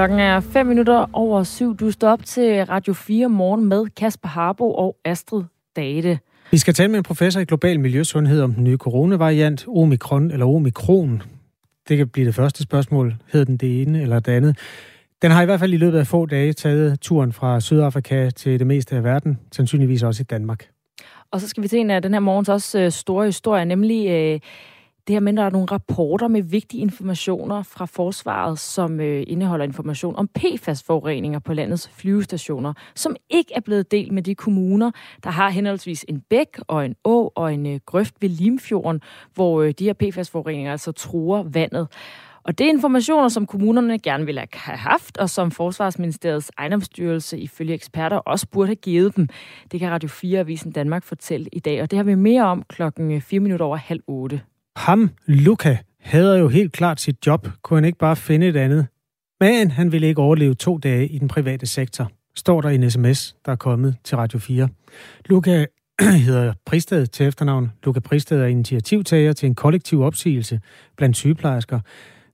Klokken 0.00 0.18
er 0.18 0.40
5 0.40 0.66
minutter 0.66 1.06
over 1.12 1.42
syv. 1.42 1.76
Du 1.76 1.90
står 1.90 2.08
op 2.08 2.24
til 2.24 2.64
Radio 2.64 2.92
4 2.92 3.28
morgen 3.28 3.64
med 3.64 3.86
Kasper 3.96 4.28
Harbo 4.28 4.74
og 4.74 4.96
Astrid 5.04 5.42
Date. 5.76 6.18
Vi 6.50 6.58
skal 6.58 6.74
tale 6.74 6.88
med 6.88 6.98
en 6.98 7.02
professor 7.02 7.40
i 7.40 7.44
global 7.44 7.80
miljøsundhed 7.80 8.42
om 8.42 8.54
den 8.54 8.64
nye 8.64 8.76
coronavariant, 8.76 9.66
omikron 9.68 10.30
eller 10.30 10.46
omikron. 10.46 11.22
Det 11.88 11.96
kan 11.96 12.08
blive 12.08 12.26
det 12.26 12.34
første 12.34 12.62
spørgsmål. 12.62 13.14
Hedder 13.32 13.44
den 13.44 13.56
det 13.56 13.82
ene 13.82 14.02
eller 14.02 14.20
det 14.20 14.32
andet? 14.32 14.58
Den 15.22 15.30
har 15.30 15.42
i 15.42 15.44
hvert 15.44 15.60
fald 15.60 15.72
i 15.72 15.76
løbet 15.76 15.98
af 15.98 16.06
få 16.06 16.26
dage 16.26 16.52
taget 16.52 17.00
turen 17.00 17.32
fra 17.32 17.60
Sydafrika 17.60 18.30
til 18.30 18.58
det 18.58 18.66
meste 18.66 18.96
af 18.96 19.04
verden, 19.04 19.38
sandsynligvis 19.52 20.02
også 20.02 20.20
i 20.22 20.24
Danmark. 20.24 20.68
Og 21.30 21.40
så 21.40 21.48
skal 21.48 21.62
vi 21.62 21.68
til 21.68 21.78
en 21.78 21.90
af 21.90 22.02
den 22.02 22.12
her 22.12 22.20
morgens 22.20 22.48
også 22.48 22.78
øh, 22.78 22.90
store 22.90 23.26
historie, 23.26 23.64
nemlig 23.64 24.08
øh, 24.08 24.40
det 25.06 25.14
her 25.14 25.20
med, 25.20 25.32
at 25.32 25.36
der 25.36 25.42
er 25.42 25.50
nogle 25.50 25.66
rapporter 25.66 26.28
med 26.28 26.42
vigtige 26.42 26.80
informationer 26.80 27.62
fra 27.62 27.84
forsvaret, 27.84 28.58
som 28.58 29.00
øh, 29.00 29.24
indeholder 29.26 29.64
information 29.64 30.16
om 30.16 30.28
PFAS-forureninger 30.28 31.38
på 31.38 31.54
landets 31.54 31.88
flyvestationer, 31.88 32.72
som 32.94 33.16
ikke 33.30 33.52
er 33.54 33.60
blevet 33.60 33.90
delt 33.90 34.12
med 34.12 34.22
de 34.22 34.34
kommuner, 34.34 34.90
der 35.24 35.30
har 35.30 35.50
henholdsvis 35.50 36.04
en 36.08 36.20
bæk 36.20 36.58
og 36.68 36.84
en 36.84 36.94
å 37.04 37.32
og 37.34 37.54
en 37.54 37.66
øh, 37.66 37.80
grøft 37.86 38.14
ved 38.20 38.28
Limfjorden, 38.28 39.00
hvor 39.34 39.62
øh, 39.62 39.74
de 39.78 39.84
her 39.84 39.92
PFAS-forureninger 39.92 40.72
altså 40.72 40.92
truer 40.92 41.42
vandet. 41.42 41.88
Og 42.42 42.58
det 42.58 42.64
er 42.64 42.68
informationer, 42.68 43.28
som 43.28 43.46
kommunerne 43.46 43.98
gerne 43.98 44.26
ville 44.26 44.46
have 44.52 44.78
haft, 44.78 45.18
og 45.18 45.30
som 45.30 45.50
Forsvarsministeriets 45.50 46.50
ejendomsstyrelse 46.58 47.38
ifølge 47.38 47.74
eksperter 47.74 48.16
også 48.16 48.46
burde 48.48 48.66
have 48.66 48.76
givet 48.76 49.16
dem. 49.16 49.28
Det 49.72 49.80
kan 49.80 49.90
Radio 49.90 50.08
4 50.08 50.40
Avisen 50.40 50.72
Danmark 50.72 51.04
fortælle 51.04 51.48
i 51.52 51.58
dag, 51.58 51.82
og 51.82 51.90
det 51.90 51.96
har 51.96 52.04
vi 52.04 52.14
mere 52.14 52.42
om 52.42 52.62
klokken 52.68 53.12
øh, 53.12 53.20
4 53.20 53.40
minutter 53.40 53.66
over 53.66 53.76
halv 53.76 54.00
8. 54.06 54.40
Ham, 54.76 55.10
Luca, 55.26 55.78
havde 56.00 56.38
jo 56.38 56.48
helt 56.48 56.72
klart 56.72 57.00
sit 57.00 57.26
job. 57.26 57.48
Kunne 57.62 57.76
han 57.76 57.84
ikke 57.84 57.98
bare 57.98 58.16
finde 58.16 58.48
et 58.48 58.56
andet? 58.56 58.86
Men 59.40 59.70
han 59.70 59.92
ville 59.92 60.06
ikke 60.06 60.22
overleve 60.22 60.54
to 60.54 60.78
dage 60.78 61.08
i 61.08 61.18
den 61.18 61.28
private 61.28 61.66
sektor, 61.66 62.10
står 62.34 62.60
der 62.60 62.68
i 62.68 62.74
en 62.74 62.90
sms, 62.90 63.36
der 63.46 63.52
er 63.52 63.56
kommet 63.56 63.96
til 64.04 64.16
Radio 64.16 64.38
4. 64.38 64.68
Luca 65.26 65.66
hedder 66.26 66.52
Pristed 66.66 67.06
til 67.06 67.26
efternavn. 67.26 67.72
Luca 67.84 68.00
Pristed 68.00 68.40
er 68.40 68.46
initiativtager 68.46 69.32
til 69.32 69.46
en 69.46 69.54
kollektiv 69.54 70.02
opsigelse 70.02 70.60
blandt 70.96 71.16
sygeplejersker. 71.16 71.80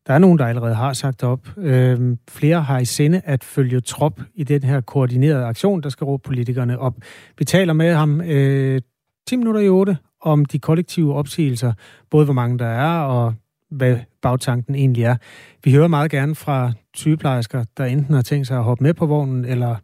Der 0.06 0.15
er 0.15 0.19
nogen, 0.19 0.39
der 0.39 0.47
allerede 0.47 0.75
har 0.75 0.93
sagt 0.93 1.23
op. 1.23 1.48
Øhm, 1.56 2.19
flere 2.28 2.62
har 2.62 2.78
i 2.78 2.84
sinde 2.84 3.21
at 3.25 3.45
følge 3.45 3.81
trop 3.81 4.21
i 4.34 4.45
den 4.45 4.62
her 4.62 4.81
koordinerede 4.81 5.45
aktion, 5.45 5.83
der 5.83 5.89
skal 5.89 6.05
råbe 6.05 6.23
politikerne 6.23 6.78
op. 6.78 6.95
Vi 7.39 7.45
taler 7.45 7.73
med 7.73 7.95
ham 7.95 8.21
øh, 8.21 8.81
10 9.28 9.37
minutter 9.37 9.61
i 9.61 9.69
8 9.69 9.97
om 10.22 10.45
de 10.45 10.59
kollektive 10.59 11.14
opsigelser, 11.14 11.72
både 12.11 12.25
hvor 12.25 12.34
mange 12.34 12.59
der 12.59 12.67
er 12.67 13.00
og 13.00 13.34
hvad 13.70 13.98
bagtanken 14.22 14.75
egentlig 14.75 15.05
er. 15.05 15.17
Vi 15.64 15.72
hører 15.72 15.89
meget 15.89 16.11
gerne 16.11 16.34
fra 16.34 16.72
sygeplejersker, 16.95 17.64
der 17.77 17.84
enten 17.84 18.14
har 18.14 18.22
tænkt 18.22 18.47
sig 18.47 18.59
at 18.59 18.64
hoppe 18.64 18.84
med 18.84 18.94
på 18.94 19.06
vognen, 19.06 19.44
eller 19.44 19.77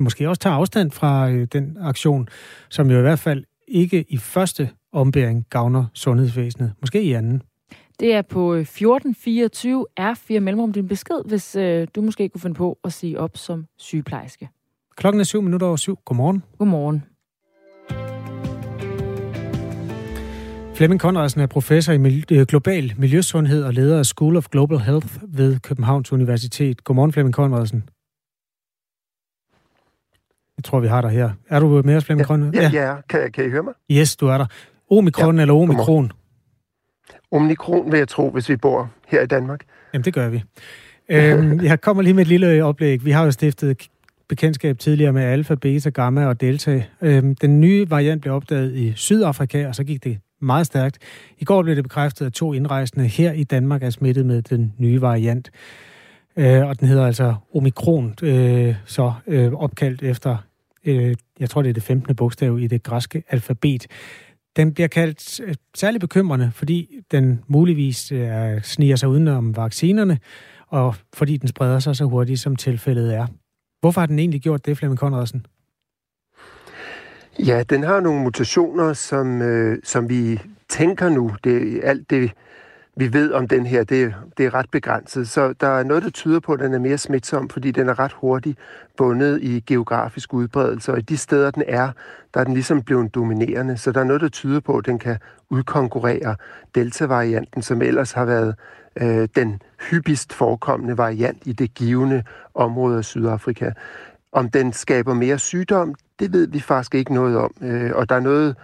måske 0.00 0.28
også 0.28 0.40
tage 0.40 0.54
afstand 0.54 0.90
fra 0.90 1.30
øh, 1.30 1.46
den 1.52 1.76
aktion, 1.80 2.28
som 2.70 2.90
jo 2.90 2.98
i 2.98 3.00
hvert 3.00 3.18
fald 3.18 3.44
ikke 3.68 4.04
i 4.08 4.16
første 4.16 4.70
ombæring 4.92 5.46
gavner 5.50 5.84
sundhedsvæsenet. 5.94 6.72
Måske 6.80 7.02
i 7.02 7.12
anden. 7.12 7.42
Det 8.00 8.14
er 8.14 8.22
på 8.22 8.54
1424 8.54 9.86
R4 10.00 10.38
mellemrum 10.38 10.72
din 10.72 10.88
besked, 10.88 11.16
hvis 11.26 11.56
øh, 11.56 11.88
du 11.94 12.02
måske 12.02 12.28
kunne 12.28 12.40
finde 12.40 12.54
på 12.54 12.78
at 12.84 12.92
sige 12.92 13.20
op 13.20 13.36
som 13.36 13.66
sygeplejerske. 13.78 14.48
Klokken 14.96 15.20
er 15.20 15.24
syv 15.24 15.42
minutter 15.42 15.66
over 15.66 15.76
syv. 15.76 15.98
Godmorgen. 16.04 16.42
Godmorgen. 16.58 17.04
Flemming 20.74 21.00
Conradsen 21.00 21.40
er 21.40 21.46
professor 21.46 21.92
i 21.92 22.24
øh, 22.32 22.46
global 22.46 22.94
miljøsundhed 22.98 23.64
og 23.64 23.72
leder 23.72 23.98
af 23.98 24.06
School 24.06 24.36
of 24.36 24.48
Global 24.48 24.78
Health 24.78 25.06
ved 25.22 25.58
Københavns 25.60 26.12
Universitet. 26.12 26.84
Godmorgen, 26.84 27.12
Flemming 27.12 27.34
Conradsen. 27.34 27.84
Jeg 30.56 30.64
tror, 30.64 30.80
vi 30.80 30.88
har 30.88 31.00
dig 31.00 31.10
her. 31.10 31.30
Er 31.48 31.60
du 31.60 31.82
med 31.84 31.96
os, 31.96 32.04
Flemming 32.04 32.26
Conradsen? 32.26 32.54
Ja, 32.54 32.70
ja, 32.72 32.90
ja. 32.90 32.96
Kan, 33.08 33.32
kan 33.32 33.46
I 33.46 33.50
høre 33.50 33.62
mig? 33.62 33.74
Yes, 33.90 34.16
du 34.16 34.26
er 34.26 34.38
der. 34.38 34.46
Omikron 34.90 35.36
ja. 35.36 35.40
eller 35.40 35.54
omikron? 35.54 36.12
Omikron 37.32 37.92
vil 37.92 37.98
jeg 37.98 38.08
tro, 38.08 38.30
hvis 38.30 38.48
vi 38.48 38.56
bor 38.56 38.90
her 39.08 39.22
i 39.22 39.26
Danmark. 39.26 39.60
Jamen, 39.92 40.04
det 40.04 40.14
gør 40.14 40.28
vi. 40.28 40.42
øhm, 41.08 41.60
jeg 41.64 41.80
kommer 41.80 42.02
lige 42.02 42.14
med 42.14 42.22
et 42.22 42.28
lille 42.28 42.64
oplæg. 42.64 43.04
Vi 43.04 43.10
har 43.10 43.24
jo 43.24 43.30
stiftet 43.30 43.88
bekendtskab 44.28 44.78
tidligere 44.78 45.12
med 45.12 45.22
alfa, 45.22 45.54
beta, 45.54 45.90
gamma 45.90 46.26
og 46.26 46.40
delta. 46.40 46.84
Øhm, 47.00 47.34
den 47.34 47.60
nye 47.60 47.90
variant 47.90 48.22
blev 48.22 48.34
opdaget 48.34 48.72
i 48.74 48.92
Sydafrika, 48.96 49.68
og 49.68 49.74
så 49.74 49.84
gik 49.84 50.04
det 50.04 50.18
meget 50.44 50.66
stærkt. 50.66 50.98
I 51.38 51.44
går 51.44 51.62
blev 51.62 51.76
det 51.76 51.84
bekræftet, 51.84 52.26
at 52.26 52.32
to 52.32 52.52
indrejsende 52.52 53.06
her 53.06 53.32
i 53.32 53.44
Danmark 53.44 53.82
er 53.82 53.90
smittet 53.90 54.26
med 54.26 54.42
den 54.42 54.74
nye 54.78 55.00
variant. 55.00 55.50
Øh, 56.36 56.66
og 56.66 56.80
den 56.80 56.88
hedder 56.88 57.06
altså 57.06 57.34
Omikron, 57.54 58.14
øh, 58.22 58.74
så 58.86 59.12
øh, 59.26 59.52
opkaldt 59.52 60.02
efter, 60.02 60.36
øh, 60.84 61.14
jeg 61.40 61.50
tror 61.50 61.62
det 61.62 61.68
er 61.68 61.74
det 61.74 61.82
15. 61.82 62.16
bogstav 62.16 62.58
i 62.58 62.66
det 62.66 62.82
græske 62.82 63.22
alfabet. 63.28 63.86
Den 64.56 64.74
bliver 64.74 64.88
kaldt 64.88 65.40
øh, 65.40 65.54
særlig 65.74 66.00
bekymrende, 66.00 66.50
fordi 66.54 67.00
den 67.10 67.42
muligvis 67.46 68.12
øh, 68.12 68.62
sniger 68.62 68.96
sig 68.96 69.08
udenom 69.08 69.56
vaccinerne, 69.56 70.18
og 70.68 70.94
fordi 71.14 71.36
den 71.36 71.48
spreder 71.48 71.78
sig 71.78 71.96
så 71.96 72.04
hurtigt, 72.04 72.40
som 72.40 72.56
tilfældet 72.56 73.14
er. 73.14 73.26
Hvorfor 73.80 74.00
har 74.00 74.06
den 74.06 74.18
egentlig 74.18 74.40
gjort 74.40 74.66
det, 74.66 74.78
Flemming 74.78 74.98
Conradsen? 74.98 75.46
Ja, 77.38 77.62
den 77.70 77.82
har 77.82 78.00
nogle 78.00 78.22
mutationer, 78.22 78.92
som, 78.92 79.42
øh, 79.42 79.78
som 79.84 80.08
vi 80.08 80.42
tænker 80.68 81.08
nu. 81.08 81.30
Det, 81.44 81.80
alt 81.82 82.10
det, 82.10 82.32
vi 82.96 83.12
ved 83.12 83.32
om 83.32 83.48
den 83.48 83.66
her, 83.66 83.84
det, 83.84 84.14
det 84.38 84.46
er 84.46 84.54
ret 84.54 84.70
begrænset. 84.70 85.28
Så 85.28 85.52
der 85.60 85.66
er 85.66 85.82
noget, 85.82 86.02
der 86.02 86.10
tyder 86.10 86.40
på, 86.40 86.52
at 86.52 86.60
den 86.60 86.74
er 86.74 86.78
mere 86.78 86.98
smitsom, 86.98 87.48
fordi 87.48 87.70
den 87.70 87.88
er 87.88 87.98
ret 87.98 88.12
hurtigt 88.12 88.58
bundet 88.96 89.42
i 89.42 89.60
geografisk 89.66 90.34
udbredelse. 90.34 90.92
Og 90.92 90.98
i 90.98 91.02
de 91.02 91.16
steder, 91.16 91.50
den 91.50 91.62
er, 91.68 91.90
der 92.34 92.40
er 92.40 92.44
den 92.44 92.54
ligesom 92.54 92.82
blevet 92.82 93.14
dominerende. 93.14 93.76
Så 93.76 93.92
der 93.92 94.00
er 94.00 94.04
noget, 94.04 94.22
der 94.22 94.28
tyder 94.28 94.60
på, 94.60 94.76
at 94.76 94.86
den 94.86 94.98
kan 94.98 95.18
udkonkurrere 95.50 96.36
delta-varianten, 96.74 97.62
som 97.62 97.82
ellers 97.82 98.12
har 98.12 98.24
været 98.24 98.54
øh, 98.96 99.28
den 99.36 99.62
hyppigst 99.90 100.32
forekommende 100.32 100.98
variant 100.98 101.42
i 101.44 101.52
det 101.52 101.74
givende 101.74 102.22
område 102.54 102.98
af 102.98 103.04
Sydafrika. 103.04 103.70
Om 104.32 104.50
den 104.50 104.72
skaber 104.72 105.14
mere 105.14 105.38
sygdom, 105.38 105.94
det 106.18 106.32
ved 106.32 106.48
vi 106.48 106.60
faktisk 106.60 106.94
ikke 106.94 107.14
noget 107.14 107.38
om. 107.38 107.54
Øh, 107.60 107.90
og 107.94 108.08
der 108.08 108.14
er 108.14 108.20
noget, 108.20 108.56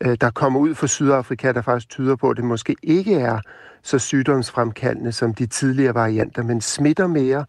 øh, 0.00 0.16
der 0.20 0.30
kommer 0.30 0.60
ud 0.60 0.74
fra 0.74 0.86
Sydafrika, 0.86 1.52
der 1.52 1.62
faktisk 1.62 1.88
tyder 1.88 2.16
på, 2.16 2.30
at 2.30 2.36
det 2.36 2.44
måske 2.44 2.76
ikke 2.82 3.14
er 3.14 3.40
så 3.82 3.98
sygdomsfremkaldende 3.98 5.12
som 5.12 5.34
de 5.34 5.46
tidligere 5.46 5.94
varianter, 5.94 6.42
men 6.42 6.60
smitter 6.60 7.06
mere. 7.06 7.44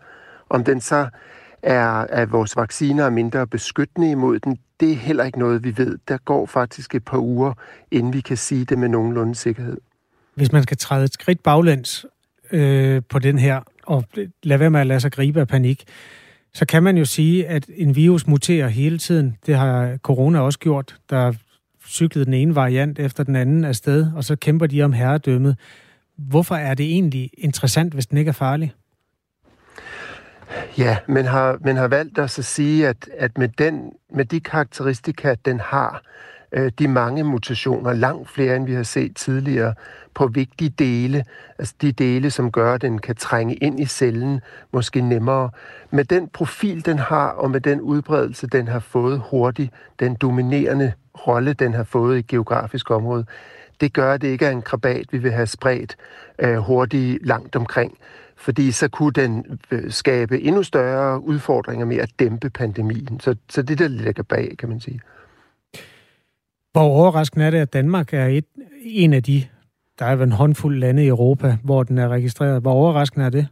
Om 0.50 0.64
den 0.64 0.82
så 0.82 1.08
er, 1.64 1.90
at 1.90 2.32
vores 2.32 2.56
vacciner 2.56 3.06
er 3.06 3.10
mindre 3.10 3.48
beskyttende 3.48 4.12
imod 4.12 4.40
den, 4.40 4.58
det 4.80 4.92
er 4.92 4.96
heller 4.96 5.24
ikke 5.24 5.40
noget, 5.40 5.64
vi 5.64 5.78
ved. 5.78 5.98
Der 6.08 6.18
går 6.18 6.46
faktisk 6.46 6.96
et 6.96 7.06
par 7.06 7.18
uger, 7.18 7.54
inden 7.92 8.14
vi 8.14 8.22
kan 8.22 8.38
sige 8.38 8.66
det 8.66 8.80
med 8.80 8.90
nogenlunde 8.90 9.36
sikkerhed. 9.36 9.78
Hvis 10.36 10.52
man 10.52 10.64
skal 10.64 10.78
træde 10.78 11.06
et 11.06 11.14
skridt 11.14 11.44
baglæns 11.44 12.06
øh, 12.52 13.02
på 13.10 13.20
den 13.20 13.40
her, 13.40 13.62
og 13.86 14.04
lade 14.44 14.60
være 14.60 14.70
med 14.70 14.80
at 14.80 14.88
lade 14.88 15.00
sig 15.00 15.12
gribe 15.12 15.40
af 15.40 15.48
panik, 15.48 15.84
så 16.54 16.66
kan 16.66 16.84
man 16.84 16.98
jo 16.98 17.06
sige, 17.06 17.48
at 17.48 17.66
en 17.76 17.96
virus 17.96 18.28
muterer 18.28 18.68
hele 18.68 18.98
tiden. 18.98 19.38
Det 19.46 19.56
har 19.56 19.98
corona 19.98 20.40
også 20.40 20.60
gjort. 20.60 20.96
Der 21.10 21.34
cyklede 21.88 22.26
den 22.26 22.34
ene 22.34 22.56
variant 22.56 23.00
efter 23.00 23.24
den 23.24 23.36
anden 23.36 23.64
afsted, 23.66 24.12
og 24.16 24.24
så 24.24 24.36
kæmper 24.36 24.68
de 24.68 24.82
om 24.82 24.94
herredømmet. 24.94 25.58
Hvorfor 26.18 26.56
er 26.56 26.74
det 26.74 26.86
egentlig 26.86 27.32
interessant, 27.38 27.94
hvis 27.94 28.08
den 28.08 28.18
ikke 28.18 28.30
er 28.30 28.34
farlig? 28.34 28.74
Ja, 30.78 30.98
men 31.08 31.26
har, 31.26 31.58
men 31.62 31.78
har 31.78 31.88
valgt 31.88 32.20
os 32.20 32.40
at 32.40 32.46
sige, 32.46 32.88
at, 32.88 33.10
at 33.18 33.38
med, 33.38 33.50
den, 33.50 33.92
med 34.14 34.26
de 34.26 34.40
karakteristika, 34.40 35.36
den 35.46 35.60
har, 35.60 36.04
øh, 36.52 36.72
de 36.80 36.88
mange 36.88 37.24
mutationer, 37.24 37.94
langt 37.94 38.30
flere 38.30 38.56
end 38.56 38.66
vi 38.66 38.74
har 38.74 38.84
set 38.84 39.16
tidligere, 39.16 39.74
på 40.14 40.28
vigtige 40.28 40.70
dele, 40.70 41.26
altså 41.60 41.74
de 41.82 41.92
dele, 41.92 42.32
som 42.32 42.52
gør, 42.52 42.74
at 42.74 42.82
den 42.82 43.00
kan 43.00 43.16
trænge 43.16 43.56
ind 43.56 43.80
i 43.80 43.86
cellen, 43.86 44.42
måske 44.72 45.02
nemmere. 45.02 45.50
Med 45.92 46.06
den 46.06 46.28
profil, 46.28 46.86
den 46.86 47.00
har, 47.00 47.28
og 47.28 47.52
med 47.52 47.62
den 47.62 47.82
udbredelse, 47.82 48.48
den 48.48 48.68
har 48.68 48.80
fået 48.80 49.22
hurtigt, 49.32 49.74
den 50.00 50.16
dominerende 50.16 50.94
rolle, 51.28 51.54
den 51.54 51.74
har 51.74 51.84
fået 51.84 52.20
i 52.20 52.22
geografisk 52.22 52.92
område, 52.92 53.26
det 53.82 53.94
gør, 53.94 54.14
at 54.14 54.22
det 54.22 54.28
ikke 54.28 54.46
er 54.46 54.52
en 54.52 54.62
krabat, 54.62 55.06
vi 55.12 55.18
vil 55.18 55.32
have 55.32 55.48
spredt 55.48 55.96
øh, 56.40 56.58
hurtigt 56.58 57.28
langt 57.28 57.56
omkring. 57.56 57.98
Fordi 58.36 58.72
så 58.72 58.88
kunne 58.88 59.12
den 59.12 59.60
øh, 59.72 59.92
skabe 59.92 60.42
endnu 60.42 60.64
større 60.64 61.24
udfordringer 61.24 61.86
med 61.86 61.98
at 61.98 62.10
dæmpe 62.20 62.50
pandemien. 62.50 63.20
Så, 63.20 63.36
så 63.50 63.62
det 63.62 63.80
der 63.80 63.88
ligger 63.88 64.24
bag, 64.24 64.56
kan 64.60 64.70
man 64.70 64.80
sige. 64.80 65.02
Hvor 66.72 66.82
overraskende 66.82 67.46
er 67.46 67.50
det, 67.52 67.58
at 67.58 67.74
Danmark 67.74 68.14
er 68.14 68.26
et, 68.26 68.46
en 68.82 69.14
af 69.14 69.24
de, 69.24 69.44
der 70.00 70.06
er 70.06 70.24
en 70.24 70.32
håndfuld 70.32 70.80
lande 70.80 71.04
i 71.04 71.08
Europa, 71.08 71.58
hvor 71.64 71.84
den 71.84 71.98
er 71.98 72.08
registreret. 72.08 72.62
Hvor 72.62 72.72
overraskende 72.72 73.26
er 73.26 73.30
det? 73.30 73.48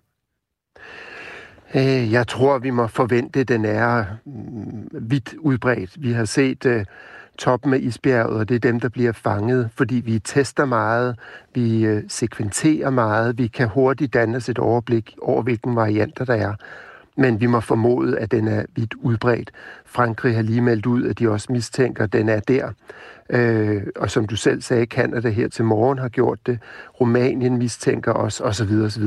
Øh, 1.76 2.12
jeg 2.12 2.28
tror, 2.28 2.60
vi 2.60 2.70
må 2.70 2.88
forvente, 2.88 3.40
at 3.40 3.48
den 3.48 3.66
er 3.66 4.06
mm, 4.26 4.90
vidt 4.92 5.34
udbredt. 5.40 6.04
Vi 6.04 6.12
har 6.12 6.26
set 6.26 6.66
øh, 6.66 6.86
toppen 7.38 7.74
af 7.74 7.78
isbjerget, 7.82 8.40
og 8.40 8.50
det 8.50 8.56
er 8.56 8.60
dem, 8.60 8.80
der 8.80 8.90
bliver 8.90 9.12
fanget, 9.12 9.70
fordi 9.76 9.96
vi 9.96 10.20
tester 10.20 10.66
meget, 10.66 11.20
vi 11.54 11.86
øh, 11.86 12.04
sekventerer 12.08 12.90
meget, 12.90 13.38
vi 13.38 13.48
kan 13.48 13.68
hurtigt 13.68 14.14
danne 14.14 14.38
os 14.38 14.50
et 14.50 14.60
overblik 14.60 15.16
over, 15.22 15.42
hvilken 15.42 15.76
varianter 15.76 16.26
der 16.26 16.34
er. 16.34 16.54
Men 17.18 17.42
vi 17.42 17.46
må 17.46 17.60
formode, 17.60 18.20
at 18.20 18.32
den 18.32 18.48
er 18.48 18.66
vidt 18.76 18.94
udbredt. 18.94 19.52
Frankrig 19.86 20.36
har 20.36 20.42
lige 20.42 20.62
meldt 20.62 20.86
ud, 20.86 21.04
at 21.04 21.20
de 21.20 21.30
også 21.30 21.52
mistænker, 21.52 22.04
at 22.04 22.14
den 22.14 22.30
er 22.30 22.40
der. 22.40 22.72
Øh, 23.30 23.84
og 23.96 24.12
som 24.12 24.28
du 24.28 24.36
selv 24.36 24.62
sagde, 24.62 24.86
Kanada 24.86 25.30
her 25.30 25.48
til 25.48 25.66
morgen 25.66 25.98
har 25.98 26.10
gjort 26.10 26.40
det. 26.46 26.60
Rumænien 27.02 27.58
mistænker 27.58 28.14
os, 28.14 28.42
osv. 28.42 28.72
osv. 28.86 29.04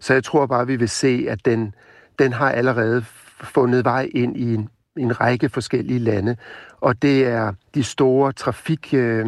Så 0.00 0.12
jeg 0.12 0.24
tror 0.24 0.46
bare, 0.46 0.66
vi 0.66 0.76
vil 0.76 0.88
se, 0.88 1.26
at 1.28 1.44
den, 1.44 1.74
den 2.18 2.32
har 2.32 2.50
allerede 2.50 3.04
fundet 3.40 3.84
vej 3.84 4.10
ind 4.14 4.36
i 4.36 4.54
en, 4.54 4.68
en 4.96 5.20
række 5.20 5.48
forskellige 5.48 5.98
lande. 5.98 6.36
Og 6.80 7.02
det 7.02 7.26
er 7.26 7.52
de 7.74 7.84
store 7.84 8.32
trafik... 8.32 8.94
Øh, 8.94 9.26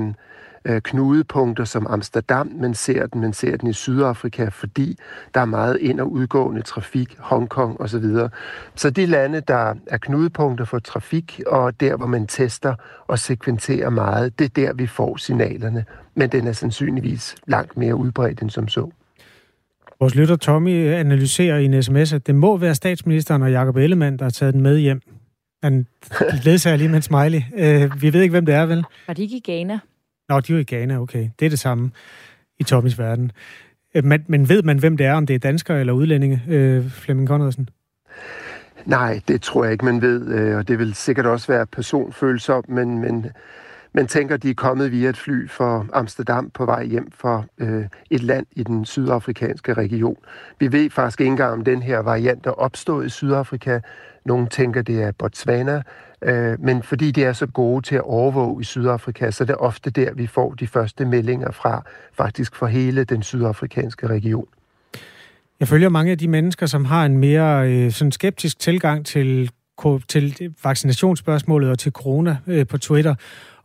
øh, 0.67 0.83
knudepunkter 0.83 1.65
som 1.65 1.87
Amsterdam, 1.91 2.53
man 2.61 2.75
ser 2.75 3.07
den, 3.07 3.21
man 3.21 3.33
ser 3.33 3.57
den 3.57 3.69
i 3.69 3.73
Sydafrika, 3.73 4.49
fordi 4.49 4.99
der 5.35 5.41
er 5.41 5.45
meget 5.45 5.79
ind- 5.81 6.01
og 6.01 6.13
udgående 6.13 6.63
trafik, 6.63 7.17
Hongkong 7.19 7.81
osv. 7.81 8.03
Så, 8.03 8.29
så 8.75 8.91
de 8.91 9.07
lande, 9.07 9.41
der 9.41 9.75
er 9.87 9.99
knudepunkter 9.99 10.65
for 10.65 10.79
trafik, 10.79 11.41
og 11.47 11.81
der, 11.81 11.97
hvor 11.97 12.07
man 12.07 12.27
tester 12.27 12.75
og 13.07 13.19
sekventerer 13.19 13.91
meget, 13.91 14.39
det 14.39 14.45
er 14.45 14.49
der, 14.49 14.73
vi 14.73 14.87
får 14.87 15.17
signalerne. 15.17 15.85
Men 16.15 16.31
den 16.31 16.47
er 16.47 16.53
sandsynligvis 16.53 17.37
langt 17.47 17.77
mere 17.77 17.95
udbredt 17.95 18.43
end 18.43 18.51
som 18.51 18.69
så. 18.69 18.91
Vores 20.01 20.15
lytter 20.15 20.37
Tommy 20.37 20.87
analyserer 20.89 21.59
i 21.59 21.65
en 21.65 21.83
sms, 21.83 22.13
at 22.13 22.27
det 22.27 22.35
må 22.35 22.57
være 22.57 22.75
statsministeren 22.75 23.43
og 23.43 23.53
Jacob 23.53 23.77
Ellemann, 23.77 24.19
der 24.19 24.25
har 24.25 24.31
taget 24.31 24.55
den 24.55 24.63
med 24.63 24.79
hjem. 24.79 25.01
Han 25.63 25.87
ledsager 26.45 26.77
lige 26.77 26.89
med 26.89 26.97
en 26.97 27.03
smiley. 27.03 27.41
Uh, 27.53 28.03
vi 28.03 28.13
ved 28.13 28.23
ikke, 28.23 28.33
hvem 28.33 28.47
det 28.47 28.55
er, 28.55 28.67
vel? 28.67 28.85
Var 29.07 29.15
det 29.15 29.23
ikke 29.23 29.37
i 29.37 29.43
Ghana? 29.45 29.79
Nå, 30.29 30.41
de 30.41 30.53
er 30.53 30.57
jo 30.57 30.61
i 30.61 30.75
Ghana, 30.75 31.01
okay. 31.01 31.29
Det 31.41 31.47
er 31.47 31.51
det 31.51 31.59
samme 31.59 31.91
i 32.59 32.65
Tommys 32.65 32.99
verden. 32.99 33.33
Øh, 33.95 34.05
men, 34.05 34.25
men 34.27 34.49
ved 34.49 34.63
man, 34.63 34.79
hvem 34.79 34.97
det 34.97 35.07
er, 35.07 35.15
om 35.15 35.27
det 35.27 35.35
er 35.35 35.39
danskere 35.39 35.81
eller 35.81 35.93
udlændinge, 35.93 36.43
øh, 36.49 36.91
Flemming 36.91 37.29
Conradsen? 37.29 37.69
Nej, 38.85 39.21
det 39.29 39.43
tror 39.43 39.65
jeg 39.65 39.73
ikke, 39.73 39.85
man 39.85 40.03
ved, 40.03 40.35
øh, 40.35 40.57
og 40.57 40.69
det 40.69 40.79
vil 40.79 40.95
sikkert 40.95 41.27
også 41.27 41.53
være 41.53 41.67
personfølsomt, 41.67 42.69
men, 42.69 42.99
men 42.99 43.27
man 43.93 44.07
tænker, 44.07 44.37
de 44.37 44.51
er 44.51 44.55
kommet 44.55 44.93
via 44.93 45.09
et 45.09 45.17
fly 45.17 45.49
fra 45.49 45.87
Amsterdam 45.93 46.51
på 46.51 46.65
vej 46.65 46.85
hjem 46.85 47.11
fra 47.13 47.45
øh, 47.59 47.85
et 48.11 48.23
land 48.23 48.47
i 48.53 48.63
den 48.63 48.85
sydafrikanske 48.85 49.75
region. 49.75 50.17
Vi 50.59 50.73
ved 50.73 50.91
faktisk 50.91 51.21
ikke 51.21 51.31
engang, 51.31 51.53
om 51.53 51.65
den 51.65 51.83
her 51.83 51.99
variant 51.99 52.47
er 52.47 52.51
opstået 52.51 53.07
i 53.07 53.09
Sydafrika. 53.09 53.81
Nogle 54.25 54.47
tænker, 54.47 54.83
det 54.83 55.03
er 55.03 55.13
Botswana, 55.13 55.83
øh, 56.23 56.61
men 56.61 56.83
fordi 56.83 57.11
de 57.11 57.25
er 57.25 57.33
så 57.33 57.47
gode 57.47 57.83
til 57.83 57.95
at 57.95 58.03
overvåge 58.03 58.61
i 58.61 58.65
Sydafrika, 58.65 59.31
så 59.31 59.45
det 59.45 59.53
er 59.53 59.57
ofte 59.57 59.91
der, 59.91 60.15
vi 60.15 60.27
får 60.27 60.55
de 60.55 60.67
første 60.67 61.05
meldinger 61.05 61.51
fra, 61.51 61.85
faktisk 62.13 62.57
for 62.57 62.67
hele 62.67 63.05
den 63.05 63.23
sydafrikanske 63.23 64.07
region. 64.07 64.47
Jeg 65.61 65.69
følger 65.69 65.89
mange 65.89 66.13
af 66.13 66.19
de 66.19 66.29
mennesker, 66.29 66.67
som 66.67 66.85
har 66.85 67.05
en 67.05 67.19
mere 67.19 67.71
øh, 67.71 67.93
sådan 67.93 68.13
skeptisk 68.13 68.59
tilgang 68.59 69.07
til, 69.07 69.51
til 70.09 70.55
vaccinationsspørgsmålet 70.65 71.71
og 71.71 71.79
til 71.79 71.93
corona 71.93 72.37
øh, 72.47 72.67
på 72.67 72.79
Twitter. 72.79 73.15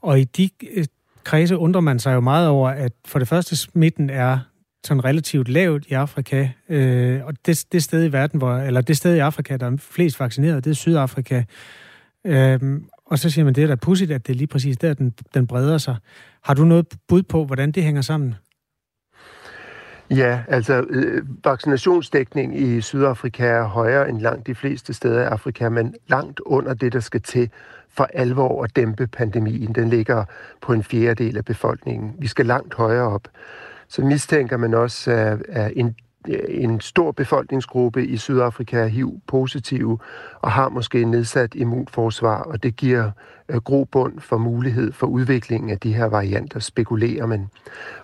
Og 0.01 0.19
i 0.19 0.23
de 0.23 0.49
øh, 0.71 0.85
kredse 1.23 1.57
undrer 1.57 1.81
man 1.81 1.99
sig 1.99 2.13
jo 2.13 2.19
meget 2.19 2.47
over, 2.47 2.69
at 2.69 2.91
for 3.05 3.19
det 3.19 3.27
første 3.27 3.55
smitten 3.55 4.09
er 4.09 4.39
sådan 4.83 5.05
relativt 5.05 5.49
lavt 5.49 5.85
i 5.87 5.93
Afrika, 5.93 6.49
øh, 6.69 7.25
og 7.25 7.33
det, 7.45 7.65
det 7.71 7.83
sted 7.83 8.05
i 8.05 8.11
verden, 8.11 8.37
hvor, 8.37 8.57
eller 8.57 8.81
det 8.81 8.97
sted 8.97 9.15
i 9.15 9.19
Afrika, 9.19 9.57
der 9.57 9.71
er 9.71 9.77
flest 9.77 10.19
vaccineret, 10.19 10.63
det 10.63 10.69
er 10.69 10.75
Sydafrika. 10.75 11.43
Øhm, 12.25 12.85
og 13.05 13.19
så 13.19 13.29
siger 13.29 13.45
man, 13.45 13.53
det 13.53 13.63
er 13.63 13.67
da 13.67 13.75
pudsigt, 13.75 14.11
at 14.11 14.27
det 14.27 14.33
er 14.33 14.37
lige 14.37 14.47
præcis 14.47 14.77
der, 14.77 14.93
den, 14.93 15.13
den 15.33 15.47
breder 15.47 15.77
sig. 15.77 15.95
Har 16.43 16.53
du 16.53 16.65
noget 16.65 16.87
bud 17.07 17.23
på, 17.23 17.45
hvordan 17.45 17.71
det 17.71 17.83
hænger 17.83 18.01
sammen? 18.01 18.35
Ja, 20.09 20.43
altså 20.47 20.85
øh, 20.89 21.23
vaccinationsdækning 21.43 22.59
i 22.59 22.81
Sydafrika 22.81 23.45
er 23.45 23.63
højere 23.63 24.09
end 24.09 24.21
langt 24.21 24.47
de 24.47 24.55
fleste 24.55 24.93
steder 24.93 25.21
i 25.21 25.25
Afrika, 25.25 25.69
men 25.69 25.95
langt 26.07 26.39
under 26.39 26.73
det, 26.73 26.93
der 26.93 26.99
skal 26.99 27.21
til 27.21 27.49
for 27.89 28.09
alvor 28.13 28.63
at 28.63 28.75
dæmpe 28.75 29.07
pandemien. 29.07 29.75
Den 29.75 29.89
ligger 29.89 30.25
på 30.61 30.73
en 30.73 30.83
fjerdedel 30.83 31.37
af 31.37 31.45
befolkningen. 31.45 32.13
Vi 32.19 32.27
skal 32.27 32.45
langt 32.45 32.73
højere 32.73 33.07
op. 33.07 33.27
Så 33.87 34.01
mistænker 34.01 34.57
man 34.57 34.73
også, 34.73 35.11
at 35.49 35.71
en, 35.75 35.95
Øh, 36.27 36.39
en 36.49 36.81
stor 36.81 37.11
befolkningsgruppe 37.11 38.05
i 38.05 38.17
Sydafrika 38.17 38.77
er 38.77 38.87
HIV-positive 38.87 39.99
og 40.41 40.51
har 40.51 40.69
måske 40.69 41.05
nedsat 41.05 41.55
immunforsvar, 41.55 42.41
og 42.41 42.63
det 42.63 42.75
giver 42.75 43.11
øh, 43.49 43.57
grobund 43.57 44.19
for 44.19 44.37
mulighed 44.37 44.91
for 44.91 45.07
udviklingen 45.07 45.69
af 45.69 45.79
de 45.79 45.93
her 45.93 46.05
varianter, 46.05 46.59
spekulerer 46.59 47.25
man. 47.25 47.49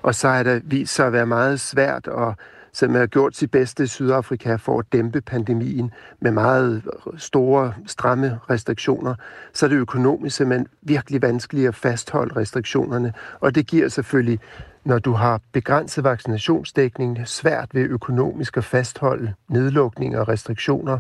Og 0.02 0.16
så 0.16 0.28
er 0.28 0.44
der 0.44 0.60
vist 0.64 0.96
sig 0.96 1.08
at 1.08 1.14
være 1.14 1.26
meget 1.26 1.60
svært 1.60 2.08
at 2.08 2.34
som 2.78 2.96
har 2.96 3.06
gjort 3.06 3.36
sit 3.36 3.52
bedste 3.52 3.84
i 3.84 3.88
Sydafrika 3.88 4.56
for 4.56 4.80
at 4.80 4.86
dæmpe 4.92 5.22
pandemien 5.22 5.92
med 6.20 6.32
meget 6.32 6.84
store, 7.18 7.74
stramme 7.86 8.40
restriktioner, 8.50 9.16
så 9.54 9.66
er 9.66 9.70
det 9.70 9.76
økonomisk 9.76 10.36
simpelthen 10.36 10.68
virkelig 10.82 11.22
vanskeligt 11.22 11.68
at 11.68 11.76
fastholde 11.76 12.36
restriktionerne. 12.36 13.14
Og 13.40 13.56
det 13.56 13.68
giver 13.68 13.90
selvfølgelig, 13.90 14.40
når 14.88 15.00
du 15.00 15.12
har 15.14 15.42
begrænset 15.52 16.04
vaccinationsdækning, 16.04 17.28
svært 17.28 17.70
ved 17.74 17.82
økonomisk 17.82 18.58
at 18.58 18.64
fastholde 18.64 19.34
nedlukninger 19.50 20.20
og 20.20 20.28
restriktioner. 20.28 21.00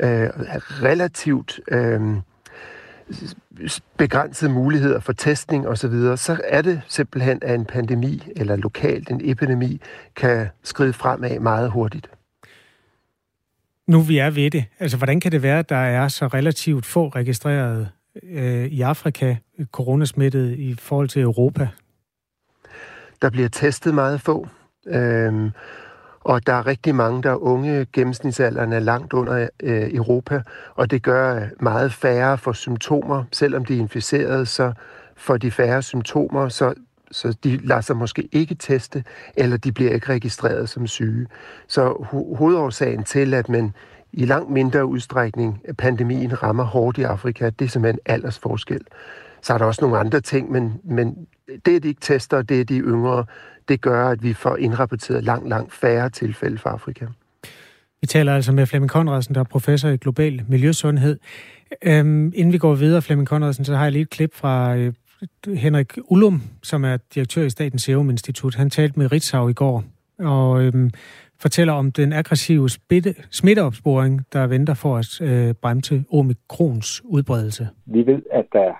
Øh, 0.00 0.28
relativt... 0.82 1.60
Øh, 1.68 2.00
begrænsede 3.96 4.52
muligheder 4.52 5.00
for 5.00 5.12
testning 5.12 5.68
osv., 5.68 5.92
så 6.16 6.40
er 6.44 6.62
det 6.62 6.80
simpelthen, 6.88 7.38
at 7.42 7.54
en 7.54 7.64
pandemi 7.64 8.22
eller 8.36 8.56
lokalt 8.56 9.10
en 9.10 9.20
epidemi 9.24 9.80
kan 10.16 10.48
skride 10.62 10.92
fremad 10.92 11.38
meget 11.38 11.70
hurtigt. 11.70 12.10
Nu 13.88 14.00
vi 14.00 14.18
er 14.18 14.30
ved 14.30 14.50
det, 14.50 14.64
altså 14.78 14.96
hvordan 14.96 15.20
kan 15.20 15.32
det 15.32 15.42
være, 15.42 15.58
at 15.58 15.68
der 15.68 15.76
er 15.76 16.08
så 16.08 16.26
relativt 16.26 16.86
få 16.86 17.08
registrerede 17.08 17.88
øh, 18.22 18.66
i 18.66 18.80
Afrika 18.80 19.36
coronasmittede 19.72 20.56
i 20.56 20.74
forhold 20.74 21.08
til 21.08 21.22
Europa? 21.22 21.68
Der 23.22 23.30
bliver 23.30 23.48
testet 23.48 23.94
meget 23.94 24.20
få. 24.20 24.48
Øhm, 24.86 25.50
og 26.20 26.46
der 26.46 26.52
er 26.52 26.66
rigtig 26.66 26.94
mange, 26.94 27.22
der 27.22 27.30
er 27.30 27.36
unge. 27.36 27.86
Gennemsnitsalderen 27.92 28.72
er 28.72 28.78
langt 28.78 29.12
under 29.12 29.48
øh, 29.62 29.94
Europa, 29.94 30.42
og 30.74 30.90
det 30.90 31.02
gør 31.02 31.40
meget 31.60 31.92
færre 31.92 32.38
for 32.38 32.52
symptomer. 32.52 33.24
Selvom 33.32 33.64
de 33.64 33.74
er 33.74 33.78
inficeret, 33.78 34.48
så 34.48 34.72
får 35.16 35.36
de 35.36 35.50
færre 35.50 35.82
symptomer, 35.82 36.48
så, 36.48 36.74
så 37.10 37.36
de 37.44 37.56
lader 37.56 37.80
sig 37.80 37.96
måske 37.96 38.28
ikke 38.32 38.54
teste, 38.54 39.04
eller 39.36 39.56
de 39.56 39.72
bliver 39.72 39.92
ikke 39.92 40.12
registreret 40.12 40.68
som 40.68 40.86
syge. 40.86 41.26
Så 41.68 41.88
ho- 41.88 42.36
hovedårsagen 42.36 43.04
til, 43.04 43.34
at 43.34 43.48
man 43.48 43.74
i 44.12 44.24
langt 44.24 44.50
mindre 44.50 44.86
udstrækning 44.86 45.60
pandemien 45.78 46.42
rammer 46.42 46.64
hårdt 46.64 46.98
i 46.98 47.02
Afrika, 47.02 47.50
det 47.50 47.64
er 47.64 47.68
simpelthen 47.68 48.00
aldersforskel. 48.06 48.80
Så 49.42 49.54
er 49.54 49.58
der 49.58 49.64
også 49.64 49.82
nogle 49.82 49.98
andre 49.98 50.20
ting, 50.20 50.52
men, 50.52 50.80
men 50.84 51.26
det, 51.66 51.76
at 51.76 51.82
de 51.82 51.88
ikke 51.88 52.00
tester, 52.00 52.42
det 52.42 52.60
er 52.60 52.64
de 52.64 52.78
yngre, 52.78 53.24
det 53.68 53.80
gør, 53.80 54.08
at 54.08 54.22
vi 54.22 54.32
får 54.32 54.56
indrapporteret 54.56 55.24
langt, 55.24 55.48
langt 55.48 55.72
færre 55.72 56.10
tilfælde 56.10 56.58
fra 56.58 56.70
Afrika. 56.70 57.06
Vi 58.00 58.06
taler 58.06 58.34
altså 58.34 58.52
med 58.52 58.66
Flemming 58.66 58.90
Konradsen, 58.90 59.34
der 59.34 59.40
er 59.40 59.44
professor 59.44 59.88
i 59.88 59.96
global 59.96 60.42
miljøsundhed. 60.48 61.18
Øhm, 61.82 62.32
inden 62.34 62.52
vi 62.52 62.58
går 62.58 62.74
videre, 62.74 63.02
Flemming 63.02 63.28
Konradsen, 63.28 63.64
så 63.64 63.74
har 63.74 63.82
jeg 63.82 63.92
lige 63.92 64.02
et 64.02 64.10
klip 64.10 64.34
fra 64.34 64.76
øh, 64.76 64.92
Henrik 65.46 65.98
Ullum, 66.10 66.42
som 66.62 66.84
er 66.84 66.96
direktør 67.14 67.42
i 67.42 67.50
Statens 67.50 67.82
Serum 67.82 68.10
Institut. 68.10 68.54
Han 68.54 68.70
talte 68.70 68.98
med 68.98 69.12
Ritzau 69.12 69.48
i 69.48 69.52
går, 69.52 69.84
og 70.18 70.62
øhm, 70.62 70.90
fortæller 71.40 71.72
om 71.72 71.92
den 71.92 72.12
aggressive 72.12 72.70
smitte, 72.70 73.14
smitteopsporing, 73.30 74.20
der 74.32 74.46
venter 74.46 74.74
for 74.74 74.96
at 74.96 75.20
øh, 75.20 75.54
bremse 75.54 76.04
omikrons 76.12 77.02
udbredelse. 77.04 77.68
Vi 77.86 78.06
ved, 78.06 78.22
at 78.32 78.44
der 78.52 78.72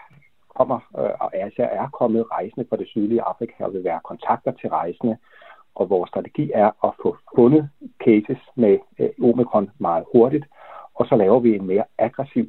kommer, 0.59 0.79
øh, 0.99 1.15
og 1.21 1.37
Asia 1.37 1.65
er 1.65 1.89
kommet 1.89 2.31
rejsende 2.33 2.67
fra 2.69 2.77
det 2.77 2.89
sydlige 2.89 3.23
Afrika 3.23 3.65
og 3.65 3.73
vil 3.73 3.85
være 3.85 4.01
kontakter 4.05 4.53
til 4.53 4.69
rejsende. 4.71 5.17
Og 5.75 5.91
vores 5.91 6.09
strategi 6.09 6.51
er 6.55 6.71
at 6.87 6.93
få 7.03 7.17
fundet 7.37 7.69
cases 8.05 8.43
med 8.57 8.79
øh, 8.99 9.11
omikron 9.23 9.71
meget 9.79 10.05
hurtigt, 10.13 10.45
og 10.95 11.07
så 11.07 11.17
laver 11.17 11.41
vi 11.41 11.55
en 11.55 11.67
mere 11.67 11.85
aggressiv 11.99 12.47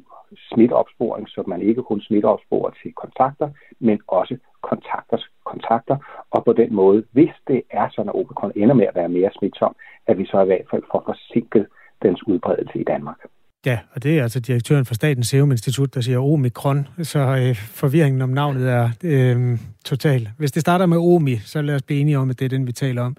smitteopsporing, 0.52 1.28
så 1.28 1.44
man 1.46 1.62
ikke 1.62 1.82
kun 1.82 2.00
smitteopsporer 2.00 2.70
til 2.82 2.92
kontakter, 2.92 3.50
men 3.80 4.00
også 4.08 4.36
kontakters 4.62 5.24
kontakter, 5.44 5.96
og 6.30 6.44
på 6.44 6.52
den 6.52 6.74
måde, 6.74 7.04
hvis 7.12 7.34
det 7.48 7.62
er 7.70 7.88
sådan, 7.88 8.08
at 8.08 8.14
omikron 8.14 8.52
ender 8.56 8.74
med 8.74 8.86
at 8.86 8.94
være 8.94 9.08
mere 9.08 9.30
smitsom, 9.38 9.74
at 10.06 10.18
vi 10.18 10.26
så 10.26 10.42
i 10.42 10.46
hvert 10.46 10.66
fald 10.70 10.82
får 10.92 11.02
forsinket 11.06 11.66
dens 12.02 12.26
udbredelse 12.26 12.78
i 12.78 12.84
Danmark. 12.84 13.18
Ja, 13.66 13.78
og 13.92 14.02
det 14.02 14.18
er 14.18 14.22
altså 14.22 14.40
direktøren 14.40 14.84
for 14.84 14.94
Statens 14.94 15.28
Serum 15.28 15.50
Institut, 15.50 15.94
der 15.94 16.00
siger 16.00 16.18
omikron, 16.18 16.88
så 17.02 17.18
øh, 17.18 17.56
forvirringen 17.56 18.22
om 18.22 18.28
navnet 18.28 18.68
er 18.68 18.90
øh, 19.04 19.58
total. 19.84 20.30
Hvis 20.38 20.52
det 20.52 20.60
starter 20.60 20.86
med 20.86 20.96
omi, 20.96 21.36
så 21.36 21.62
lad 21.62 21.74
os 21.74 21.82
blive 21.82 22.00
enige 22.00 22.18
om, 22.18 22.30
at 22.30 22.38
det 22.38 22.44
er 22.44 22.48
den, 22.48 22.66
vi 22.66 22.72
taler 22.72 23.02
om. 23.02 23.16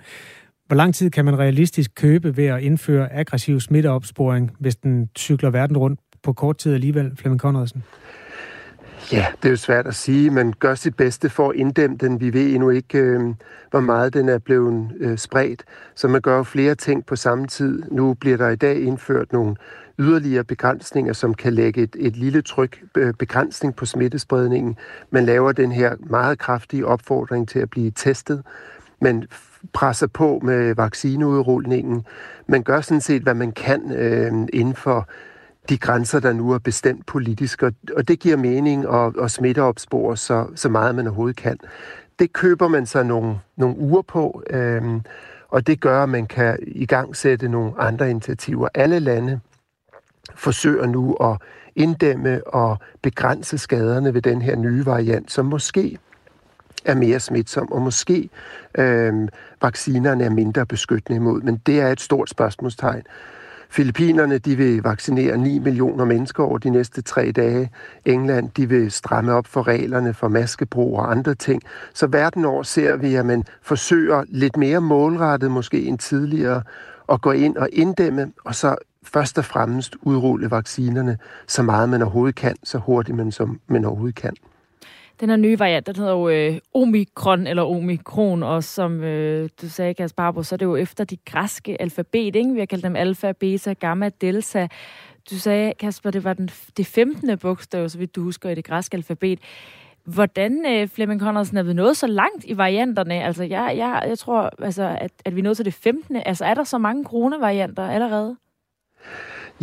Hvor 0.68 0.75
lang 0.75 0.96
tid 0.96 1.10
kan 1.10 1.25
man 1.25 1.39
realistisk 1.39 1.92
købe 1.96 2.38
ved 2.38 2.46
at 2.46 2.62
indføre 2.62 3.13
aggressiv 3.13 3.60
smitteopsporing, 3.60 4.51
hvis 4.60 4.75
den 4.75 5.10
cykler 5.18 5.50
verden 5.50 5.77
rundt 5.77 6.00
på 6.24 6.34
kort 6.34 6.58
tid 6.58 6.74
alligevel, 6.74 7.12
Flemming 7.18 7.39
Conradsen? 7.39 7.84
Ja, 9.12 9.25
det 9.42 9.46
er 9.46 9.50
jo 9.50 9.58
svært 9.58 9.88
at 9.88 9.96
sige. 9.96 10.30
Man 10.30 10.54
gør 10.60 10.75
sit 10.75 10.96
bedste 10.96 11.30
for 11.30 11.50
at 11.50 11.56
inddæmme 11.56 11.98
den. 11.98 12.20
Vi 12.20 12.34
ved 12.34 12.54
endnu 12.54 12.70
ikke, 12.70 12.98
øh, 12.98 13.20
hvor 13.72 13.80
meget 13.80 14.13
den 14.13 14.30
er 14.30 14.38
blevet 14.38 14.92
øh, 15.00 15.18
spredt. 15.18 15.63
Så 15.96 16.08
man 16.08 16.22
gør 16.22 16.38
jo 16.38 16.44
flere 16.44 16.75
ting 16.75 17.06
på 17.06 17.16
samme 17.16 17.48
tid. 17.48 17.84
Nu 17.92 18.13
bliver 18.13 18.38
der 18.38 18.50
i 18.50 18.56
dag 18.56 18.82
indført 18.82 19.34
nogle 19.34 19.56
yderligere 20.00 20.44
begrænsninger, 20.44 21.13
som 21.13 21.34
kan 21.34 21.54
lægge 21.54 21.82
et, 21.82 21.96
et 22.00 22.16
lille 22.16 22.42
tryk 22.42 22.84
begrænsning 23.20 23.75
på 23.75 23.86
smittespredningen. 23.86 24.77
Man 25.12 25.25
laver 25.25 25.51
den 25.51 25.72
her 25.72 25.96
meget 26.00 26.39
kraftige 26.39 26.86
opfordring 26.86 27.50
til 27.50 27.60
at 27.60 27.70
blive 27.70 27.92
testet. 27.92 28.44
Man 29.01 29.24
presser 29.74 30.08
på 30.08 30.39
med 30.44 30.75
vaccineudrulningen. 30.75 32.06
Man 32.48 32.63
gør 32.63 32.82
sådan 32.82 33.01
set, 33.01 33.22
hvad 33.22 33.34
man 33.34 33.51
kan 33.51 33.92
øh, 33.92 34.48
inden 34.54 34.75
for 34.75 35.08
de 35.70 35.77
grænser, 35.77 36.20
der 36.20 36.34
nu 36.34 36.51
er 36.51 36.58
bestemt 36.58 37.06
politisk, 37.06 37.63
og, 37.63 37.74
og 37.96 38.08
det 38.08 38.20
giver 38.20 38.38
mening 38.38 38.86
at, 38.94 39.13
at 39.22 39.32
smitteopspore 39.32 40.18
så, 40.18 40.46
så 40.56 40.70
meget 40.70 40.96
man 40.96 41.08
overhovedet 41.08 41.36
kan. 41.36 41.58
Det 42.20 42.34
køber 42.34 42.68
man 42.68 42.86
sig 42.86 43.06
nogle, 43.06 43.39
nogle 43.56 43.77
uger 43.77 44.01
på, 44.01 44.44
øhm, 44.50 45.01
og 45.50 45.68
det 45.68 45.82
gør, 45.82 46.04
at 46.04 46.10
man 46.10 46.25
kan 46.25 46.58
i 46.62 46.86
gang 46.86 47.16
sætte 47.16 47.48
nogle 47.48 47.72
andre 47.77 48.10
initiativer. 48.10 48.68
Alle 48.74 49.00
lande 49.00 49.39
forsøger 50.36 50.86
nu 50.86 51.13
at 51.13 51.38
inddæmme 51.75 52.48
og 52.48 52.77
begrænse 53.01 53.57
skaderne 53.57 54.13
ved 54.13 54.22
den 54.22 54.41
her 54.41 54.55
nye 54.55 54.86
variant, 54.86 55.31
som 55.31 55.46
måske 55.46 55.98
er 56.86 56.96
mere 56.96 57.19
smitsom, 57.19 57.72
og 57.72 57.81
måske 57.81 58.29
øh, 58.77 59.13
vaccinerne 59.62 60.24
er 60.24 60.29
mindre 60.29 60.65
beskyttende 60.65 61.15
imod. 61.15 61.41
Men 61.41 61.62
det 61.65 61.81
er 61.81 61.88
et 61.88 62.01
stort 62.01 62.29
spørgsmålstegn. 62.29 63.03
Filippinerne 63.69 64.38
de 64.38 64.55
vil 64.55 64.84
vaccinere 64.84 65.38
9 65.38 65.60
millioner 65.60 66.05
mennesker 66.05 66.43
over 66.43 66.57
de 66.57 66.69
næste 66.69 67.01
tre 67.01 67.31
dage. 67.31 67.72
England 68.05 68.50
de 68.50 68.69
vil 68.69 68.91
stramme 68.91 69.34
op 69.34 69.48
for 69.48 69.67
reglerne 69.67 70.13
for 70.13 70.27
maskebrug 70.27 71.00
og 71.00 71.12
andre 71.12 71.36
ting. 71.36 71.62
Så 71.93 72.07
verden 72.07 72.46
over 72.46 72.63
ser 72.63 72.96
vi, 72.96 73.15
at 73.15 73.25
man 73.25 73.43
forsøger 73.62 74.24
lidt 74.27 74.57
mere 74.57 74.81
målrettet 74.81 75.51
måske 75.51 75.84
end 75.84 76.00
tidligere 76.00 76.63
at 77.10 77.22
gå 77.22 77.31
ind 77.31 77.57
og 77.57 77.69
inddæmme, 77.74 78.31
og 78.46 78.55
så 78.55 78.75
først 79.08 79.38
og 79.38 79.46
fremmest 79.46 79.96
udrulle 80.02 80.52
vaccinerne 80.52 81.18
så 81.48 81.64
meget 81.64 81.90
man 81.90 82.02
overhovedet 82.02 82.36
kan, 82.36 82.56
så 82.64 82.78
hurtigt 82.78 83.18
man 83.18 83.32
som 83.32 83.60
man 83.68 83.86
overhovedet 83.86 84.16
kan. 84.16 84.34
Den 85.20 85.30
her 85.30 85.36
nye 85.36 85.60
variant, 85.60 85.88
den 85.88 85.96
hedder 85.96 86.12
jo 86.12 86.30
øh, 86.30 86.58
omikron 86.74 87.48
eller 87.48 87.64
omikron, 87.64 88.44
og 88.44 88.64
som 88.64 89.04
øh, 89.04 89.50
du 89.62 89.70
sagde, 89.70 89.94
Kasper 89.94 90.42
så 90.42 90.56
er 90.56 90.58
det 90.58 90.66
jo 90.66 90.76
efter 90.76 91.04
de 91.04 91.18
græske 91.26 91.82
alfabet, 91.82 92.36
ikke? 92.36 92.54
Vi 92.54 92.60
har 92.60 92.66
kaldt 92.66 92.84
dem 92.84 92.96
alfa, 92.96 93.32
beta, 93.32 93.74
gamma, 93.74 94.10
delta. 94.22 94.68
Du 95.32 95.40
sagde, 95.40 95.74
Kasper, 95.80 96.12
det 96.12 96.24
var 96.24 96.34
den, 96.34 96.50
det 96.78 96.86
15. 96.86 97.38
bogstav, 97.38 97.90
så 97.90 97.98
vidt 97.98 98.16
du 98.16 98.24
husker, 98.24 98.50
i 98.50 98.56
det 98.56 98.66
græske 98.66 98.98
alfabet. 98.98 99.40
Hvordan, 100.06 100.66
øh, 100.68 100.88
Flemming 100.88 101.22
Conradsen, 101.22 101.58
er 101.58 101.64
vi 101.64 101.74
nået 101.74 101.98
så 101.98 102.08
langt 102.08 102.46
i 102.46 102.58
varianterne? 102.58 103.24
Altså, 103.24 103.44
jeg, 103.44 103.74
jeg, 103.78 104.04
jeg 104.08 104.18
tror, 104.18 104.52
altså, 104.62 104.98
at, 105.02 105.12
at 105.26 105.36
vi 105.36 105.40
er 105.40 105.44
nået 105.44 105.56
til 105.56 105.66
det 105.66 105.74
15. 105.74 106.16
Altså, 106.16 106.46
er 106.46 106.54
der 106.54 106.64
så 106.64 106.78
mange 106.78 107.04
coronavarianter 107.04 107.90
allerede? 107.90 108.38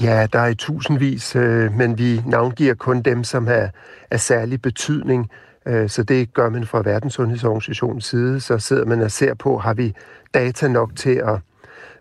Ja, 0.03 0.27
der 0.33 0.39
er 0.39 0.55
tusindvis, 0.55 1.37
øh, 1.37 1.73
men 1.73 1.99
vi 1.99 2.23
navngiver 2.27 2.75
kun 2.75 3.03
dem, 3.03 3.25
som 3.25 3.47
har, 3.47 3.71
af 4.11 4.21
særlig 4.21 4.63
betydning. 4.63 5.31
Øh, 5.67 5.89
så 5.89 6.03
det 6.03 6.35
gør 6.35 6.49
man 6.49 6.67
fra 6.67 6.83
Verdenssundhedsorganisationens 6.85 8.05
side. 8.05 8.41
Så 8.41 8.59
sidder 8.59 8.85
man 8.85 9.01
og 9.01 9.11
ser 9.11 9.35
på, 9.35 9.59
har 9.59 9.75
vi 9.75 9.95
data 10.35 10.69
nok 10.69 10.97
til 10.97 11.15
at 11.15 11.39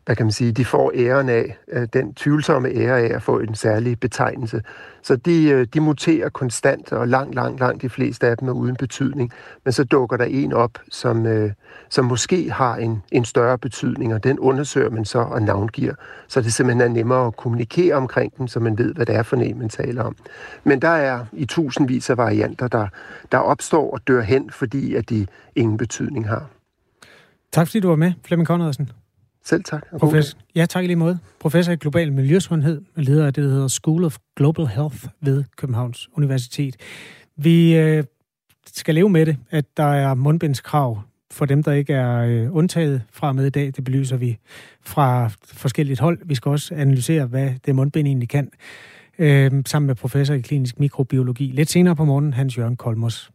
hvad 0.06 0.16
kan 0.16 0.26
man 0.26 0.32
sige, 0.32 0.52
de 0.52 0.66
får 0.66 0.92
æren 0.96 1.30
af, 1.30 1.58
øh, 1.72 1.88
den 1.94 2.14
tvivlsomme 2.14 2.70
ære 2.70 3.00
af 3.00 3.16
at 3.16 3.22
få 3.22 3.40
en 3.40 3.56
særlig 3.56 4.00
betegnelse. 4.00 4.62
Så 5.02 5.16
de, 5.16 5.50
øh, 5.50 5.68
de 5.74 5.80
muterer 5.80 6.30
konstant, 6.30 6.92
og 6.92 7.08
langt, 7.08 7.36
langt, 7.36 7.60
langt 7.60 7.82
de 7.82 7.90
fleste 7.90 8.28
af 8.28 8.38
dem 8.38 8.48
er 8.48 8.52
uden 8.52 8.76
betydning. 8.76 9.32
Men 9.64 9.72
så 9.72 9.84
dukker 9.84 10.18
der 10.18 10.26
en 10.26 10.54
op, 10.54 10.78
som, 10.92 11.26
øh, 11.26 11.52
som 11.90 12.06
måske 12.06 12.52
har 12.52 12.76
en, 12.76 13.04
en 13.12 13.26
større 13.26 13.58
betydning, 13.58 14.14
og 14.14 14.24
den 14.24 14.40
undersøger 14.40 14.90
man 14.90 15.06
så 15.06 15.20
og 15.20 15.42
navngiver. 15.42 15.94
Så 16.28 16.42
det 16.42 16.54
simpelthen 16.54 16.82
er 16.82 16.94
nemmere 16.94 17.28
at 17.28 17.36
kommunikere 17.36 17.96
omkring 17.96 18.38
den, 18.38 18.48
så 18.48 18.60
man 18.60 18.78
ved, 18.78 18.94
hvad 18.94 19.06
det 19.06 19.16
er 19.16 19.24
for 19.24 19.36
en, 19.36 19.60
man 19.60 19.70
taler 19.70 20.04
om. 20.04 20.16
Men 20.64 20.82
der 20.82 20.88
er 20.88 21.26
i 21.34 21.46
tusindvis 21.46 22.10
af 22.10 22.18
varianter, 22.18 22.68
der, 22.68 22.88
der 23.32 23.38
opstår 23.38 23.94
og 23.94 24.08
dør 24.08 24.22
hen, 24.22 24.50
fordi 24.50 24.96
at 24.96 25.10
de 25.10 25.28
ingen 25.56 25.78
betydning 25.78 26.28
har. 26.28 26.50
Tak 27.52 27.68
fordi 27.68 27.80
du 27.80 27.88
var 27.88 27.96
med, 27.96 28.14
Flemming 28.26 28.48
Conradsen. 28.48 28.90
Selv 29.46 29.64
tak. 29.64 29.84
Professor, 30.00 30.40
ja, 30.56 30.66
tak 30.66 30.84
i 30.84 30.88
lige 30.88 30.96
måde. 30.96 31.20
Professor 31.40 31.74
i 31.74 31.76
global 31.76 32.14
miljøsundhed, 32.14 32.82
leder 32.96 33.26
af 33.26 33.34
det, 33.34 33.44
der 33.44 33.50
hedder 33.50 33.68
School 33.68 34.04
of 34.04 34.18
Global 34.36 34.68
Health 34.68 35.06
ved 35.22 35.44
Københavns 35.58 36.10
Universitet. 36.18 36.76
Vi 37.36 37.78
øh, 37.78 38.04
skal 38.68 38.96
leve 38.96 39.10
med 39.10 39.26
det, 39.26 39.38
at 39.50 39.66
der 39.78 39.84
er 39.84 40.14
mundbindskrav 40.14 41.02
for 41.32 41.46
dem, 41.46 41.64
der 41.64 41.72
ikke 41.72 41.94
er 41.94 42.18
øh, 42.18 42.56
undtaget 42.56 43.02
fra 43.12 43.34
med 43.34 43.46
i 43.46 43.50
dag. 43.50 43.66
Det 43.66 43.84
belyser 43.84 44.18
vi 44.18 44.38
fra 44.82 45.28
forskelligt 45.44 46.00
hold. 46.00 46.20
Vi 46.26 46.36
skal 46.36 46.50
også 46.50 46.76
analysere, 46.76 47.26
hvad 47.26 47.54
det 47.66 47.76
mundbind 47.76 48.08
egentlig 48.08 48.30
kan, 48.30 48.52
øh, 49.20 49.52
sammen 49.66 49.88
med 49.88 49.96
professor 49.96 50.34
i 50.34 50.40
klinisk 50.40 50.80
mikrobiologi. 50.80 51.52
Lidt 51.54 51.70
senere 51.70 51.96
på 51.96 52.06
morgen, 52.06 52.34
Hans 52.34 52.58
Jørgen 52.58 52.76
Kolmos. 52.76 53.33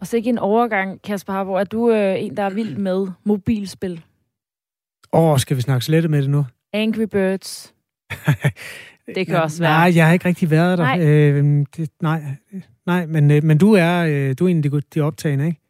Og 0.00 0.06
så 0.06 0.16
ikke 0.16 0.30
en 0.30 0.38
overgang, 0.38 1.02
Kasper 1.02 1.32
Harbo. 1.32 1.52
Er 1.52 1.64
du 1.64 1.90
øh, 1.90 2.24
en, 2.24 2.36
der 2.36 2.42
er 2.42 2.50
vild 2.50 2.76
med 2.76 3.06
mobilspil? 3.24 4.04
Åh, 5.12 5.30
oh, 5.30 5.38
skal 5.38 5.56
vi 5.56 5.62
snakke 5.62 5.84
slettet 5.84 6.10
med 6.10 6.22
det 6.22 6.30
nu? 6.30 6.46
Angry 6.72 7.02
Birds. 7.02 7.74
det 9.14 9.26
kan 9.26 9.36
også 9.42 9.62
være. 9.62 9.70
Nej, 9.72 9.92
jeg 9.96 10.06
har 10.06 10.12
ikke 10.12 10.24
rigtig 10.28 10.50
været 10.50 10.78
der. 10.78 10.84
Nej, 10.84 11.00
øh, 11.00 11.66
det, 11.76 11.90
nej, 12.02 12.22
nej 12.86 13.06
men, 13.06 13.30
øh, 13.30 13.44
men 13.44 13.58
du 13.58 13.72
er, 13.72 14.04
øh, 14.08 14.34
du 14.38 14.44
er 14.44 14.48
en 14.48 14.56
af 14.56 14.62
de, 14.62 14.80
de 14.94 15.00
optagende, 15.00 15.46
ikke? 15.46 15.60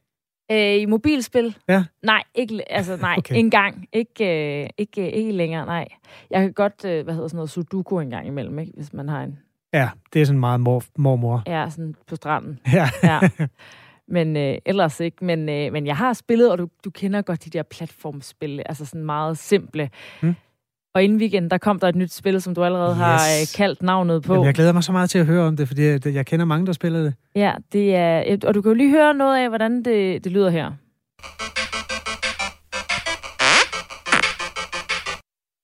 Øh, 0.76 0.82
I 0.82 0.87
mobilspil? 0.87 1.56
Ja. 1.68 1.84
Nej, 2.02 2.22
ikke, 2.34 2.72
altså, 2.72 2.96
nej 2.96 3.14
Okay. 3.18 3.32
okay. 3.32 3.38
en 3.38 3.50
gang. 3.50 3.87
Ikke, 3.92 4.62
øh, 4.62 4.68
ikke, 4.78 5.10
ikke 5.10 5.32
længere, 5.32 5.66
nej. 5.66 5.88
Jeg 6.30 6.40
kan 6.40 6.52
godt, 6.52 6.84
øh, 6.84 7.04
hvad 7.04 7.14
hedder 7.14 7.28
sådan 7.28 7.37
noget, 7.37 7.50
sudoku 7.50 8.00
en 8.00 8.10
gang 8.10 8.26
imellem, 8.26 8.58
ikke? 8.58 8.72
hvis 8.76 8.92
man 8.92 9.08
har 9.08 9.22
en, 9.22 9.38
Ja, 9.72 9.88
det 10.12 10.22
er 10.22 10.26
sådan 10.26 10.40
meget 10.40 10.60
mor, 10.60 10.82
mormor. 10.99 11.42
ja, 11.46 11.66
sådan 11.70 11.94
på 12.06 12.16
stranden. 12.16 12.58
Ja. 12.72 12.88
Ja. 13.02 13.20
Men 14.11 14.37
øh, 14.37 14.59
ellers 14.67 15.00
ikke. 15.00 15.25
Men, 15.25 15.49
øh, 15.49 15.73
men 15.73 15.87
jeg 15.87 15.97
har 15.97 16.12
spillet, 16.12 16.50
og 16.50 16.59
du, 16.59 16.69
du 16.85 16.90
kender 16.90 17.23
godt 17.23 17.45
de 17.45 17.50
der 17.50 17.62
platformspil, 17.62 18.62
altså 18.67 18.85
sådan 18.85 19.05
meget 19.05 19.38
simple. 19.38 19.90
Mm. 20.23 20.35
Og 20.95 21.02
inden 21.02 21.19
weekend, 21.19 21.50
der 21.50 21.59
kom 21.59 21.79
der 21.79 21.88
et 21.88 21.95
nyt 21.97 22.12
spil, 22.12 22.43
som 22.43 22.55
du 22.55 22.64
allerede 22.64 22.90
yes. 22.90 22.99
har 22.99 23.17
øh, 23.17 23.47
kaldt 23.57 23.83
navnet 23.83 24.23
på. 24.23 24.33
Jamen, 24.33 24.47
jeg 24.47 24.55
glæder 24.55 24.73
mig 24.73 24.85
så 24.85 24.93
meget 24.93 25.11
til 25.11 25.19
at 25.19 25.26
høre 25.26 25.47
om 25.47 25.57
det, 25.57 25.69
fordi 25.69 25.83
jeg, 25.83 26.07
jeg 26.07 26.26
kender 26.26 26.47
mange, 26.47 26.67
der 26.67 26.73
spiller 26.73 27.02
det. 27.02 27.14
Ja, 27.35 27.52
det 27.73 27.95
er, 27.95 28.37
og 28.45 28.55
du 28.55 28.62
kan 28.62 28.69
jo 28.69 28.75
lige 28.75 28.90
høre 28.90 29.14
noget 29.14 29.43
af, 29.43 29.49
hvordan 29.49 29.83
det, 29.83 30.25
det 30.25 30.33
lyder 30.33 30.50
her. 30.50 30.71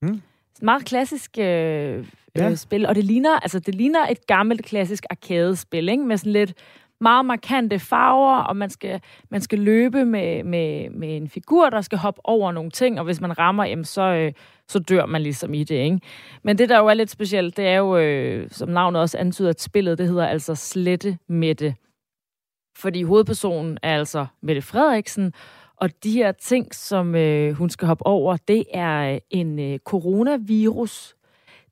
Mm. 0.03 0.23
Meget 0.63 0.85
klassisk 0.85 1.39
øh, 1.39 2.05
Ja. 2.37 2.45
ja. 2.45 2.51
øh, 2.51 2.57
spil, 2.57 2.87
og 2.87 2.95
det 2.95 3.05
ligner, 3.05 3.39
altså, 3.41 3.59
det 3.59 3.75
ligner 3.75 4.07
et 4.11 4.27
gammelt 4.27 4.65
klassisk 4.65 5.05
arcade-spil, 5.11 5.89
ikke? 5.89 6.05
med 6.05 6.17
sådan 6.17 6.33
lidt 6.33 6.55
meget 7.01 7.25
markante 7.25 7.79
farver, 7.79 8.37
og 8.37 8.57
man 8.57 8.71
skal, 8.71 9.01
man 9.31 9.41
skal 9.41 9.59
løbe 9.59 10.05
med, 10.05 10.45
med, 10.45 10.91
med 10.91 11.17
en 11.17 11.29
figur, 11.29 11.71
der 11.71 11.81
skal 11.81 11.99
hoppe 11.99 12.21
over 12.25 12.53
nogle 12.53 12.71
ting, 12.71 12.99
og 12.99 13.05
hvis 13.05 13.21
man 13.21 13.39
rammer, 13.39 13.65
jamen, 13.65 13.85
så, 13.85 14.03
øh, 14.03 14.33
så 14.69 14.79
dør 14.79 15.07
man 15.07 15.23
ligesom 15.23 15.55
i 15.55 15.65
det. 15.65 15.75
Ikke? 15.75 16.01
Men 16.43 16.59
det, 16.59 16.69
der 16.69 16.79
jo 16.79 16.87
er 16.87 16.95
lidt 16.95 17.11
specielt, 17.11 17.57
det 17.57 17.67
er 17.67 17.77
jo, 17.77 17.97
øh, 17.99 18.51
som 18.51 18.69
navnet 18.69 19.01
også 19.01 19.19
antyder, 19.19 19.51
at 19.51 19.61
spillet, 19.61 19.99
det 19.99 20.09
hedder 20.09 20.27
altså 20.27 20.55
Slette 20.55 21.19
Mette. 21.29 21.75
Fordi 22.79 23.03
hovedpersonen 23.03 23.79
er 23.83 23.99
altså 23.99 24.27
Mette 24.43 24.63
Frederiksen, 24.63 25.33
og 25.77 26.05
de 26.05 26.13
her 26.13 26.33
ting, 26.33 26.75
som 26.75 27.15
øh, 27.15 27.53
hun 27.53 27.71
skal 27.71 27.87
hoppe 27.87 28.07
over, 28.07 28.37
det 28.37 28.65
er 28.75 29.15
øh, 29.15 29.21
en 29.31 29.59
øh, 29.59 29.79
coronavirus, 29.79 31.17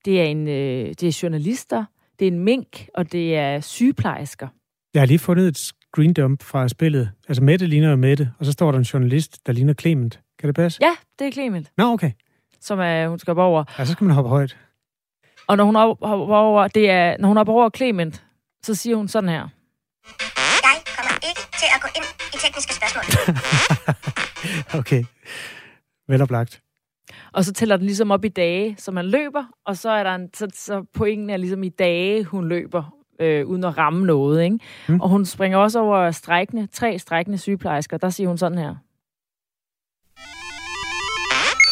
det 0.04 0.20
er, 0.20 0.24
en, 0.24 0.48
øh, 0.48 0.88
det 0.88 1.02
er 1.02 1.18
journalister, 1.22 1.84
det 2.18 2.28
er 2.28 2.32
en 2.32 2.38
mink, 2.38 2.88
og 2.94 3.12
det 3.12 3.36
er 3.36 3.60
sygeplejersker. 3.60 4.48
Jeg 4.94 5.02
har 5.02 5.06
lige 5.06 5.18
fundet 5.18 5.48
et 5.48 5.58
screen 5.58 6.12
dump 6.14 6.42
fra 6.42 6.68
spillet. 6.68 7.10
Altså 7.28 7.42
Mette 7.42 7.66
ligner 7.66 7.90
jo 7.90 7.96
Mette, 7.96 8.32
og 8.38 8.46
så 8.46 8.52
står 8.52 8.72
der 8.72 8.78
en 8.78 8.84
journalist, 8.84 9.46
der 9.46 9.52
ligner 9.52 9.74
Clement. 9.74 10.20
Kan 10.38 10.46
det 10.46 10.54
passe? 10.56 10.78
Ja, 10.82 10.96
det 11.18 11.26
er 11.26 11.32
Clement, 11.32 11.72
Nå, 11.76 11.92
okay. 11.92 12.10
som 12.60 12.80
er, 12.80 13.08
hun 13.08 13.18
skal 13.18 13.30
hoppe 13.30 13.42
over. 13.42 13.64
Ja, 13.78 13.84
så 13.84 13.92
skal 13.92 14.04
man 14.04 14.14
hoppe 14.14 14.28
højt. 14.28 14.56
Og 15.46 15.56
når 15.56 15.64
hun 15.64 15.74
hopper 15.74 16.06
hopper 16.06 16.36
over, 16.36 16.68
det 16.68 16.90
er, 16.90 17.16
når 17.18 17.28
hun 17.28 17.36
hopper 17.36 17.52
over 17.52 17.70
Clement, 17.76 18.24
så 18.62 18.74
siger 18.74 18.96
hun 18.96 19.08
sådan 19.08 19.28
her. 19.30 19.48
Jeg 20.62 20.76
kommer 20.96 21.28
ikke 21.28 21.40
til 21.40 21.68
at 21.74 21.80
gå 21.82 21.88
ind 21.96 22.04
i 22.34 22.36
tekniske 22.38 22.74
spørgsmål. 22.74 23.04
Okay. 24.80 25.04
Vel 26.08 26.22
oplagt. 26.22 26.60
Og 27.32 27.44
så 27.44 27.52
tæller 27.52 27.76
den 27.76 27.86
ligesom 27.86 28.10
op 28.10 28.24
i 28.24 28.28
dage, 28.28 28.76
så 28.78 28.92
man 28.92 29.06
løber, 29.06 29.44
og 29.66 29.76
så 29.76 29.90
er 29.90 30.02
der 30.02 30.14
en, 30.14 30.30
så, 30.34 30.48
så 30.54 30.84
pointen 30.94 31.30
er 31.30 31.36
ligesom 31.36 31.62
i 31.62 31.68
dage, 31.68 32.24
hun 32.24 32.48
løber, 32.48 32.94
øh, 33.20 33.46
uden 33.46 33.64
at 33.64 33.78
ramme 33.78 34.06
noget, 34.06 34.44
ikke? 34.44 34.58
Mm. 34.88 35.00
Og 35.00 35.08
hun 35.08 35.24
springer 35.24 35.58
også 35.58 35.80
over 35.80 36.10
strækkende, 36.10 36.66
tre 36.66 36.98
strækkende 36.98 37.38
sygeplejersker, 37.38 37.96
der 37.96 38.10
siger 38.10 38.28
hun 38.28 38.38
sådan 38.38 38.58
her. 38.58 38.74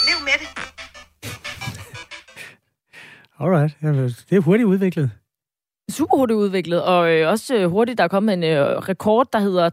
Lev 0.08 0.18
med 0.24 0.32
det. 0.40 0.48
Alright. 3.40 3.76
Jamen, 3.82 4.04
det 4.04 4.36
er 4.36 4.40
hurtigt 4.40 4.66
udviklet. 4.66 5.10
Super 5.90 6.16
hurtigt 6.16 6.36
udviklet, 6.36 6.82
og 6.82 7.12
øh, 7.12 7.28
også 7.28 7.56
øh, 7.56 7.70
hurtigt, 7.70 7.98
der 7.98 8.04
er 8.04 8.08
kommet 8.08 8.32
en 8.32 8.44
øh, 8.44 8.60
rekord, 8.66 9.28
der 9.32 9.38
hedder 9.38 9.70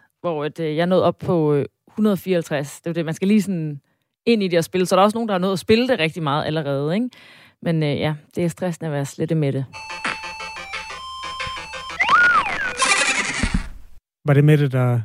3.461, 0.00 0.18
hvor 0.20 0.44
et, 0.44 0.60
øh, 0.60 0.76
jeg 0.76 0.86
nåede 0.86 1.04
op 1.04 1.18
på 1.18 1.54
øh, 1.54 1.64
154. 1.88 2.80
Det 2.80 2.86
er 2.86 2.90
jo 2.90 2.94
det, 2.94 3.04
man 3.04 3.14
skal 3.14 3.28
lige 3.28 3.42
sådan 3.42 3.80
ind 4.26 4.42
i 4.42 4.48
det 4.48 4.56
at 4.56 4.64
spille. 4.64 4.86
Så 4.86 4.96
der 4.96 5.00
er 5.00 5.04
også 5.04 5.16
nogen, 5.16 5.28
der 5.28 5.34
har 5.34 5.38
nået 5.38 5.52
at 5.52 5.58
spille 5.58 5.88
det 5.88 5.98
rigtig 5.98 6.22
meget 6.22 6.46
allerede, 6.46 6.94
ikke? 6.94 7.08
Men 7.62 7.82
øh, 7.82 7.98
ja, 7.98 8.14
det 8.34 8.44
er 8.44 8.48
stressende 8.48 8.86
at 8.86 8.92
være 8.92 9.04
slet 9.04 9.36
med 9.36 9.52
det. 9.52 9.64
Var 14.24 14.34
det 14.34 14.44
med 14.44 14.58
det, 14.58 14.72
der... 14.72 15.00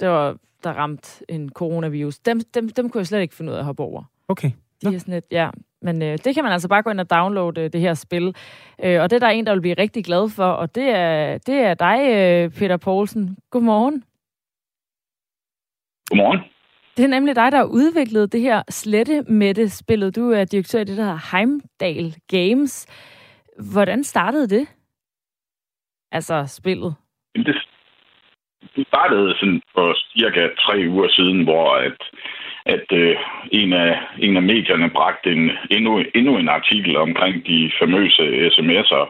Det 0.00 0.08
var, 0.08 0.36
der 0.64 0.72
ramt 0.72 1.22
en 1.28 1.50
coronavirus. 1.50 2.18
Dem, 2.18 2.40
dem, 2.54 2.68
dem 2.68 2.90
kunne 2.90 2.98
jeg 2.98 3.06
slet 3.06 3.20
ikke 3.20 3.34
finde 3.34 3.52
ud 3.52 3.56
af 3.56 3.60
at 3.60 3.64
hoppe 3.64 3.82
over. 3.82 4.02
Okay. 4.28 4.50
De 4.82 4.94
er 4.94 4.98
sådan 4.98 5.14
lidt, 5.14 5.26
ja. 5.30 5.50
Men 5.82 6.02
øh, 6.02 6.18
det 6.24 6.34
kan 6.34 6.44
man 6.44 6.52
altså 6.52 6.68
bare 6.68 6.82
gå 6.82 6.90
ind 6.90 7.00
og 7.00 7.10
downloade 7.10 7.60
øh, 7.60 7.72
det 7.72 7.80
her 7.80 7.94
spil. 7.94 8.36
Øh, 8.84 9.02
og 9.02 9.10
det 9.10 9.16
er 9.16 9.20
der 9.20 9.28
en, 9.28 9.46
der 9.46 9.52
vil 9.52 9.60
blive 9.60 9.74
rigtig 9.78 10.04
glad 10.04 10.30
for, 10.30 10.46
og 10.46 10.74
det 10.74 10.88
er, 10.88 11.38
det 11.38 11.54
er 11.54 11.74
dig, 11.74 12.00
øh, 12.08 12.50
Peter 12.50 12.76
Poulsen. 12.76 13.36
Godmorgen. 13.50 14.04
Godmorgen. 16.10 16.40
Det 16.96 17.04
er 17.04 17.08
nemlig 17.08 17.36
dig, 17.36 17.52
der 17.52 17.58
har 17.58 17.64
udviklet 17.80 18.32
det 18.32 18.40
her 18.40 18.62
slette 18.68 19.22
mette 19.22 19.68
spillet. 19.68 20.16
Du 20.16 20.30
er 20.30 20.44
direktør 20.44 20.80
i 20.80 20.84
det, 20.84 20.96
der 20.96 21.02
hedder 21.02 21.36
Heimdal 21.36 22.14
Games. 22.28 22.74
Hvordan 23.72 24.04
startede 24.04 24.48
det? 24.48 24.66
Altså 26.12 26.44
spillet. 26.58 26.94
Jamen, 27.34 27.46
det, 27.46 27.56
det 28.76 28.86
startede 28.86 29.34
sådan 29.40 29.62
for 29.74 29.96
cirka 30.16 30.48
tre 30.58 30.76
uger 30.88 31.08
siden, 31.08 31.44
hvor 31.44 31.74
at, 31.74 32.00
at 32.66 32.86
øh, 32.92 33.16
en, 33.52 33.72
af, 33.72 34.00
en 34.18 34.36
af 34.36 34.42
medierne 34.42 34.90
bragte 34.90 35.32
en, 35.32 35.50
endnu, 35.70 36.04
endnu 36.14 36.36
en 36.38 36.48
artikel 36.48 36.96
omkring 36.96 37.46
de 37.46 37.70
famøse 37.80 38.24
sms'er, 38.56 39.04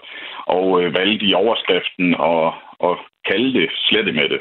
og 0.46 0.82
øh, 0.82 0.94
valgte 0.94 1.26
i 1.26 1.34
overskriften 1.34 2.14
og, 2.14 2.54
og 2.78 2.98
kaldte 3.28 3.60
det 3.60 3.70
slette 3.74 4.12
med 4.12 4.28
det. 4.28 4.40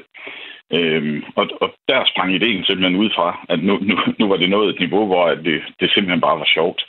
Øhm, 0.73 1.23
og, 1.35 1.45
og 1.61 1.69
der 1.87 2.05
sprang 2.05 2.35
ideen 2.35 2.63
simpelthen 2.63 2.95
ud 3.03 3.09
fra, 3.15 3.45
at 3.49 3.63
nu, 3.63 3.77
nu, 3.81 3.95
nu 4.19 4.27
var 4.27 4.37
det 4.37 4.49
nået 4.49 4.69
et 4.69 4.79
niveau, 4.79 5.05
hvor 5.05 5.29
det, 5.29 5.61
det 5.79 5.91
simpelthen 5.91 6.21
bare 6.21 6.39
var 6.39 6.49
sjovt. 6.53 6.85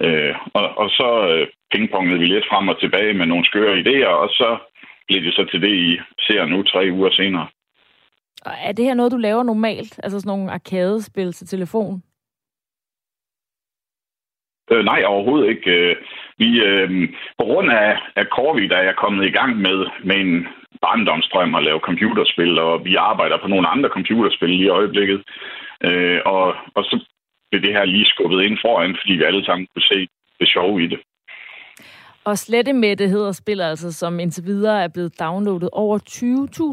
Øh, 0.00 0.34
og, 0.54 0.78
og 0.78 0.90
så 0.90 1.28
øh, 1.30 1.46
pingpongede 1.72 2.18
vi 2.18 2.26
lidt 2.26 2.46
frem 2.50 2.68
og 2.68 2.80
tilbage 2.80 3.14
med 3.14 3.26
nogle 3.26 3.44
skøre 3.44 3.78
idéer, 3.78 4.12
og 4.24 4.28
så 4.28 4.58
blev 5.06 5.22
det 5.22 5.34
så 5.34 5.44
til 5.44 5.60
det, 5.62 5.74
I 5.74 5.98
ser 6.26 6.44
nu 6.44 6.62
tre 6.62 6.88
uger 6.92 7.10
senere. 7.10 7.46
Og 8.46 8.52
er 8.62 8.72
det 8.72 8.84
her 8.84 8.94
noget, 8.94 9.12
du 9.12 9.16
laver 9.16 9.42
normalt? 9.42 10.00
Altså 10.02 10.20
sådan 10.20 10.28
nogle 10.28 10.52
arcade-spil 10.52 11.32
til 11.32 11.46
telefon? 11.46 12.02
Øh, 14.70 14.84
nej, 14.84 15.02
overhovedet 15.06 15.48
ikke. 15.48 15.70
Øh, 15.70 15.96
vi, 16.38 16.60
øh, 16.60 17.08
på 17.38 17.44
grund 17.44 17.70
af, 17.70 17.98
af 18.16 18.24
Corvi, 18.24 18.68
der 18.68 18.76
er 18.76 18.82
jeg 18.82 18.96
kommet 18.96 19.26
i 19.26 19.30
gang 19.30 19.56
med, 19.56 19.86
med 20.04 20.16
en 20.16 20.46
barndomsdrøm 20.82 21.54
at 21.54 21.64
lave 21.64 21.80
computerspil, 21.88 22.58
og 22.58 22.84
vi 22.84 22.94
arbejder 22.94 23.38
på 23.42 23.48
nogle 23.48 23.68
andre 23.68 23.88
computerspil 23.88 24.48
lige 24.48 24.64
i 24.64 24.76
øjeblikket. 24.78 25.20
Øh, 25.84 26.20
og, 26.26 26.46
og 26.76 26.82
så 26.84 26.96
blev 27.50 27.62
det 27.62 27.72
her 27.72 27.84
lige 27.84 28.06
skubbet 28.12 28.42
ind 28.42 28.58
foran, 28.64 28.96
fordi 29.00 29.12
vi 29.12 29.24
alle 29.24 29.44
sammen 29.44 29.66
kunne 29.72 29.90
se 29.92 30.08
det 30.40 30.48
sjove 30.48 30.84
i 30.84 30.86
det. 30.86 31.00
Og 32.24 32.38
Slette 32.38 32.72
Mette 32.72 33.08
hedder 33.08 33.32
spillet 33.32 33.64
altså, 33.64 33.92
som 33.92 34.20
indtil 34.20 34.44
videre 34.44 34.84
er 34.84 34.88
blevet 34.88 35.20
downloadet 35.20 35.68
over 35.72 35.98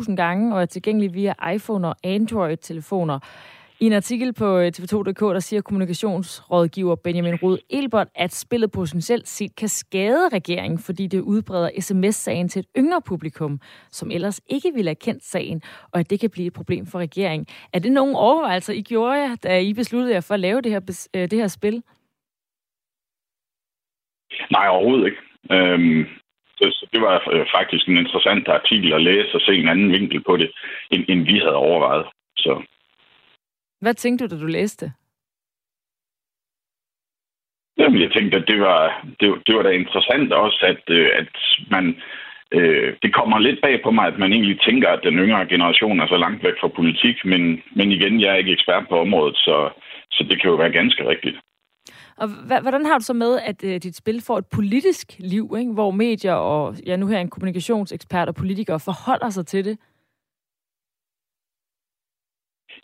20.000 0.10 0.16
gange 0.16 0.56
og 0.56 0.62
er 0.62 0.66
tilgængelig 0.66 1.14
via 1.14 1.34
iPhone 1.56 1.88
og 1.88 1.96
Android-telefoner. 2.04 3.20
I 3.84 3.86
en 3.86 3.94
artikel 3.94 4.34
på 4.34 4.60
øh, 4.60 4.68
tv2.dk, 4.68 5.20
der 5.20 5.40
siger 5.40 5.62
kommunikationsrådgiver 5.62 6.96
Benjamin 6.96 7.36
Rud 7.36 7.58
Elbert, 7.70 8.08
at 8.16 8.34
spillet 8.34 8.72
potentielt 8.72 9.28
set 9.28 9.56
kan 9.56 9.68
skade 9.68 10.30
regeringen, 10.34 10.80
fordi 10.80 11.08
det 11.08 11.20
udbreder 11.22 11.70
sms-sagen 11.80 12.50
til 12.50 12.60
et 12.60 12.66
yngre 12.78 13.02
publikum, 13.02 13.60
som 13.92 14.12
ellers 14.12 14.42
ikke 14.50 14.72
ville 14.76 14.90
have 14.90 14.96
kendt 14.96 15.24
sagen, 15.24 15.62
og 15.94 16.00
at 16.00 16.10
det 16.10 16.20
kan 16.20 16.30
blive 16.30 16.48
et 16.48 16.54
problem 16.54 16.86
for 16.86 17.00
regeringen. 17.00 17.48
Er 17.74 17.80
det 17.80 17.92
nogle 17.92 18.18
overvejelser, 18.18 18.74
I 18.74 18.82
gjorde 18.82 19.20
jer, 19.22 19.36
da 19.36 19.60
I 19.60 19.74
besluttede 19.74 20.14
jer 20.14 20.22
for 20.28 20.34
at 20.34 20.40
lave 20.40 20.62
det 20.62 20.72
her, 20.72 21.08
øh, 21.16 21.22
det 21.22 21.40
her 21.40 21.48
spil? 21.48 21.84
Nej, 24.52 24.68
overhovedet 24.68 25.06
ikke. 25.06 25.22
Øhm, 25.52 26.06
så, 26.58 26.88
det 26.94 27.02
var 27.02 27.16
øh, 27.34 27.46
faktisk 27.56 27.88
en 27.88 27.98
interessant 27.98 28.48
artikel 28.48 28.94
at 28.94 29.02
læse 29.02 29.36
og 29.36 29.42
se 29.42 29.54
en 29.56 29.68
anden 29.68 29.92
vinkel 29.92 30.24
på 30.24 30.38
det, 30.38 30.52
end, 30.92 31.06
end 31.10 31.22
vi 31.26 31.38
havde 31.40 31.56
overvejet. 31.56 32.06
Så 32.38 32.64
hvad 33.84 33.94
tænkte 33.94 34.28
du, 34.28 34.36
da 34.36 34.42
du 34.42 34.46
læste? 34.46 34.86
Jamen, 37.78 38.02
jeg 38.02 38.12
tænkte, 38.12 38.38
at 38.38 38.48
det 38.48 38.60
var, 38.60 38.80
det, 39.20 39.28
det 39.46 39.56
var 39.56 39.64
da 39.64 39.70
interessant 39.70 40.34
også, 40.34 40.60
at, 40.72 40.84
øh, 40.98 41.10
at 41.22 41.34
man, 41.72 41.86
øh, 42.58 42.90
det 43.04 43.14
kommer 43.14 43.40
lidt 43.40 43.60
bag 43.62 43.76
på 43.84 43.92
mig, 43.92 44.06
at 44.08 44.20
man 44.20 44.34
egentlig 44.34 44.60
tænker, 44.62 44.90
at 44.90 45.04
den 45.04 45.16
yngre 45.24 45.46
generation 45.54 46.00
er 46.00 46.08
så 46.08 46.18
langt 46.18 46.44
væk 46.44 46.58
fra 46.62 46.76
politik, 46.80 47.16
men, 47.26 47.42
men 47.78 47.92
igen, 47.92 48.22
jeg 48.22 48.30
er 48.32 48.42
ikke 48.42 48.56
ekspert 48.58 48.86
på 48.90 49.00
området, 49.00 49.36
så, 49.36 49.70
så 50.12 50.22
det 50.30 50.42
kan 50.42 50.50
jo 50.50 50.56
være 50.56 50.78
ganske 50.80 51.10
rigtigt. 51.10 51.38
Og 52.18 52.28
hvordan 52.62 52.86
har 52.86 52.98
du 52.98 53.04
så 53.04 53.14
med, 53.14 53.40
at 53.40 53.64
øh, 53.64 53.76
dit 53.84 53.96
spil 53.96 54.22
får 54.22 54.38
et 54.38 54.46
politisk 54.46 55.16
liv, 55.20 55.56
ikke? 55.60 55.74
hvor 55.74 55.92
medier 55.92 56.34
og 56.34 56.76
ja, 56.88 56.96
nu 56.96 57.08
her 57.08 57.20
en 57.20 57.30
kommunikationsekspert 57.30 58.28
og 58.28 58.36
politikere 58.36 58.80
forholder 58.80 59.30
sig 59.30 59.46
til 59.46 59.66
det? 59.66 59.78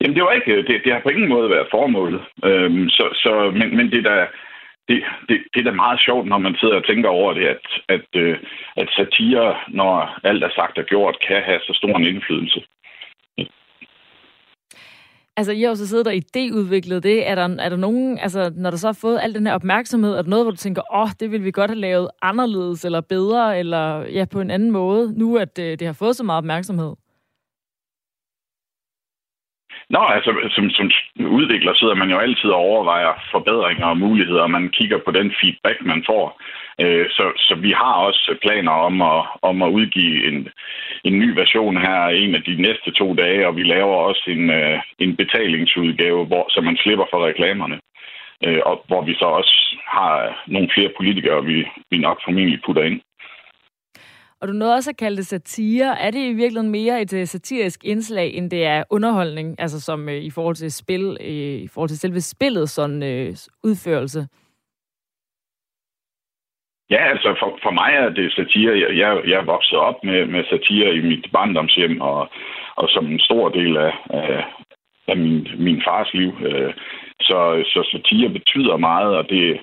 Jamen, 0.01 0.15
det 0.15 0.23
var 0.23 0.31
ikke, 0.31 0.51
øh, 0.53 0.67
det, 0.67 0.81
det 0.83 0.93
har 0.93 1.01
på 1.03 1.09
ingen 1.09 1.29
måde 1.29 1.49
været 1.49 1.67
formålet. 1.71 2.21
Øhm, 2.43 2.89
så, 2.89 3.05
så, 3.23 3.51
men, 3.59 3.77
men 3.77 3.91
det, 3.91 4.03
der, 4.03 4.27
det, 4.87 5.03
det, 5.29 5.37
det 5.53 5.59
er 5.59 5.69
da 5.69 5.71
meget 5.71 5.99
sjovt, 6.05 6.27
når 6.27 6.37
man 6.37 6.55
sidder 6.55 6.75
og 6.75 6.85
tænker 6.85 7.09
over 7.09 7.33
det, 7.33 7.45
at, 7.45 7.65
at, 7.89 8.07
øh, 8.15 8.37
at 8.75 8.87
satire, 8.97 9.55
når 9.67 10.19
alt 10.23 10.43
er 10.43 10.49
sagt 10.55 10.77
og 10.77 10.85
gjort, 10.85 11.23
kan 11.27 11.41
have 11.43 11.59
så 11.59 11.73
stor 11.73 11.97
en 11.97 12.07
indflydelse. 12.07 12.61
Altså, 15.37 15.51
I 15.51 15.61
har 15.61 15.69
jo 15.69 15.75
så 15.75 15.87
siddet 15.87 16.07
og 16.07 16.13
idéudviklet 16.13 17.03
det. 17.03 17.29
Er 17.29 17.35
der, 17.35 17.57
er 17.59 17.69
der 17.69 17.75
nogen, 17.75 18.19
altså, 18.19 18.51
når 18.55 18.71
du 18.71 18.77
så 18.77 18.87
har 18.87 18.97
fået 19.01 19.19
al 19.21 19.33
den 19.35 19.47
her 19.47 19.53
opmærksomhed, 19.53 20.13
er 20.13 20.21
der 20.21 20.29
noget, 20.29 20.45
hvor 20.45 20.51
du 20.51 20.57
tænker, 20.57 20.81
åh, 20.93 21.01
oh, 21.01 21.09
det 21.19 21.31
vil 21.31 21.43
vi 21.43 21.51
godt 21.51 21.71
have 21.71 21.79
lavet 21.79 22.09
anderledes, 22.21 22.85
eller 22.85 23.01
bedre, 23.01 23.59
eller 23.59 24.01
ja, 24.01 24.25
på 24.25 24.41
en 24.41 24.51
anden 24.51 24.71
måde, 24.71 25.19
nu 25.19 25.37
at 25.37 25.59
øh, 25.59 25.79
det 25.79 25.81
har 25.81 25.93
fået 25.93 26.15
så 26.15 26.23
meget 26.23 26.37
opmærksomhed? 26.37 26.95
Nå, 29.89 29.99
altså 30.15 30.31
som, 30.55 30.69
som 30.69 30.91
udvikler 31.39 31.73
sidder 31.73 31.95
man 31.95 32.09
jo 32.09 32.17
altid 32.17 32.49
og 32.49 32.59
overvejer 32.59 33.23
forbedringer 33.31 33.85
og 33.85 33.97
muligheder, 33.97 34.41
og 34.41 34.51
man 34.51 34.69
kigger 34.69 34.99
på 35.05 35.11
den 35.11 35.33
feedback, 35.41 35.85
man 35.85 36.03
får. 36.05 36.41
Øh, 36.81 37.05
så, 37.09 37.31
så 37.37 37.55
vi 37.55 37.71
har 37.71 37.93
også 37.93 38.37
planer 38.41 38.71
om 38.71 39.01
at, 39.01 39.21
om 39.41 39.61
at 39.61 39.69
udgive 39.69 40.27
en, 40.27 40.47
en 41.03 41.19
ny 41.19 41.29
version 41.41 41.77
her 41.77 42.07
en 42.07 42.35
af 42.35 42.43
de 42.43 42.61
næste 42.61 42.91
to 42.91 43.13
dage, 43.13 43.47
og 43.47 43.55
vi 43.55 43.63
laver 43.63 43.95
også 43.95 44.23
en, 44.27 44.49
øh, 44.49 44.79
en 44.99 45.15
betalingsudgave, 45.15 46.25
hvor, 46.25 46.45
så 46.49 46.61
man 46.61 46.77
slipper 46.77 47.05
for 47.11 47.25
reklamerne. 47.25 47.79
Øh, 48.45 48.61
og 48.65 48.83
hvor 48.87 49.01
vi 49.01 49.13
så 49.13 49.25
også 49.25 49.75
har 49.87 50.43
nogle 50.47 50.69
flere 50.73 50.91
politikere, 50.97 51.45
vi, 51.45 51.67
vi 51.91 51.97
nok 51.97 52.17
formentlig 52.25 52.61
putter 52.65 52.83
ind. 52.83 53.01
Og 54.41 54.47
du 54.47 54.53
nåede 54.53 54.75
også 54.75 54.89
at 54.89 54.97
kalde 54.97 55.17
det 55.17 55.25
satire. 55.25 55.99
Er 55.99 56.11
det 56.11 56.19
i 56.19 56.33
virkeligheden 56.33 56.71
mere 56.71 57.01
et 57.01 57.13
øh, 57.13 57.25
satirisk 57.25 57.83
indslag, 57.83 58.33
end 58.33 58.51
det 58.51 58.65
er 58.65 58.83
underholdning, 58.89 59.59
altså 59.59 59.81
som 59.81 60.09
øh, 60.09 60.15
i 60.15 60.31
forhold 60.31 60.55
til 60.55 60.71
spil, 60.71 61.17
øh, 61.21 61.57
i 61.65 61.67
forhold 61.73 61.89
til 61.89 61.99
selve 61.99 62.21
spillet 62.21 62.69
sådan 62.69 63.03
øh, 63.03 63.29
udførelse? 63.63 64.27
Ja, 66.89 67.09
altså 67.09 67.35
for, 67.39 67.59
for 67.63 67.71
mig 67.71 67.91
er 67.93 68.09
det 68.09 68.33
satire. 68.33 68.79
Jeg, 68.79 68.97
jeg, 68.97 69.21
jeg 69.29 69.37
er 69.39 69.51
vokset 69.53 69.77
op 69.77 70.03
med, 70.03 70.25
med 70.25 70.43
satire 70.49 70.95
i 70.95 71.01
mit 71.01 71.25
barndomshjem, 71.33 72.01
og, 72.01 72.29
og 72.75 72.89
som 72.89 73.05
en 73.05 73.19
stor 73.19 73.49
del 73.49 73.77
af, 73.77 73.93
af, 74.09 74.45
af 75.07 75.17
min, 75.17 75.47
min 75.57 75.81
fars 75.87 76.13
liv. 76.13 76.31
Øh, 76.41 76.73
så, 77.21 77.63
så 77.65 77.89
satire 77.91 78.29
betyder 78.29 78.77
meget, 78.77 79.17
og 79.17 79.29
det, 79.29 79.59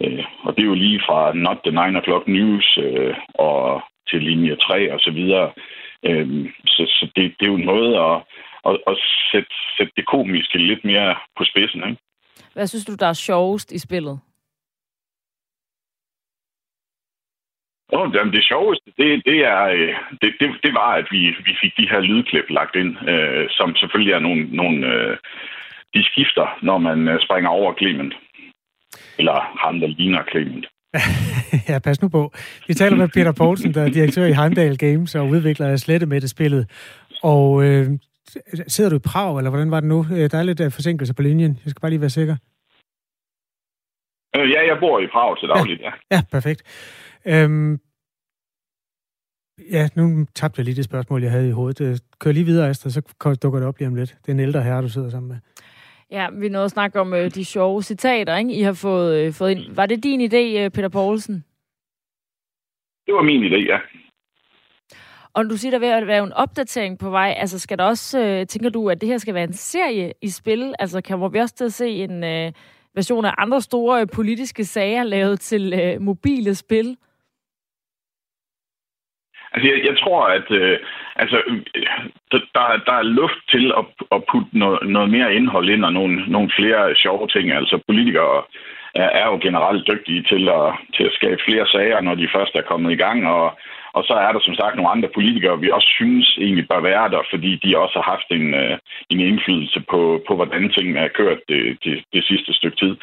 øh, 0.00 0.24
og 0.44 0.56
det 0.56 0.62
er 0.62 0.66
jo 0.66 0.74
lige 0.74 1.00
fra 1.06 1.32
Not 1.34 1.58
the 1.64 1.70
Nine 1.70 1.98
o'clock 2.00 2.24
News 2.26 2.78
og 3.34 3.82
til 4.08 4.22
linje 4.22 4.56
3 4.56 4.92
og 4.92 5.00
så 5.00 5.10
videre. 5.10 5.52
Øhm, 6.06 6.48
så, 6.66 6.82
så 6.88 7.10
det, 7.16 7.34
det 7.38 7.46
er 7.46 7.52
jo 7.52 7.54
en 7.54 7.66
måde 7.66 7.98
at, 7.98 8.16
at, 8.68 8.74
at 8.86 8.96
sætte, 9.32 9.54
sætte 9.76 9.92
det 9.96 10.06
komiske 10.06 10.58
lidt 10.58 10.84
mere 10.84 11.16
på 11.36 11.44
spidsen. 11.44 11.80
Ikke? 11.88 12.02
Hvad 12.54 12.66
synes 12.66 12.84
du, 12.84 12.94
der 12.94 13.06
er 13.06 13.12
sjovest 13.28 13.72
i 13.72 13.78
spillet? 13.78 14.20
Oh, 17.96 18.14
jamen 18.14 18.32
det 18.34 18.44
sjoveste, 18.44 18.92
det, 18.98 19.22
det, 19.24 19.38
er, 19.44 19.62
øh, 19.64 19.94
det, 20.22 20.30
det, 20.40 20.48
det 20.62 20.74
var, 20.74 20.92
at 21.00 21.06
vi, 21.10 21.20
vi 21.46 21.52
fik 21.62 21.72
de 21.76 21.88
her 21.90 22.00
lydklip 22.00 22.50
lagt 22.50 22.76
ind, 22.76 23.08
øh, 23.08 23.46
som 23.50 23.76
selvfølgelig 23.76 24.12
er 24.12 24.18
nogle, 24.18 24.42
nogle 24.56 24.86
øh, 24.86 25.16
de 25.94 26.04
skifter, 26.04 26.58
når 26.62 26.78
man 26.78 27.08
øh, 27.08 27.20
springer 27.20 27.50
over 27.50 27.74
Clement. 27.74 28.14
Eller 29.18 29.58
ham, 29.64 29.80
der 29.80 29.86
ligner 29.86 30.22
Clement. 30.30 30.66
ja, 31.68 31.78
pas 31.78 32.02
nu 32.02 32.08
på. 32.08 32.32
Vi 32.68 32.74
taler 32.74 32.96
med 32.96 33.08
Peter 33.08 33.32
Poulsen, 33.32 33.74
der 33.74 33.82
er 33.82 33.88
direktør 33.88 34.24
i 34.24 34.32
Heimdall 34.32 34.76
Games 34.76 35.14
og 35.14 35.28
udvikler 35.28 35.68
af 35.68 35.78
slette 35.78 36.06
med 36.06 36.20
det 36.20 36.30
spillet. 36.30 36.70
Og 37.22 37.64
øh, 37.64 37.86
sidder 38.68 38.90
du 38.90 38.96
i 38.96 38.98
Prag, 38.98 39.38
eller 39.38 39.50
hvordan 39.50 39.70
var 39.70 39.80
det 39.80 39.88
nu? 39.88 40.06
Øh, 40.12 40.30
der 40.30 40.38
er 40.38 40.42
lidt 40.42 40.60
uh, 40.60 40.72
forsinkelse 40.72 41.14
på 41.14 41.22
linjen. 41.22 41.60
Jeg 41.64 41.70
skal 41.70 41.80
bare 41.80 41.90
lige 41.90 42.00
være 42.00 42.10
sikker. 42.10 42.36
Øh, 44.36 44.50
ja, 44.50 44.60
jeg 44.70 44.76
bor 44.80 45.00
i 45.00 45.06
Prag 45.06 45.38
til 45.38 45.48
dagligt, 45.48 45.80
ja. 45.80 45.92
Ja, 46.10 46.22
perfekt. 46.32 46.62
Øhm, 47.26 47.78
ja, 49.70 49.88
nu 49.94 50.26
tabte 50.34 50.58
jeg 50.58 50.64
lige 50.64 50.76
det 50.76 50.84
spørgsmål, 50.84 51.22
jeg 51.22 51.30
havde 51.30 51.48
i 51.48 51.52
hovedet. 51.52 52.02
Kør 52.18 52.32
lige 52.32 52.44
videre, 52.44 52.68
Astrid, 52.68 52.90
så 52.92 53.00
dukker 53.42 53.58
det 53.58 53.68
op 53.68 53.78
lige 53.78 53.88
om 53.88 53.94
lidt. 53.94 54.16
Det 54.22 54.28
er 54.28 54.32
en 54.32 54.40
ældre 54.40 54.62
herre, 54.62 54.82
du 54.82 54.88
sidder 54.88 55.10
sammen 55.10 55.28
med. 55.28 55.38
Ja, 56.14 56.30
vi 56.30 56.48
nåede 56.48 56.64
at 56.64 56.70
snakke 56.70 57.00
om 57.00 57.14
øh, 57.14 57.30
de 57.30 57.44
sjove 57.44 57.82
citater, 57.82 58.36
ikke? 58.36 58.54
I 58.54 58.62
har 58.62 58.72
fået, 58.72 59.16
øh, 59.16 59.32
fået 59.32 59.50
ind. 59.50 59.74
Var 59.74 59.86
det 59.86 60.04
din 60.04 60.20
idé, 60.20 60.60
øh, 60.60 60.70
Peter 60.70 60.88
Poulsen? 60.88 61.44
Det 63.06 63.14
var 63.14 63.22
min 63.22 63.44
idé, 63.44 63.56
ja. 63.66 63.78
Og 65.32 65.44
du 65.50 65.56
siger, 65.56 65.70
der 65.70 65.78
vil 65.78 66.06
være 66.06 66.24
en 66.24 66.32
opdatering 66.32 66.98
på 66.98 67.10
vej. 67.10 67.34
Altså, 67.36 67.58
skal 67.58 67.78
der 67.78 67.84
også, 67.84 68.20
øh, 68.20 68.46
tænker 68.46 68.70
du, 68.70 68.90
at 68.90 69.00
det 69.00 69.08
her 69.08 69.18
skal 69.18 69.34
være 69.34 69.44
en 69.44 69.52
serie 69.52 70.12
i 70.22 70.28
spil? 70.28 70.74
Altså, 70.78 71.00
kan 71.00 71.32
vi 71.32 71.38
også 71.38 71.54
til 71.54 71.64
at 71.64 71.72
se 71.72 71.88
en 71.88 72.24
øh, 72.24 72.52
version 72.94 73.24
af 73.24 73.34
andre 73.38 73.60
store 73.60 74.00
øh, 74.00 74.06
politiske 74.14 74.64
sager 74.64 75.02
lavet 75.02 75.40
til 75.40 75.72
øh, 75.72 76.00
mobile 76.00 76.54
spil? 76.54 76.96
Altså, 79.54 79.66
jeg, 79.70 79.78
jeg 79.88 79.96
tror, 79.98 80.20
at 80.38 80.50
øh, 80.50 80.78
altså, 81.16 81.38
øh, 81.46 81.60
der, 82.32 82.82
der 82.86 82.92
er 82.92 83.12
luft 83.20 83.40
til 83.50 83.72
at, 83.80 83.84
at 84.12 84.20
putte 84.30 84.58
noget, 84.58 84.78
noget 84.88 85.10
mere 85.10 85.34
indhold 85.34 85.68
ind 85.70 85.84
og 85.84 85.92
nogle, 85.92 86.24
nogle 86.26 86.50
flere 86.58 86.94
sjove 86.94 87.28
ting. 87.28 87.52
Altså, 87.52 87.80
politikere 87.86 88.42
er, 88.94 89.08
er 89.20 89.26
jo 89.26 89.38
generelt 89.42 89.88
dygtige 89.92 90.22
til 90.22 90.48
at, 90.48 90.66
til 90.96 91.04
at 91.04 91.12
skabe 91.12 91.40
flere 91.48 91.66
sager, 91.66 92.00
når 92.00 92.14
de 92.14 92.34
først 92.34 92.54
er 92.54 92.68
kommet 92.70 92.92
i 92.92 93.02
gang, 93.04 93.26
og 93.26 93.58
og 93.96 94.02
så 94.08 94.14
er 94.26 94.32
der 94.32 94.40
som 94.42 94.54
sagt 94.54 94.76
nogle 94.76 94.90
andre 94.94 95.08
politikere, 95.14 95.60
vi 95.60 95.70
også 95.70 95.90
synes 95.98 96.38
egentlig 96.40 96.68
bør 96.68 96.80
være 96.80 97.10
der, 97.14 97.22
fordi 97.30 97.50
de 97.64 97.78
også 97.78 97.96
har 97.98 98.08
haft 98.14 98.28
en, 98.30 98.54
øh, 98.54 98.78
en 99.10 99.20
indflydelse 99.20 99.80
på, 99.90 100.00
på, 100.26 100.32
hvordan 100.36 100.70
tingene 100.70 101.00
er 101.00 101.08
kørt 101.08 101.38
øh, 101.48 101.56
det, 101.66 101.84
det, 101.84 102.04
det 102.12 102.24
sidste 102.24 102.52
stykke 102.52 102.76
tid. 102.76 102.94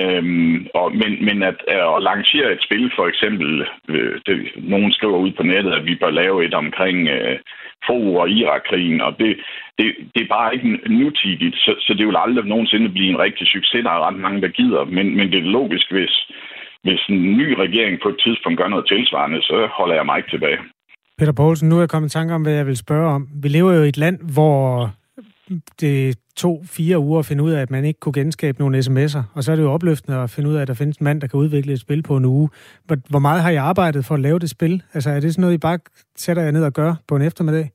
Øhm, 0.00 0.66
og, 0.74 0.86
men, 1.00 1.12
men 1.26 1.42
at, 1.42 1.58
øh, 1.74 1.96
at 1.96 2.02
lancere 2.02 2.52
et 2.52 2.62
spil, 2.66 2.90
for 2.96 3.06
eksempel, 3.06 3.66
øh, 3.88 4.20
det, 4.26 4.36
nogen 4.56 4.92
skriver 4.92 5.18
ud 5.18 5.32
på 5.32 5.42
nettet, 5.42 5.72
at 5.72 5.86
vi 5.86 5.94
bør 5.94 6.10
lave 6.10 6.44
et 6.44 6.54
omkring 6.54 7.08
øh, 7.08 7.38
FO 7.86 8.16
og 8.16 8.30
Irak-krigen, 8.30 9.00
og 9.00 9.18
det, 9.18 9.36
det, 9.78 9.86
det 10.14 10.22
er 10.22 10.34
bare 10.36 10.54
ikke 10.54 10.80
nutidigt, 10.86 11.56
så, 11.56 11.74
så 11.80 11.94
det 11.94 12.06
vil 12.06 12.16
aldrig 12.24 12.44
nogensinde 12.44 12.88
blive 12.88 13.10
en 13.10 13.18
rigtig 13.18 13.46
succes. 13.46 13.84
Der 13.84 13.90
er 13.90 14.06
ret 14.06 14.20
mange, 14.26 14.40
der 14.40 14.48
gider, 14.48 14.84
men, 14.84 15.16
men 15.16 15.32
det 15.32 15.38
er 15.38 15.54
logisk, 15.58 15.90
hvis, 15.90 16.14
hvis 16.84 17.02
en 17.08 17.22
ny 17.40 17.48
regering 17.64 17.98
på 18.02 18.08
et 18.08 18.18
tidspunkt 18.24 18.58
gør 18.58 18.68
noget 18.68 18.86
tilsvarende, 18.88 19.42
så 19.42 19.68
holder 19.78 19.94
jeg 19.94 20.06
mig 20.06 20.16
ikke 20.18 20.30
tilbage. 20.30 20.58
Peter 21.18 21.32
Poulsen, 21.32 21.68
nu 21.68 21.76
er 21.76 21.80
jeg 21.80 21.88
kommet 21.88 22.08
i 22.08 22.12
tanke 22.12 22.34
om, 22.34 22.42
hvad 22.42 22.52
jeg 22.52 22.66
vil 22.66 22.76
spørge 22.76 23.08
om. 23.08 23.28
Vi 23.42 23.48
lever 23.48 23.72
jo 23.72 23.82
i 23.82 23.88
et 23.88 23.96
land, 23.96 24.18
hvor 24.34 24.90
det 25.80 26.18
tog 26.36 26.62
fire 26.64 26.98
uger 26.98 27.18
at 27.18 27.26
finde 27.26 27.42
ud 27.42 27.50
af, 27.50 27.60
at 27.62 27.70
man 27.70 27.84
ikke 27.84 28.00
kunne 28.00 28.12
genskabe 28.12 28.58
nogle 28.58 28.78
sms'er. 28.78 29.22
Og 29.34 29.44
så 29.44 29.52
er 29.52 29.56
det 29.56 29.62
jo 29.62 29.72
opløftende 29.72 30.18
at 30.18 30.30
finde 30.30 30.50
ud 30.50 30.54
af, 30.54 30.62
at 30.62 30.68
der 30.68 30.74
findes 30.74 30.96
en 30.96 31.04
mand, 31.04 31.20
der 31.20 31.26
kan 31.26 31.40
udvikle 31.40 31.72
et 31.72 31.80
spil 31.80 32.02
på 32.02 32.16
en 32.16 32.24
uge. 32.24 32.48
Hvor 33.08 33.18
meget 33.18 33.42
har 33.42 33.50
I 33.50 33.56
arbejdet 33.56 34.04
for 34.04 34.14
at 34.14 34.20
lave 34.20 34.38
det 34.38 34.50
spil? 34.50 34.82
Altså 34.94 35.10
er 35.10 35.20
det 35.20 35.32
sådan 35.32 35.40
noget, 35.40 35.54
I 35.54 35.58
bare 35.58 35.78
sætter 36.16 36.42
jer 36.42 36.50
ned 36.50 36.64
og 36.64 36.72
gør 36.72 36.94
på 37.08 37.16
en 37.16 37.22
eftermiddag? 37.22 37.70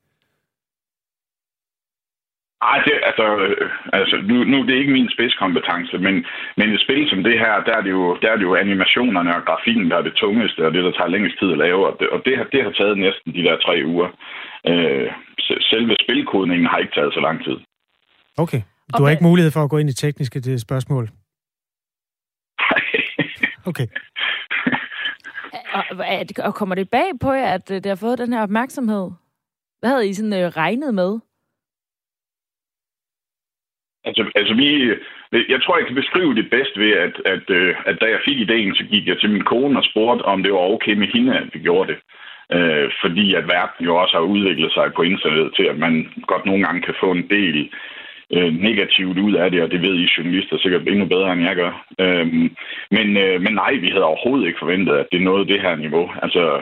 Ej, 2.72 2.78
det, 2.88 2.96
altså, 3.10 3.26
øh, 3.46 3.70
altså 4.00 4.16
nu, 4.30 4.36
nu 4.52 4.58
det 4.66 4.74
er 4.74 4.82
ikke 4.82 4.98
min 5.00 5.14
spidskompetence, 5.16 5.98
men, 6.06 6.16
men 6.58 6.68
et 6.70 6.82
spil 6.86 7.10
som 7.10 7.24
det 7.24 7.40
her, 7.44 7.54
der 7.68 7.74
er 7.78 7.82
det, 7.82 7.92
jo, 7.92 8.18
der 8.22 8.30
er 8.32 8.36
det 8.36 8.44
jo 8.50 8.56
animationerne 8.56 9.36
og 9.36 9.46
grafikken, 9.46 9.92
der 9.92 9.98
er 9.98 10.06
det 10.08 10.16
tungeste, 10.24 10.66
og 10.68 10.74
det, 10.74 10.84
der 10.84 10.92
tager 10.92 11.14
længst 11.16 11.40
tid 11.40 11.52
at 11.52 11.58
lave, 11.58 11.82
og 11.90 11.94
det, 12.00 12.08
og 12.10 12.20
det, 12.26 12.38
har, 12.38 12.44
det 12.54 12.64
har 12.64 12.72
taget 12.72 12.98
næsten 12.98 13.34
de 13.34 13.44
der 13.48 13.58
tre 13.66 13.76
uger. 13.86 14.10
Øh, 14.68 15.12
selve 15.72 15.96
spilkodningen 16.04 16.68
har 16.68 16.78
ikke 16.78 16.96
taget 16.96 17.14
så 17.14 17.20
lang 17.20 17.44
tid. 17.44 17.58
Okay. 18.38 18.62
Du 18.92 18.96
okay. 18.96 19.04
har 19.04 19.12
ikke 19.12 19.30
mulighed 19.32 19.52
for 19.52 19.64
at 19.64 19.70
gå 19.70 19.78
ind 19.78 19.90
i 19.90 19.94
tekniske 19.94 20.40
det 20.40 20.62
spørgsmål? 20.62 21.10
okay. 23.70 23.88
og, 25.74 25.84
og 26.46 26.56
kommer 26.56 26.76
det 26.76 26.90
bag 26.90 27.10
på 27.22 27.32
jer, 27.32 27.54
at 27.54 27.70
det 27.70 27.86
har 27.86 27.96
fået 27.96 28.18
den 28.18 28.34
her 28.34 28.42
opmærksomhed? 28.42 29.12
Hvad 29.80 29.90
havde 29.90 30.10
I 30.10 30.14
sådan 30.14 30.34
øh, 30.34 30.48
regnet 30.48 30.94
med? 30.94 31.20
Altså, 34.06 34.32
altså 34.36 34.54
vi, 34.54 34.70
øh, 35.32 35.46
jeg 35.50 35.62
tror, 35.62 35.78
jeg 35.78 35.88
kan 35.88 35.96
beskrive 35.96 36.36
det 36.36 36.50
bedst 36.50 36.80
ved, 36.80 36.92
at, 37.06 37.16
at, 37.26 37.50
øh, 37.50 37.76
at 37.86 37.96
da 38.02 38.06
jeg 38.06 38.20
fik 38.26 38.40
ideen, 38.40 38.76
så 38.76 38.84
gik 38.84 39.08
jeg 39.08 39.20
til 39.20 39.30
min 39.30 39.44
kone 39.52 39.80
og 39.80 39.84
spurgte, 39.84 40.24
om 40.24 40.44
det 40.44 40.54
var 40.54 40.60
okay 40.60 40.94
med 40.94 41.08
hende, 41.08 41.38
at 41.38 41.48
vi 41.54 41.60
gjorde 41.60 41.92
det. 41.92 42.00
Øh, 42.58 42.92
fordi 43.02 43.34
at 43.34 43.48
verden 43.48 43.86
jo 43.86 43.96
også 43.96 44.16
har 44.18 44.24
udviklet 44.34 44.72
sig 44.74 44.94
på 44.96 45.02
internettet 45.02 45.56
til, 45.56 45.64
at 45.64 45.78
man 45.78 46.08
godt 46.28 46.46
nogle 46.46 46.64
gange 46.66 46.82
kan 46.82 46.96
få 47.00 47.12
en 47.12 47.28
del 47.30 47.70
øh, 48.36 48.54
negativt 48.68 49.18
ud 49.20 49.34
af 49.34 49.52
det, 49.52 49.62
og 49.64 49.72
det 49.72 49.82
ved 49.82 49.96
I 49.96 50.08
journalister 50.18 50.58
sikkert 50.58 50.88
endnu 50.88 51.06
bedre, 51.06 51.34
end 51.34 51.42
jeg 51.42 51.56
gør. 51.56 51.86
Øh, 52.00 52.28
men, 52.92 53.18
øh, 53.18 53.42
men 53.42 53.54
nej, 53.54 53.74
vi 53.74 53.90
havde 53.90 54.10
overhovedet 54.12 54.48
ikke 54.48 54.60
forventet, 54.60 54.94
at 54.96 55.08
det 55.12 55.22
nåede 55.22 55.48
det 55.48 55.62
her 55.62 55.76
niveau. 55.76 56.12
Altså, 56.22 56.62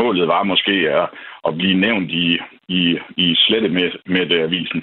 målet 0.00 0.28
var 0.28 0.42
måske 0.42 0.74
at, 1.00 1.08
at 1.48 1.56
blive 1.58 1.80
nævnt 1.86 2.10
i, 2.10 2.38
i, 2.68 2.98
i 3.16 3.26
slette 3.44 3.68
med, 3.68 3.88
med 4.06 4.26
det 4.30 4.38
avisen. 4.46 4.80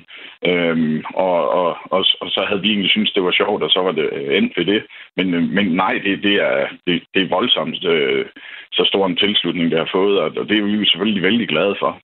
Øhm, 0.49 1.03
og, 1.13 1.49
og, 1.59 1.69
og, 1.95 2.05
og, 2.21 2.27
så 2.35 2.45
havde 2.47 2.61
vi 2.61 2.69
egentlig 2.69 2.91
synes 2.91 3.11
det 3.11 3.23
var 3.23 3.31
sjovt, 3.31 3.63
og 3.63 3.69
så 3.69 3.79
var 3.79 3.91
det 3.91 4.37
endt 4.37 4.57
ved 4.57 4.65
det. 4.65 4.81
Men, 5.17 5.27
men 5.55 5.65
nej, 5.83 5.93
det, 6.05 6.23
det, 6.23 6.35
er, 6.35 6.67
det, 6.85 7.03
det 7.13 7.21
er 7.21 7.35
voldsomt 7.37 7.85
øh, 7.85 8.25
så 8.71 8.83
stor 8.85 9.05
en 9.05 9.17
tilslutning, 9.17 9.71
det 9.71 9.79
har 9.79 9.89
fået, 9.93 10.19
og, 10.19 10.31
det 10.49 10.57
er 10.57 10.63
vi 10.63 10.85
selvfølgelig 10.85 11.23
vældig 11.23 11.47
glade 11.47 11.75
for. 11.79 11.99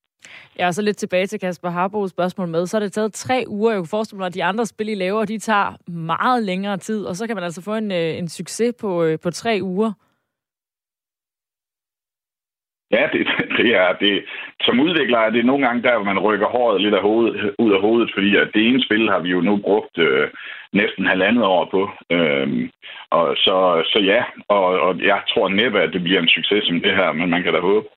Ja, 0.60 0.68
og 0.68 0.74
så 0.74 0.82
lidt 0.82 0.98
tilbage 0.98 1.28
til 1.28 1.40
Kasper 1.40 1.70
Harbos 1.70 2.10
spørgsmål 2.10 2.48
med. 2.48 2.68
Så 2.68 2.78
har 2.78 2.80
det 2.80 2.94
taget 2.94 3.14
tre 3.14 3.44
uger. 3.48 3.72
Jeg 3.72 3.80
kunne 3.80 3.88
forestille 3.88 4.18
mig, 4.18 4.28
at 4.28 4.34
de 4.34 4.44
andre 4.44 4.66
spil, 4.66 4.90
I 4.90 4.96
laver, 4.96 5.26
de 5.26 5.40
tager 5.40 5.92
meget 5.92 6.44
længere 6.44 6.78
tid. 6.78 7.06
Og 7.06 7.16
så 7.16 7.28
kan 7.28 7.36
man 7.36 7.44
altså 7.44 7.62
få 7.62 7.76
en, 7.76 7.92
øh, 7.92 8.18
en 8.18 8.30
succes 8.30 8.74
på, 8.82 9.04
øh, 9.04 9.20
på 9.24 9.32
tre 9.32 9.60
uger. 9.62 9.92
Ja, 12.92 13.04
det, 13.14 13.28
det 13.58 13.76
er 13.76 13.94
det. 13.94 14.26
Som 14.62 14.80
udvikler 14.80 15.20
er 15.20 15.30
det 15.30 15.46
nogle 15.46 15.68
gange 15.68 15.84
der, 15.84 15.96
hvor 15.96 16.14
man 16.14 16.20
rykker 16.20 16.48
håret 16.48 16.82
lidt 16.82 16.96
af 16.96 17.02
hovedet, 17.02 17.56
ud 17.60 17.72
af 17.74 17.82
hovedet, 17.82 18.12
fordi 18.14 18.36
at 18.36 18.50
det 18.54 18.68
ene 18.68 18.84
spil 18.84 19.10
har 19.10 19.20
vi 19.20 19.30
jo 19.30 19.42
nu 19.42 19.58
brugt 19.58 19.98
øh, 19.98 20.28
næsten 20.74 21.06
halvandet 21.06 21.44
år 21.44 21.68
på. 21.72 21.90
Øhm, 22.12 22.70
og 23.12 23.36
så, 23.36 23.84
så 23.86 24.00
ja, 24.00 24.24
og, 24.48 24.66
og 24.66 25.02
jeg 25.02 25.22
tror 25.30 25.50
næppe, 25.50 25.80
at 25.82 25.94
det 25.94 26.04
bliver 26.04 26.22
en 26.22 26.28
succes 26.28 26.64
som 26.66 26.82
det 26.82 26.96
her, 26.96 27.12
men 27.12 27.30
man 27.30 27.44
kan 27.44 27.54
da 27.54 27.60
håbe. 27.60 27.88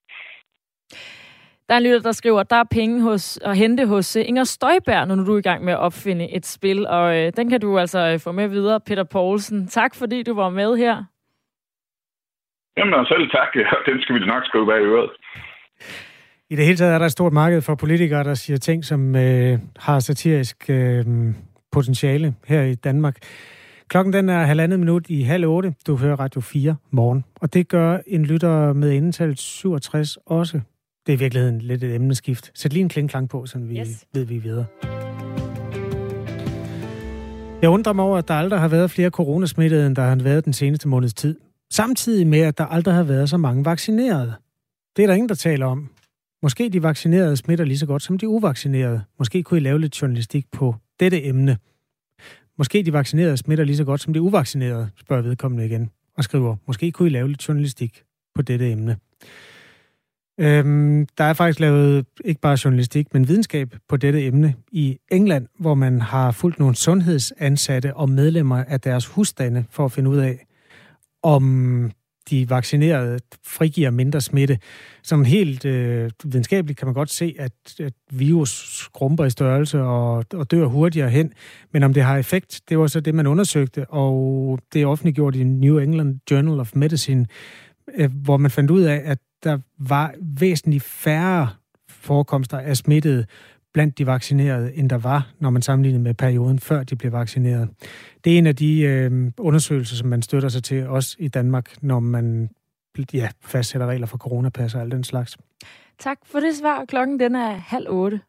Der 1.68 1.74
er 1.74 1.78
en 1.78 1.84
lytter, 1.84 2.00
der 2.00 2.12
skriver, 2.12 2.40
at 2.40 2.50
der 2.50 2.56
er 2.56 2.64
penge 2.70 3.02
hos, 3.02 3.38
at 3.44 3.56
hente 3.56 3.86
hos 3.86 4.16
øh, 4.16 4.28
Inger 4.28 4.44
Støjberg, 4.44 5.06
når 5.08 5.14
du 5.14 5.34
er 5.34 5.38
i 5.38 5.42
gang 5.42 5.64
med 5.64 5.72
at 5.72 5.78
opfinde 5.78 6.36
et 6.36 6.46
spil. 6.46 6.86
Og 6.86 7.16
øh, 7.16 7.32
den 7.36 7.50
kan 7.50 7.60
du 7.60 7.78
altså 7.78 7.98
øh, 7.98 8.20
få 8.20 8.32
med 8.32 8.48
videre, 8.48 8.80
Peter 8.80 9.04
Poulsen. 9.04 9.68
Tak 9.68 9.94
fordi 9.94 10.22
du 10.22 10.34
var 10.34 10.48
med 10.50 10.76
her. 10.76 11.04
Jamen, 12.76 13.06
selv 13.06 13.30
tak. 13.30 13.50
Den 13.88 14.02
skal 14.02 14.14
vi 14.14 14.20
nok 14.26 14.44
skrive 14.44 14.66
bag 14.66 14.80
øret. 14.92 15.10
I 16.50 16.56
det 16.56 16.64
hele 16.64 16.76
taget 16.76 16.94
er 16.94 16.98
der 16.98 17.06
et 17.06 17.12
stort 17.12 17.32
marked 17.32 17.62
for 17.62 17.74
politikere, 17.74 18.24
der 18.24 18.34
siger 18.34 18.56
ting, 18.56 18.84
som 18.84 19.16
øh, 19.16 19.58
har 19.78 20.00
satirisk 20.00 20.70
øh, 20.70 21.04
potentiale 21.72 22.34
her 22.46 22.62
i 22.62 22.74
Danmark. 22.74 23.16
Klokken 23.88 24.12
den 24.12 24.28
er 24.28 24.44
halvandet 24.44 24.78
minut 24.78 25.04
i 25.08 25.22
halv 25.22 25.46
otte. 25.46 25.74
Du 25.86 25.96
hører 25.96 26.16
Radio 26.20 26.40
4 26.40 26.76
morgen. 26.90 27.24
Og 27.40 27.54
det 27.54 27.68
gør 27.68 27.98
en 28.06 28.24
lytter 28.24 28.72
med 28.72 28.90
indetal 28.90 29.36
67 29.36 30.18
også. 30.26 30.60
Det 31.06 31.12
er 31.12 31.16
i 31.16 31.18
virkeligheden 31.18 31.58
lidt 31.58 31.84
et 31.84 31.94
emneskift. 31.94 32.50
Sæt 32.54 32.72
lige 32.72 32.82
en 32.82 32.88
klingklang 32.88 33.28
på, 33.28 33.46
så 33.46 33.58
vi 33.58 33.78
yes. 33.78 34.06
ved, 34.14 34.24
vi 34.24 34.38
videre. 34.38 34.66
Jeg 37.62 37.70
undrer 37.70 37.92
mig 37.92 38.04
over, 38.04 38.18
at 38.18 38.28
der 38.28 38.34
aldrig 38.34 38.60
har 38.60 38.68
været 38.68 38.90
flere 38.90 39.10
coronasmittede, 39.10 39.86
end 39.86 39.96
der 39.96 40.02
har 40.02 40.16
været 40.22 40.44
den 40.44 40.52
seneste 40.52 40.88
måneds 40.88 41.14
tid. 41.14 41.36
Samtidig 41.72 42.26
med, 42.26 42.40
at 42.40 42.58
der 42.58 42.64
aldrig 42.64 42.94
har 42.94 43.02
været 43.02 43.30
så 43.30 43.36
mange 43.36 43.64
vaccinerede. 43.64 44.34
Det 44.96 45.02
er 45.02 45.06
der 45.06 45.14
ingen, 45.14 45.28
der 45.28 45.34
taler 45.34 45.66
om. 45.66 45.88
Måske 46.42 46.68
de 46.68 46.82
vaccinerede 46.82 47.36
smitter 47.36 47.64
lige 47.64 47.78
så 47.78 47.86
godt 47.86 48.02
som 48.02 48.18
de 48.18 48.28
uvaccinerede. 48.28 49.02
Måske 49.18 49.42
kunne 49.42 49.60
I 49.60 49.62
lave 49.62 49.80
lidt 49.80 50.02
journalistik 50.02 50.46
på 50.52 50.74
dette 51.00 51.24
emne. 51.24 51.58
Måske 52.58 52.82
de 52.82 52.92
vaccinerede 52.92 53.36
smitter 53.36 53.64
lige 53.64 53.76
så 53.76 53.84
godt 53.84 54.00
som 54.00 54.12
de 54.12 54.20
uvaccinerede, 54.20 54.90
spørger 55.00 55.22
vedkommende 55.22 55.66
igen. 55.66 55.90
Og 56.16 56.24
skriver, 56.24 56.56
måske 56.66 56.92
kunne 56.92 57.08
I 57.08 57.12
lave 57.12 57.28
lidt 57.28 57.48
journalistik 57.48 58.02
på 58.34 58.42
dette 58.42 58.70
emne. 58.70 58.96
Øhm, 60.40 61.06
der 61.18 61.24
er 61.24 61.32
faktisk 61.32 61.60
lavet 61.60 62.06
ikke 62.24 62.40
bare 62.40 62.58
journalistik, 62.64 63.14
men 63.14 63.28
videnskab 63.28 63.74
på 63.88 63.96
dette 63.96 64.26
emne 64.26 64.54
i 64.72 64.98
England, 65.08 65.46
hvor 65.58 65.74
man 65.74 66.00
har 66.00 66.30
fulgt 66.30 66.58
nogle 66.58 66.76
sundhedsansatte 66.76 67.96
og 67.96 68.08
medlemmer 68.08 68.64
af 68.64 68.80
deres 68.80 69.06
husstande 69.06 69.64
for 69.70 69.84
at 69.84 69.92
finde 69.92 70.10
ud 70.10 70.18
af, 70.18 70.46
om 71.22 71.90
de 72.30 72.50
vaccinerede 72.50 73.18
frigiver 73.46 73.90
mindre 73.90 74.20
smitte. 74.20 74.58
Som 75.02 75.24
helt 75.24 75.64
øh, 75.64 76.10
videnskabeligt 76.24 76.78
kan 76.78 76.86
man 76.86 76.94
godt 76.94 77.10
se, 77.10 77.34
at, 77.38 77.52
at 77.80 77.92
virus 78.10 78.78
skrumper 78.78 79.24
i 79.24 79.30
størrelse 79.30 79.82
og, 79.82 80.24
og 80.34 80.50
dør 80.50 80.66
hurtigere 80.66 81.10
hen. 81.10 81.32
Men 81.72 81.82
om 81.82 81.94
det 81.94 82.02
har 82.02 82.16
effekt, 82.16 82.60
det 82.68 82.78
var 82.78 82.86
så 82.86 83.00
det, 83.00 83.14
man 83.14 83.26
undersøgte, 83.26 83.90
og 83.90 84.58
det 84.72 84.82
er 84.82 84.86
offentliggjort 84.86 85.36
i 85.36 85.44
New 85.44 85.78
England 85.78 86.20
Journal 86.30 86.60
of 86.60 86.70
Medicine, 86.74 87.26
øh, 87.94 88.10
hvor 88.14 88.36
man 88.36 88.50
fandt 88.50 88.70
ud 88.70 88.82
af, 88.82 89.02
at 89.04 89.18
der 89.44 89.58
var 89.78 90.14
væsentligt 90.20 90.82
færre 90.82 91.48
forekomster 91.88 92.58
af 92.58 92.76
smittede 92.76 93.26
blandt 93.74 93.98
de 93.98 94.06
vaccinerede, 94.06 94.74
end 94.74 94.90
der 94.90 94.98
var, 94.98 95.32
når 95.40 95.50
man 95.50 95.62
sammenlignede 95.62 96.02
med 96.02 96.14
perioden 96.14 96.58
før 96.58 96.82
de 96.82 96.96
blev 96.96 97.12
vaccineret. 97.12 97.68
Det 98.24 98.34
er 98.34 98.38
en 98.38 98.46
af 98.46 98.56
de 98.56 98.80
øh, 98.80 99.32
undersøgelser, 99.38 99.96
som 99.96 100.08
man 100.08 100.22
støtter 100.22 100.48
sig 100.48 100.64
til, 100.64 100.88
også 100.88 101.16
i 101.18 101.28
Danmark, 101.28 101.82
når 101.82 102.00
man 102.00 102.50
ja, 103.14 103.28
fastsætter 103.40 103.86
regler 103.86 104.06
for 104.06 104.18
coronapas 104.18 104.74
og 104.74 104.80
alt 104.80 104.92
den 104.92 105.04
slags. 105.04 105.36
Tak 105.98 106.18
for 106.24 106.40
det 106.40 106.56
svar. 106.56 106.84
Klokken 106.84 107.20
den 107.20 107.34
er 107.34 107.50
halv 107.50 107.86
otte. 107.90 108.20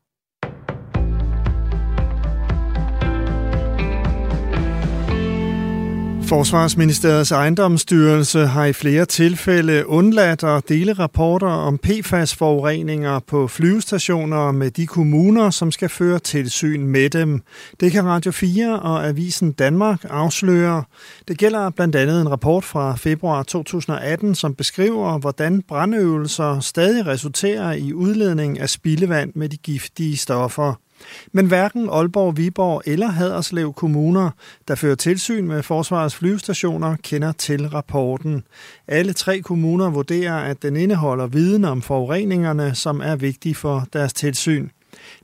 Forsvarsministeriets 6.34 7.32
ejendomsstyrelse 7.32 8.46
har 8.46 8.66
i 8.66 8.74
flere 8.74 9.06
tilfælde 9.06 9.88
undladt 9.88 10.44
at 10.44 10.70
dele 10.70 10.94
rapporter 10.94 11.48
om 11.48 11.78
PFAS-forureninger 11.78 13.20
på 13.20 13.48
flyvestationer 13.48 14.52
med 14.52 14.72
de 14.72 14.88
kommuner, 14.88 15.50
som 15.50 15.72
skal 15.72 15.90
føre 15.90 16.20
tilsyn 16.20 16.88
med 16.88 17.10
dem. 17.10 17.42
Det 17.80 17.92
kan 17.92 18.06
Radio 18.06 18.32
4 18.32 18.80
og 18.80 19.08
Avisen 19.08 19.52
Danmark 19.52 20.06
afsløre. 20.10 20.84
Det 21.28 21.38
gælder 21.38 21.70
blandt 21.70 21.96
andet 21.96 22.22
en 22.22 22.32
rapport 22.32 22.64
fra 22.64 22.96
februar 22.96 23.44
2018, 23.44 24.36
som 24.36 24.56
beskriver, 24.56 25.18
hvordan 25.18 25.62
brandøvelser 25.68 26.60
stadig 26.60 27.06
resulterer 27.06 27.72
i 27.72 27.94
udledning 27.94 28.60
af 28.60 28.70
spildevand 28.70 29.32
med 29.36 29.50
de 29.50 29.58
giftige 29.58 30.18
stoffer. 30.18 30.83
Men 31.32 31.46
hverken 31.46 31.90
Aalborg, 31.90 32.38
Viborg 32.38 32.82
eller 32.86 33.08
Haderslev 33.08 33.74
kommuner, 33.74 34.30
der 34.68 34.76
fører 34.76 34.96
tilsyn 34.96 35.48
med 35.48 35.64
forsvarets 35.64 36.16
flyvestationer, 36.16 36.96
kender 37.04 37.32
til 37.32 37.70
rapporten. 37.70 38.44
Alle 38.88 39.14
tre 39.14 39.42
kommuner 39.42 39.90
vurderer, 39.90 40.36
at 40.36 40.64
den 40.64 40.76
indeholder 40.76 41.28
viden 41.28 41.66
om 41.66 41.82
forureningerne, 41.82 42.76
som 42.76 43.02
er 43.02 43.16
vigtige 43.16 43.56
for 43.56 43.88
deres 43.94 44.14
tilsyn. 44.14 44.70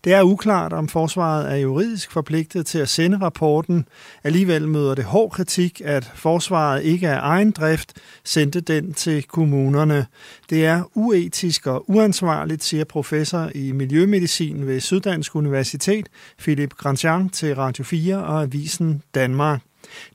Det 0.03 0.13
er 0.13 0.23
uklart, 0.23 0.73
om 0.73 0.87
forsvaret 0.87 1.51
er 1.51 1.55
juridisk 1.55 2.11
forpligtet 2.11 2.65
til 2.65 2.79
at 2.79 2.89
sende 2.89 3.17
rapporten. 3.21 3.85
Alligevel 4.23 4.67
møder 4.67 4.95
det 4.95 5.05
hård 5.05 5.31
kritik, 5.31 5.81
at 5.85 6.11
forsvaret 6.15 6.83
ikke 6.83 7.09
af 7.09 7.19
egen 7.21 7.51
drift 7.51 7.93
sendte 8.23 8.61
den 8.61 8.93
til 8.93 9.23
kommunerne. 9.23 10.05
Det 10.49 10.65
er 10.65 10.83
uetisk 10.95 11.67
og 11.67 11.89
uansvarligt, 11.89 12.63
siger 12.63 12.83
professor 12.83 13.49
i 13.55 13.71
miljømedicin 13.71 14.67
ved 14.67 14.79
Syddansk 14.79 15.35
Universitet, 15.35 16.09
Philip 16.39 16.73
Grandjean 16.73 17.29
til 17.29 17.55
Radio 17.55 17.83
4 17.83 18.17
og 18.23 18.41
Avisen 18.41 19.01
Danmark. 19.15 19.61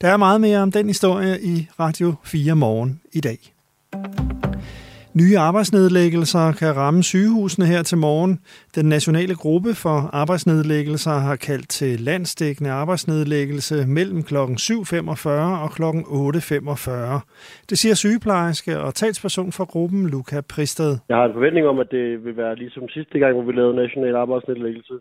Der 0.00 0.08
er 0.08 0.16
meget 0.16 0.40
mere 0.40 0.58
om 0.58 0.72
den 0.72 0.86
historie 0.86 1.42
i 1.42 1.68
Radio 1.80 2.14
4 2.24 2.56
morgen 2.56 3.00
i 3.12 3.20
dag. 3.20 3.54
Nye 5.20 5.36
arbejdsnedlæggelser 5.48 6.46
kan 6.60 6.76
ramme 6.82 7.02
sygehusene 7.02 7.66
her 7.72 7.82
til 7.90 7.98
morgen. 8.06 8.32
Den 8.76 8.86
nationale 8.96 9.34
gruppe 9.42 9.70
for 9.84 9.98
arbejdsnedlæggelser 10.22 11.16
har 11.28 11.36
kaldt 11.48 11.68
til 11.78 11.92
landsdækkende 12.10 12.70
arbejdsnedlæggelse 12.82 13.76
mellem 13.98 14.20
kl. 14.28 14.36
7.45 14.36 15.28
og 15.64 15.70
kl. 15.76 15.82
8.45. 15.82 17.70
Det 17.70 17.76
siger 17.82 17.94
sygeplejerske 18.04 18.72
og 18.86 18.90
talsperson 19.00 19.50
for 19.58 19.66
gruppen, 19.72 20.00
Luca 20.14 20.38
Pristed. 20.52 20.92
Jeg 21.08 21.16
har 21.16 21.26
en 21.26 21.38
forventning 21.38 21.66
om, 21.72 21.78
at 21.84 21.90
det 21.90 22.24
vil 22.24 22.36
være 22.36 22.54
ligesom 22.62 22.88
sidste 22.88 23.18
gang, 23.18 23.32
hvor 23.34 23.46
vi 23.48 23.52
lavede 23.52 23.76
national 23.82 24.16
arbejdsnedlæggelse. 24.24 24.94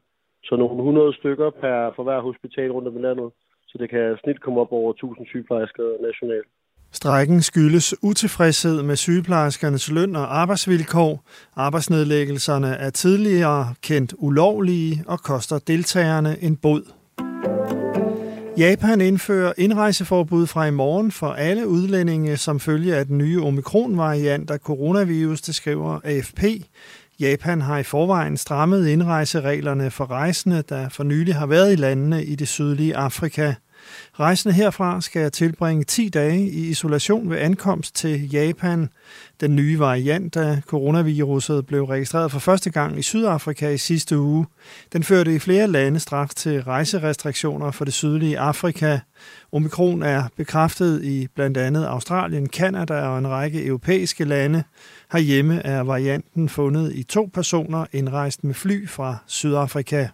Så 0.44 0.56
nogle 0.56 0.78
100 0.78 1.14
stykker 1.20 1.50
per, 1.62 1.78
for 1.96 2.04
hver 2.04 2.20
hospital 2.30 2.72
rundt 2.72 2.88
om 2.88 2.98
i 2.98 3.02
landet. 3.02 3.30
Så 3.70 3.76
det 3.82 3.90
kan 3.90 4.18
snit 4.24 4.42
komme 4.42 4.62
op 4.62 4.72
over 4.72 4.92
1000 4.92 5.28
sygeplejersker 5.28 5.86
nationalt. 6.08 6.50
Strækken 6.94 7.42
skyldes 7.42 7.96
utilfredshed 8.02 8.84
med 8.84 8.96
sygeplejerskernes 8.96 9.92
løn 9.92 10.16
og 10.16 10.40
arbejdsvilkår. 10.40 11.24
Arbejdsnedlæggelserne 11.56 12.76
er 12.76 12.90
tidligere 12.90 13.74
kendt 13.82 14.14
ulovlige 14.18 15.04
og 15.08 15.20
koster 15.20 15.60
deltagerne 15.60 16.44
en 16.44 16.56
bod. 16.56 16.82
Japan 18.58 19.02
indfører 19.02 19.54
indrejseforbud 19.58 20.48
fra 20.48 20.66
i 20.66 20.72
morgen 20.72 21.12
for 21.12 21.34
alle 21.34 21.68
udlændinge, 21.68 22.38
som 22.38 22.60
følge 22.60 22.96
af 22.96 23.06
den 23.06 23.18
nye 23.18 23.42
omikron-variant 23.42 24.52
af 24.52 24.60
coronavirus, 24.60 25.42
det 25.42 25.56
skriver 25.56 26.00
AFP. 26.04 26.44
Japan 27.20 27.62
har 27.62 27.78
i 27.78 27.84
forvejen 27.84 28.38
strammet 28.38 28.88
indrejsereglerne 28.88 29.92
for 29.92 30.12
rejsende, 30.12 30.64
der 30.70 30.90
for 30.90 31.04
nylig 31.04 31.36
har 31.36 31.46
været 31.46 31.74
i 31.74 31.76
landene 31.76 32.26
i 32.26 32.36
det 32.36 32.48
sydlige 32.48 32.96
Afrika. 32.96 33.54
Rejsende 34.20 34.56
herfra 34.56 35.02
skal 35.02 35.32
tilbringe 35.32 35.84
10 35.84 36.10
dage 36.10 36.50
i 36.50 36.70
isolation 36.70 37.30
ved 37.30 37.38
ankomst 37.38 37.96
til 37.96 38.30
Japan. 38.32 38.90
Den 39.42 39.56
nye 39.56 39.80
variant 39.80 40.36
af 40.36 40.62
coronaviruset 40.68 41.66
blev 41.66 41.84
registreret 41.84 42.32
for 42.32 42.40
første 42.40 42.70
gang 42.70 43.00
i 43.00 43.02
Sydafrika 43.02 43.70
i 43.70 43.78
sidste 43.78 44.20
uge. 44.20 44.46
Den 44.94 45.04
førte 45.04 45.36
i 45.36 45.40
flere 45.40 45.68
lande 45.68 46.00
straks 46.00 46.36
til 46.36 46.64
rejserestriktioner 46.64 47.72
for 47.72 47.86
det 47.86 47.94
sydlige 47.94 48.40
Afrika. 48.40 49.00
Omikron 49.52 50.04
er 50.04 50.24
bekræftet 50.38 51.04
i 51.04 51.28
blandt 51.36 51.58
andet 51.58 51.86
Australien, 51.86 52.50
Kanada 52.50 52.94
og 52.94 53.18
en 53.18 53.28
række 53.28 53.66
europæiske 53.66 54.26
lande. 54.26 54.64
Herhjemme 55.12 55.66
er 55.66 55.82
varianten 55.82 56.50
fundet 56.50 56.96
i 56.96 57.04
to 57.04 57.30
personer 57.34 57.86
indrejst 57.92 58.44
med 58.44 58.54
fly 58.54 58.90
fra 58.90 59.18
Sydafrika. 59.28 60.08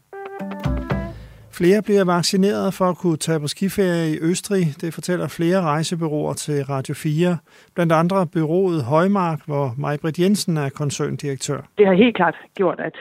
Flere 1.59 1.81
bliver 1.87 2.05
vaccineret 2.17 2.69
for 2.77 2.85
at 2.85 2.97
kunne 3.01 3.17
tage 3.27 3.39
på 3.39 3.47
skiferie 3.47 4.07
i 4.15 4.17
Østrig. 4.31 4.63
Det 4.81 4.93
fortæller 4.97 5.27
flere 5.37 5.61
rejsebyråer 5.61 6.33
til 6.33 6.57
Radio 6.73 6.93
4. 6.93 7.37
Blandt 7.75 7.93
andre 8.01 8.27
byrådet 8.35 8.83
Højmark, 8.83 9.39
hvor 9.49 9.65
Majbrit 9.83 10.19
Jensen 10.19 10.57
er 10.57 10.69
koncerndirektør. 10.69 11.59
Det 11.77 11.85
har 11.87 11.93
helt 11.93 12.15
klart 12.15 12.35
gjort, 12.59 12.79
at, 12.79 12.95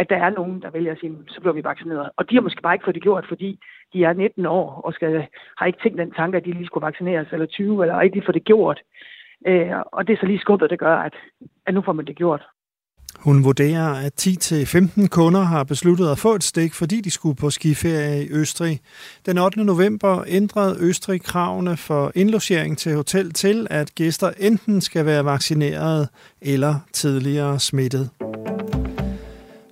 at 0.00 0.06
der 0.10 0.16
er 0.16 0.30
nogen, 0.30 0.62
der 0.62 0.70
vælger 0.70 0.92
at 0.92 0.98
sige, 1.00 1.12
så 1.28 1.40
bliver 1.40 1.54
vi 1.54 1.64
vaccineret. 1.64 2.10
Og 2.16 2.30
de 2.30 2.34
har 2.34 2.42
måske 2.42 2.62
bare 2.62 2.74
ikke 2.74 2.86
fået 2.86 2.94
det 2.94 3.02
gjort, 3.08 3.24
fordi 3.28 3.58
de 3.92 4.04
er 4.04 4.12
19 4.12 4.46
år 4.46 4.80
og 4.84 4.92
skal, 4.92 5.26
har 5.58 5.66
ikke 5.66 5.82
tænkt 5.82 5.98
den 5.98 6.10
tanke, 6.10 6.36
at 6.36 6.44
de 6.44 6.52
lige 6.52 6.66
skulle 6.66 6.86
vaccineres, 6.86 7.28
eller 7.32 7.46
20, 7.46 7.82
eller 7.82 8.00
ikke 8.00 8.16
lige 8.16 8.26
få 8.26 8.32
det 8.32 8.44
gjort. 8.44 8.78
Øh, 9.46 9.70
og 9.92 10.06
det 10.06 10.12
er 10.12 10.20
så 10.20 10.26
lige 10.26 10.44
skubbet, 10.44 10.70
det 10.70 10.78
gør, 10.78 10.96
at, 10.96 11.14
at 11.66 11.74
nu 11.74 11.82
får 11.82 11.92
man 11.92 12.06
det 12.06 12.16
gjort. 12.16 12.42
Hun 13.20 13.44
vurderer, 13.44 13.94
at 13.94 14.26
10-15 14.26 15.06
kunder 15.06 15.42
har 15.42 15.64
besluttet 15.64 16.08
at 16.10 16.18
få 16.18 16.34
et 16.34 16.44
stik, 16.44 16.74
fordi 16.74 17.00
de 17.00 17.10
skulle 17.10 17.36
på 17.36 17.50
skiferie 17.50 18.24
i 18.24 18.28
Østrig. 18.30 18.80
Den 19.26 19.38
8. 19.38 19.64
november 19.64 20.24
ændrede 20.26 20.76
Østrig 20.80 21.22
kravene 21.22 21.76
for 21.76 22.12
indlogering 22.14 22.78
til 22.78 22.94
hotel 22.94 23.32
til, 23.32 23.66
at 23.70 23.94
gæster 23.94 24.30
enten 24.38 24.80
skal 24.80 25.06
være 25.06 25.24
vaccineret 25.24 26.08
eller 26.40 26.74
tidligere 26.92 27.60
smittet. 27.60 28.10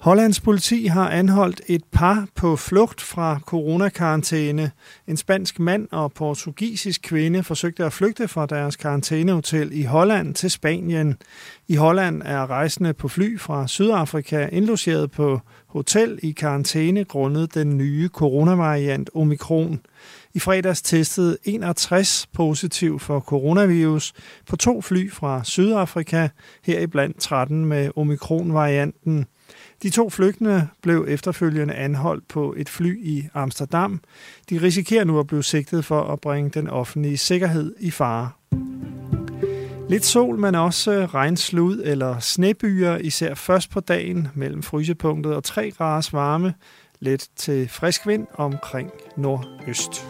Hollands 0.08 0.40
politi 0.40 0.86
har 0.86 1.10
anholdt 1.10 1.60
et 1.66 1.84
par 1.92 2.26
på 2.34 2.56
flugt 2.56 3.00
fra 3.00 3.38
coronakarantæne. 3.46 4.70
En 5.06 5.16
spansk 5.16 5.58
mand 5.58 5.88
og 5.90 6.12
portugisisk 6.12 7.00
kvinde 7.02 7.42
forsøgte 7.42 7.84
at 7.84 7.92
flygte 7.92 8.28
fra 8.28 8.46
deres 8.46 8.76
karantænehotel 8.76 9.70
i 9.72 9.82
Holland 9.82 10.34
til 10.34 10.50
Spanien. 10.50 11.16
I 11.68 11.74
Holland 11.74 12.22
er 12.24 12.50
rejsende 12.50 12.94
på 12.94 13.08
fly 13.08 13.38
fra 13.38 13.68
Sydafrika 13.68 14.48
indlogeret 14.52 15.10
på 15.10 15.40
hotel 15.66 16.18
i 16.22 16.30
karantæne 16.30 17.04
grundet 17.04 17.54
den 17.54 17.78
nye 17.78 18.08
coronavariant 18.08 19.10
Omikron. 19.14 19.80
I 20.34 20.38
fredags 20.38 20.82
testede 20.82 21.36
61 21.44 22.28
positiv 22.32 22.98
for 22.98 23.20
coronavirus 23.20 24.12
på 24.48 24.56
to 24.56 24.80
fly 24.80 25.12
fra 25.12 25.44
Sydafrika, 25.44 26.28
heriblandt 26.64 27.20
13 27.20 27.64
med 27.64 27.90
omikron-varianten. 27.96 29.26
De 29.82 29.90
to 29.90 30.10
flygtende 30.10 30.68
blev 30.82 31.04
efterfølgende 31.08 31.74
anholdt 31.74 32.28
på 32.28 32.54
et 32.56 32.68
fly 32.68 33.04
i 33.04 33.28
Amsterdam. 33.34 34.00
De 34.50 34.62
risikerer 34.62 35.04
nu 35.04 35.18
at 35.18 35.26
blive 35.26 35.42
sigtet 35.42 35.84
for 35.84 36.00
at 36.02 36.20
bringe 36.20 36.50
den 36.50 36.68
offentlige 36.68 37.18
sikkerhed 37.18 37.74
i 37.80 37.90
fare. 37.90 38.30
Lidt 39.88 40.04
sol, 40.04 40.38
men 40.38 40.54
også 40.54 41.06
regnslud 41.06 41.82
eller 41.84 42.18
snebyer, 42.18 42.96
især 42.96 43.34
først 43.34 43.70
på 43.70 43.80
dagen 43.80 44.28
mellem 44.34 44.62
frysepunktet 44.62 45.34
og 45.34 45.44
3 45.44 45.70
graders 45.70 46.12
varme. 46.12 46.54
Let 47.00 47.28
til 47.36 47.68
frisk 47.68 48.06
vind 48.06 48.26
omkring 48.34 48.90
nordøst. 49.16 50.06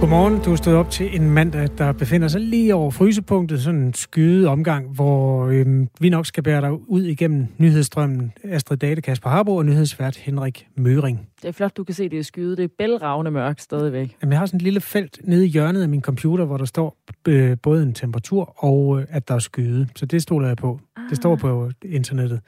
Godmorgen. 0.00 0.42
Du 0.42 0.52
er 0.52 0.56
stået 0.56 0.76
op 0.76 0.90
til 0.90 1.16
en 1.16 1.30
mandag, 1.30 1.68
der 1.78 1.92
befinder 1.92 2.28
sig 2.28 2.40
lige 2.40 2.74
over 2.74 2.90
frysepunktet. 2.90 3.62
Sådan 3.62 3.80
en 3.80 3.94
skyde 3.94 4.48
omgang, 4.48 4.94
hvor 4.94 5.46
øhm, 5.46 5.88
vi 6.00 6.08
nok 6.08 6.26
skal 6.26 6.42
bære 6.42 6.60
dig 6.60 6.72
ud 6.88 7.02
igennem 7.02 7.46
nyhedsstrømmen. 7.58 8.32
Astrid 8.44 8.76
Date, 8.76 9.02
Kasper 9.02 9.30
Harbo 9.30 9.56
og 9.56 9.66
nyhedsvært 9.66 10.16
Henrik 10.16 10.66
Møring. 10.74 11.28
Det 11.42 11.48
er 11.48 11.52
flot, 11.52 11.76
du 11.76 11.84
kan 11.84 11.94
se, 11.94 12.08
det 12.08 12.18
er 12.18 12.22
skyde. 12.22 12.56
Det 12.56 12.64
er 12.64 12.68
bælragende 12.78 13.30
mørkt 13.30 13.62
stadigvæk. 13.62 14.16
Jamen, 14.22 14.32
jeg 14.32 14.38
har 14.38 14.46
sådan 14.46 14.58
et 14.58 14.62
lille 14.62 14.80
felt 14.80 15.20
nede 15.24 15.46
i 15.46 15.48
hjørnet 15.48 15.82
af 15.82 15.88
min 15.88 16.02
computer, 16.02 16.44
hvor 16.44 16.56
der 16.56 16.64
står 16.64 16.96
øh, 17.28 17.56
både 17.62 17.82
en 17.82 17.94
temperatur 17.94 18.64
og 18.64 19.00
øh, 19.00 19.06
at 19.10 19.28
der 19.28 19.34
er 19.34 19.38
skyde. 19.38 19.88
Så 19.96 20.06
det 20.06 20.22
stoler 20.22 20.48
jeg 20.48 20.56
på. 20.56 20.80
Ah. 20.96 21.02
Det 21.08 21.16
står 21.16 21.36
på 21.36 21.70
internettet. 21.84 22.40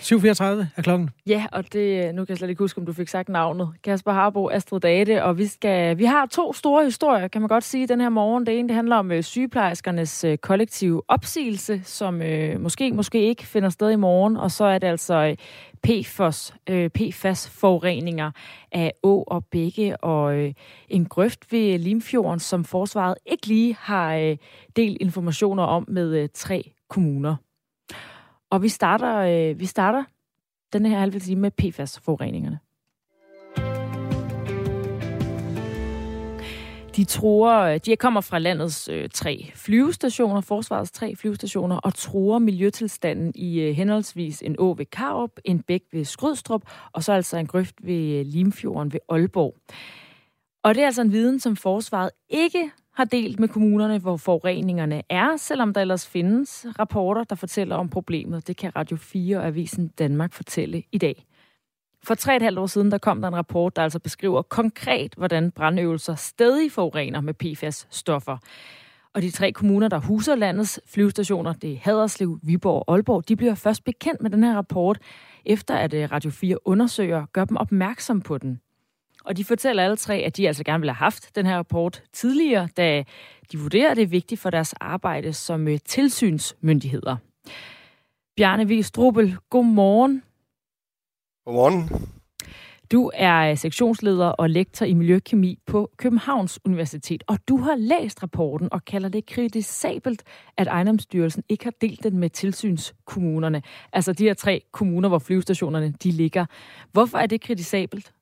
7.34 0.00 0.44
er 0.76 0.82
klokken. 0.82 1.10
Ja, 1.26 1.46
og 1.52 1.72
det, 1.72 2.14
nu 2.14 2.24
kan 2.24 2.28
jeg 2.28 2.38
slet 2.38 2.48
ikke 2.50 2.62
huske, 2.62 2.78
om 2.78 2.86
du 2.86 2.92
fik 2.92 3.08
sagt 3.08 3.28
navnet. 3.28 3.68
Kasper 3.84 4.12
Harbo, 4.12 4.48
Astrid 4.48 4.80
Date, 4.80 5.24
og 5.24 5.38
vi, 5.38 5.46
skal, 5.46 5.98
vi 5.98 6.04
har 6.04 6.26
to 6.26 6.52
store 6.52 6.84
historier, 6.84 7.28
kan 7.28 7.40
man 7.40 7.48
godt 7.48 7.64
sige, 7.64 7.86
den 7.86 8.00
her 8.00 8.08
morgen. 8.08 8.46
Det 8.46 8.58
ene 8.58 8.68
det 8.68 8.74
handler 8.74 8.96
om 8.96 9.12
øh, 9.12 9.22
sygeplejerskernes 9.22 10.24
øh, 10.24 10.38
kollektive 10.38 11.02
opsigelse, 11.08 11.80
som 11.84 12.22
øh, 12.22 12.60
måske, 12.60 12.92
måske 12.92 13.22
ikke 13.22 13.46
finder 13.46 13.68
sted 13.68 13.90
i 13.90 13.96
morgen, 13.96 14.36
og 14.36 14.50
så 14.50 14.64
er 14.64 14.78
det 14.78 14.86
altså 14.86 15.14
øh, 15.14 15.36
PFOS, 15.82 16.54
øh, 16.70 16.90
PFAS-forureninger 16.90 18.30
af 18.72 18.92
å 19.02 19.22
og 19.22 19.44
bække 19.44 19.96
og 19.96 20.34
øh, 20.36 20.52
en 20.88 21.04
grøft 21.04 21.52
ved 21.52 21.78
Limfjorden, 21.78 22.40
som 22.40 22.64
forsvaret 22.64 23.14
ikke 23.26 23.46
lige 23.46 23.76
har 23.80 24.14
øh, 24.14 24.36
delt 24.76 24.96
informationer 25.00 25.62
om 25.62 25.84
med 25.88 26.16
øh, 26.16 26.28
tre 26.34 26.72
kommuner. 26.88 27.36
Og 28.50 28.62
vi 28.62 28.68
starter, 28.68 29.16
øh, 29.16 29.60
vi 29.60 29.66
starter 29.66 30.04
den 30.72 30.86
her 30.86 30.98
halve 30.98 31.18
time 31.18 31.40
med 31.40 31.50
PFAS-forureningerne. 31.50 32.58
De 36.96 37.04
tror, 37.04 37.58
øh, 37.58 37.80
de 37.86 37.96
kommer 37.96 38.20
fra 38.20 38.38
landets 38.38 38.88
øh, 38.88 39.08
tre 39.14 39.50
flyvestationer, 39.54 40.40
forsvarets 40.40 40.90
tre 40.90 41.16
flyvestationer, 41.16 41.76
og 41.76 41.94
tror 41.94 42.38
miljøtilstanden 42.38 43.32
i 43.34 43.60
øh, 43.60 43.74
henholdsvis 43.74 44.42
en 44.42 44.56
å 44.58 44.74
ved 44.78 44.86
Karup, 44.86 45.30
en 45.44 45.62
bæk 45.62 45.82
ved 45.92 46.04
Skrydstrup, 46.04 46.62
og 46.92 47.04
så 47.04 47.12
altså 47.12 47.36
en 47.36 47.46
grøft 47.46 47.74
ved 47.82 48.18
øh, 48.18 48.26
Limfjorden 48.26 48.92
ved 48.92 49.00
Aalborg. 49.08 49.54
Og 50.62 50.74
det 50.74 50.82
er 50.82 50.86
altså 50.86 51.02
en 51.02 51.12
viden, 51.12 51.40
som 51.40 51.56
forsvaret 51.56 52.10
ikke 52.28 52.70
har 52.98 53.04
delt 53.04 53.40
med 53.40 53.48
kommunerne, 53.48 53.98
hvor 53.98 54.16
forureningerne 54.16 55.02
er, 55.10 55.36
selvom 55.36 55.72
der 55.72 55.80
ellers 55.80 56.06
findes 56.06 56.66
rapporter, 56.78 57.24
der 57.24 57.34
fortæller 57.34 57.76
om 57.76 57.88
problemet. 57.88 58.46
Det 58.46 58.56
kan 58.56 58.76
Radio 58.76 58.96
4 58.96 59.36
og 59.36 59.46
Avisen 59.46 59.88
Danmark 59.88 60.32
fortælle 60.32 60.82
i 60.92 60.98
dag. 60.98 61.24
For 62.04 62.14
tre 62.14 62.36
et 62.36 62.42
halvt 62.42 62.58
år 62.58 62.66
siden, 62.66 62.90
der 62.90 62.98
kom 62.98 63.20
der 63.20 63.28
en 63.28 63.36
rapport, 63.36 63.76
der 63.76 63.82
altså 63.82 63.98
beskriver 63.98 64.42
konkret, 64.42 65.14
hvordan 65.16 65.50
brandøvelser 65.50 66.14
stadig 66.14 66.72
forurener 66.72 67.20
med 67.20 67.34
PFAS-stoffer. 67.34 68.36
Og 69.14 69.22
de 69.22 69.30
tre 69.30 69.52
kommuner, 69.52 69.88
der 69.88 69.98
huser 69.98 70.34
landets 70.34 70.80
flyvestationer, 70.86 71.52
det 71.52 71.72
er 71.72 71.78
Haderslev, 71.82 72.38
Viborg 72.42 72.84
og 72.88 72.94
Aalborg, 72.94 73.28
de 73.28 73.36
bliver 73.36 73.54
først 73.54 73.84
bekendt 73.84 74.22
med 74.22 74.30
den 74.30 74.44
her 74.44 74.56
rapport, 74.56 74.98
efter 75.44 75.74
at 75.74 75.94
øh, 75.94 76.12
Radio 76.12 76.30
4 76.30 76.66
undersøger 76.66 77.26
gør 77.32 77.44
dem 77.44 77.56
opmærksom 77.56 78.20
på 78.20 78.38
den. 78.38 78.60
Og 79.28 79.36
de 79.36 79.44
fortæller 79.44 79.84
alle 79.84 79.96
tre, 79.96 80.14
at 80.14 80.36
de 80.36 80.46
altså 80.46 80.64
gerne 80.64 80.80
ville 80.80 80.92
have 80.92 81.04
haft 81.04 81.36
den 81.36 81.46
her 81.46 81.56
rapport 81.56 82.02
tidligere, 82.12 82.68
da 82.76 83.04
de 83.52 83.58
vurderer, 83.58 83.90
at 83.90 83.96
det 83.96 84.02
er 84.02 84.06
vigtigt 84.06 84.40
for 84.40 84.50
deres 84.50 84.72
arbejde 84.72 85.32
som 85.32 85.68
øh, 85.68 85.78
tilsynsmyndigheder. 85.84 87.16
Bjarne 88.36 88.68
V. 88.68 88.82
Strubel, 88.82 89.36
god 89.50 89.64
morgen. 89.64 90.22
Godmorgen. 91.46 92.08
Du 92.92 93.10
er 93.14 93.50
øh, 93.50 93.56
sektionsleder 93.56 94.26
og 94.26 94.50
lektor 94.50 94.86
i 94.86 94.94
miljøkemi 94.94 95.58
på 95.66 95.90
Københavns 95.96 96.60
Universitet, 96.64 97.24
og 97.26 97.38
du 97.48 97.56
har 97.56 97.76
læst 97.76 98.22
rapporten 98.22 98.68
og 98.72 98.84
kalder 98.84 99.08
det 99.08 99.26
kritisabelt, 99.26 100.22
at 100.56 100.66
ejendomsstyrelsen 100.66 101.42
ikke 101.48 101.64
har 101.64 101.74
delt 101.80 102.02
den 102.02 102.18
med 102.18 102.30
tilsynskommunerne. 102.30 103.62
Altså 103.92 104.12
de 104.12 104.24
her 104.24 104.34
tre 104.34 104.62
kommuner, 104.72 105.08
hvor 105.08 105.18
flyvestationerne 105.18 105.94
de 106.02 106.10
ligger. 106.10 106.46
Hvorfor 106.92 107.18
er 107.18 107.26
det 107.26 107.40
kritisabelt? 107.40 108.12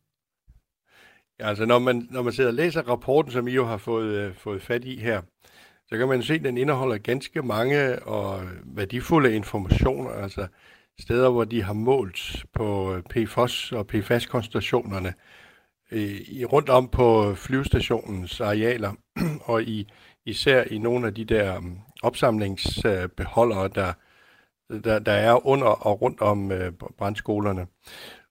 Ja, 1.40 1.48
altså 1.48 1.66
når 1.66 1.78
man, 1.78 2.08
når 2.10 2.22
man 2.22 2.32
sidder 2.32 2.50
og 2.50 2.54
læser 2.54 2.82
rapporten, 2.82 3.32
som 3.32 3.48
I 3.48 3.52
jo 3.52 3.64
har 3.66 3.76
fået, 3.76 4.14
øh, 4.14 4.34
fået 4.34 4.62
fat 4.62 4.84
i 4.84 4.96
her, 4.96 5.22
så 5.88 5.96
kan 5.98 6.08
man 6.08 6.22
se, 6.22 6.34
at 6.34 6.44
den 6.44 6.58
indeholder 6.58 6.98
ganske 6.98 7.42
mange 7.42 8.02
og 8.02 8.42
værdifulde 8.64 9.34
informationer, 9.34 10.10
altså 10.10 10.46
steder, 11.00 11.30
hvor 11.30 11.44
de 11.44 11.62
har 11.62 11.72
målt 11.72 12.44
på 12.52 12.94
øh, 12.94 13.02
PFOS 13.02 13.72
og 13.72 13.86
PFAS-koncentrationerne 13.86 15.14
i, 15.92 16.44
rundt 16.44 16.68
om 16.68 16.88
på 16.88 17.34
flyvestationens 17.34 18.40
arealer, 18.40 18.92
og 19.50 19.62
i, 19.62 19.88
især 20.26 20.64
i 20.64 20.78
nogle 20.78 21.06
af 21.06 21.14
de 21.14 21.24
der 21.24 21.60
mm, 21.60 21.78
opsamlingsbeholdere, 22.02 23.68
der, 23.68 23.92
der, 24.84 24.98
der 24.98 25.12
er 25.12 25.46
under 25.46 25.66
og 25.66 26.02
rundt 26.02 26.20
om 26.20 26.52
øh, 26.52 26.72
brandskolerne. 26.98 27.66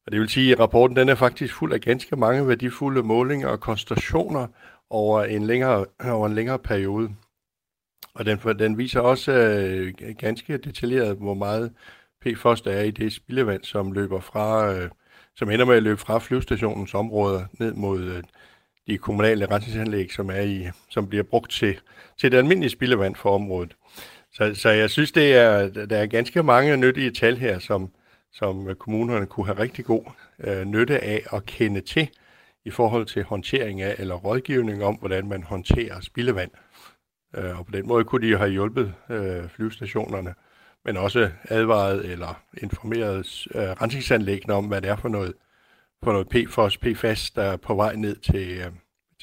Og 0.06 0.12
det 0.12 0.20
vil 0.20 0.30
sige, 0.30 0.52
at 0.52 0.60
rapporten 0.60 0.98
den 0.98 1.10
er 1.10 1.16
faktisk 1.16 1.54
fuld 1.54 1.74
af 1.74 1.82
ganske 1.82 2.16
mange 2.16 2.48
værdifulde 2.48 3.04
målinger 3.04 3.48
og 3.48 3.60
konstationer 3.60 4.48
over 4.90 5.24
en 5.24 5.46
længere, 5.46 5.86
over 6.06 6.28
en 6.28 6.36
længere 6.36 6.60
periode. 6.60 7.10
Og 8.14 8.26
den, 8.26 8.38
den 8.60 8.78
viser 8.78 9.00
også 9.00 9.32
øh, 9.32 9.94
ganske 10.18 10.58
detaljeret, 10.58 11.18
hvor 11.18 11.34
meget 11.34 11.72
PFOS 12.22 12.62
der 12.62 12.72
er 12.72 12.84
i 12.84 12.92
det 12.92 13.14
spildevand, 13.14 13.64
som 13.64 13.92
løber 13.92 14.20
fra, 14.20 14.74
øh, 14.74 14.90
som 15.36 15.50
ender 15.50 15.66
med 15.66 15.76
at 15.76 15.84
løbe 15.84 16.00
fra 16.00 16.20
flyvestationens 16.20 16.94
områder 16.94 17.46
ned 17.60 17.74
mod 17.74 18.04
øh, 18.04 18.24
de 18.88 18.98
kommunale 18.98 19.46
rensningsanlæg, 19.46 20.12
som, 20.14 20.30
er 20.30 20.42
i, 20.42 20.68
som 20.90 21.10
bliver 21.10 21.24
brugt 21.24 21.52
til, 21.52 21.80
til 22.18 22.32
det 22.32 22.38
almindelige 22.38 22.70
spildevand 22.70 23.16
for 23.16 23.36
området. 23.36 23.76
Så, 24.34 24.56
så 24.56 24.70
jeg 24.70 24.90
synes, 24.90 25.12
det 25.12 25.36
er, 25.36 25.68
der 25.68 25.98
er 25.98 26.06
ganske 26.06 26.44
mange 26.44 26.78
nyttige 26.78 27.12
tal 27.12 27.38
her, 27.38 27.60
som, 27.60 27.92
som 28.36 28.70
øh, 28.70 28.76
kommunerne 28.76 29.26
kunne 29.26 29.46
have 29.46 29.60
rigtig 29.60 29.86
god 29.86 30.04
øh, 30.40 30.66
nytte 30.66 31.04
af 31.04 31.24
at 31.34 31.46
kende 31.46 31.82
til 31.82 32.10
i 32.66 32.70
forhold 32.70 33.06
til 33.06 33.24
håndtering 33.24 33.82
af 33.82 33.96
eller 33.98 34.16
rådgivning 34.16 34.84
om, 34.84 34.96
hvordan 34.96 35.28
man 35.28 35.44
håndterer 35.44 36.00
spildevand. 36.00 36.52
Øh, 37.36 37.60
og 37.60 37.66
på 37.66 37.72
den 37.72 37.88
måde 37.88 38.04
kunne 38.04 38.26
de 38.28 38.32
jo 38.32 38.38
have 38.38 38.50
hjulpet 38.50 38.94
øh, 39.10 39.50
flyvestationerne, 39.50 40.34
men 40.86 40.98
også 40.98 41.32
advaret 41.44 42.06
eller 42.06 42.42
informeret 42.58 43.48
øh, 43.56 43.62
rensningsanlæggene 43.62 44.54
om, 44.54 44.66
hvad 44.66 44.82
det 44.82 44.90
er 44.90 44.96
for 44.96 45.10
noget, 45.10 45.34
for 46.04 46.12
noget 46.12 46.30
PFOS, 46.30 46.78
PFAS, 46.78 47.32
der 47.32 47.44
er 47.44 47.58
på 47.58 47.76
vej 47.76 47.96
ned 47.96 48.16
til, 48.16 48.58
øh, 48.58 48.72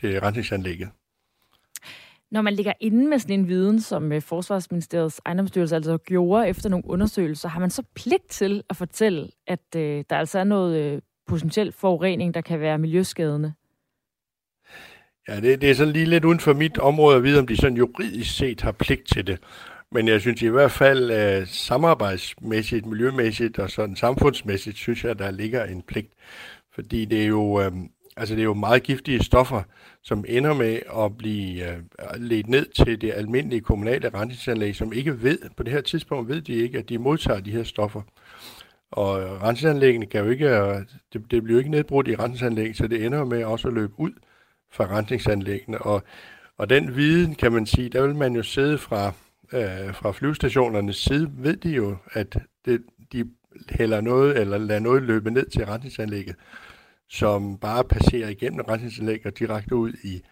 til 0.01 0.21
rensningsanlægget. 0.21 0.89
Når 2.33 2.43
man 2.43 2.55
ligger 2.55 2.73
inde 2.81 3.09
med 3.09 3.19
sådan 3.19 3.41
en 3.41 3.49
viden, 3.49 3.81
som 3.81 4.13
øh, 4.13 4.23
Forsvarsministeriets 4.23 5.21
ejendomsstyrelse 5.27 5.75
altså 5.75 5.99
gjorde 5.99 6.49
efter 6.49 6.69
nogle 6.69 6.85
undersøgelser, 6.87 7.49
har 7.49 7.61
man 7.61 7.71
så 7.71 7.83
pligt 7.95 8.31
til 8.31 8.63
at 8.71 8.77
fortælle, 8.77 9.29
at 9.47 9.77
øh, 9.77 10.05
der 10.11 10.17
altså 10.17 10.39
er 10.39 10.45
noget 10.45 10.81
øh, 10.81 11.01
potentiel 11.27 11.73
forurening, 11.73 12.35
der 12.35 12.41
kan 12.41 12.61
være 12.61 12.79
miljøskadende? 12.79 13.53
Ja, 15.29 15.41
det, 15.41 15.61
det 15.61 15.71
er 15.71 15.75
sådan 15.75 15.93
lige 15.93 16.07
lidt 16.07 16.25
uden 16.25 16.41
for 16.41 16.53
mit 16.53 16.79
område 16.79 17.17
at 17.17 17.23
vide, 17.23 17.39
om 17.39 17.47
de 17.47 17.57
sådan 17.57 17.77
juridisk 17.77 18.37
set 18.37 18.61
har 18.61 18.73
pligt 18.73 19.09
til 19.09 19.27
det. 19.27 19.39
Men 19.91 20.09
jeg 20.09 20.21
synes 20.21 20.43
i 20.43 20.49
hvert 20.49 20.71
fald, 20.71 21.11
øh, 21.11 21.47
samarbejdsmæssigt, 21.47 22.87
miljømæssigt 22.87 23.59
og 23.59 23.71
sådan 23.71 23.97
samfundsmæssigt, 23.97 24.77
synes 24.77 25.05
jeg, 25.05 25.19
der 25.19 25.31
ligger 25.31 25.65
en 25.65 25.83
pligt. 25.83 26.13
Fordi 26.75 27.05
det 27.05 27.23
er 27.23 27.27
jo, 27.27 27.61
øh, 27.61 27.73
altså 28.17 28.35
det 28.35 28.41
er 28.41 28.45
jo 28.45 28.55
meget 28.55 28.83
giftige 28.83 29.25
stoffer, 29.25 29.63
som 30.03 30.25
ender 30.29 30.55
med 30.55 30.79
at 30.99 31.17
blive 31.19 31.71
øh, 31.71 31.79
ledt 32.17 32.49
ned 32.49 32.67
til 32.67 33.01
det 33.01 33.13
almindelige 33.13 33.61
kommunale 33.61 34.09
rensningsanlæg, 34.15 34.77
som 34.77 34.93
ikke 34.93 35.23
ved, 35.23 35.39
på 35.57 35.63
det 35.63 35.73
her 35.73 35.81
tidspunkt 35.81 36.29
ved 36.29 36.43
de 36.43 36.53
ikke, 36.53 36.79
at 36.79 36.89
de 36.89 36.99
modtager 36.99 37.41
de 37.41 37.51
her 37.51 37.63
stoffer. 37.63 38.03
Og 38.91 39.43
rensningsanlæggene 39.43 40.07
kan 40.07 40.25
jo 40.25 40.31
ikke, 40.31 40.49
øh, 40.49 40.77
det, 41.13 41.31
det 41.31 41.43
bliver 41.43 41.55
jo 41.55 41.59
ikke 41.59 41.71
nedbrudt 41.71 42.09
i 42.09 42.17
rensningsanlæg, 42.17 42.77
så 42.77 42.87
det 42.87 43.05
ender 43.05 43.25
med 43.25 43.45
også 43.45 43.69
at 43.69 43.75
løbe 43.75 43.93
ud 43.97 44.13
fra 44.71 44.85
rensningsanlæggene. 44.85 45.79
Og, 45.79 46.03
og 46.59 46.71
den 46.71 46.97
viden, 46.97 47.35
kan 47.35 47.53
man 47.53 47.67
sige, 47.67 47.89
der 47.89 48.07
vil 48.07 48.17
man 48.17 48.37
jo 48.37 48.43
sidde 48.43 48.79
fra, 48.79 49.07
øh, 49.53 49.95
fra 49.95 50.13
flyvestationernes 50.13 50.97
side, 50.97 51.31
ved 51.35 51.57
de 51.57 51.71
jo, 51.71 51.97
at 52.13 52.39
det, 52.65 52.83
de 53.13 53.31
hælder 53.71 54.01
noget, 54.01 54.39
eller 54.39 54.59
lader 54.59 54.81
noget 54.81 55.03
løbe 55.03 55.31
ned 55.31 55.47
til 55.47 55.67
rensningsanlægget 55.67 56.37
som 57.13 57.59
bare 57.59 57.85
passerer 57.85 58.29
igennem 58.29 58.65
rensningsanlæg 58.69 59.27
og 59.27 59.39
direkte 59.39 59.77
ud 59.77 59.93
i, 60.05 60.23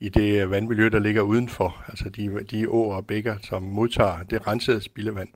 i 0.00 0.08
det 0.08 0.50
vandmiljø, 0.50 0.88
der 0.88 0.98
ligger 0.98 1.22
udenfor. 1.22 1.84
Altså 1.88 2.08
de, 2.08 2.44
de 2.50 2.70
åer 2.70 2.96
og 2.96 3.06
bækker, 3.06 3.36
som 3.42 3.62
modtager 3.62 4.22
det 4.22 4.46
rensede 4.46 4.80
spildevand. 4.80 5.28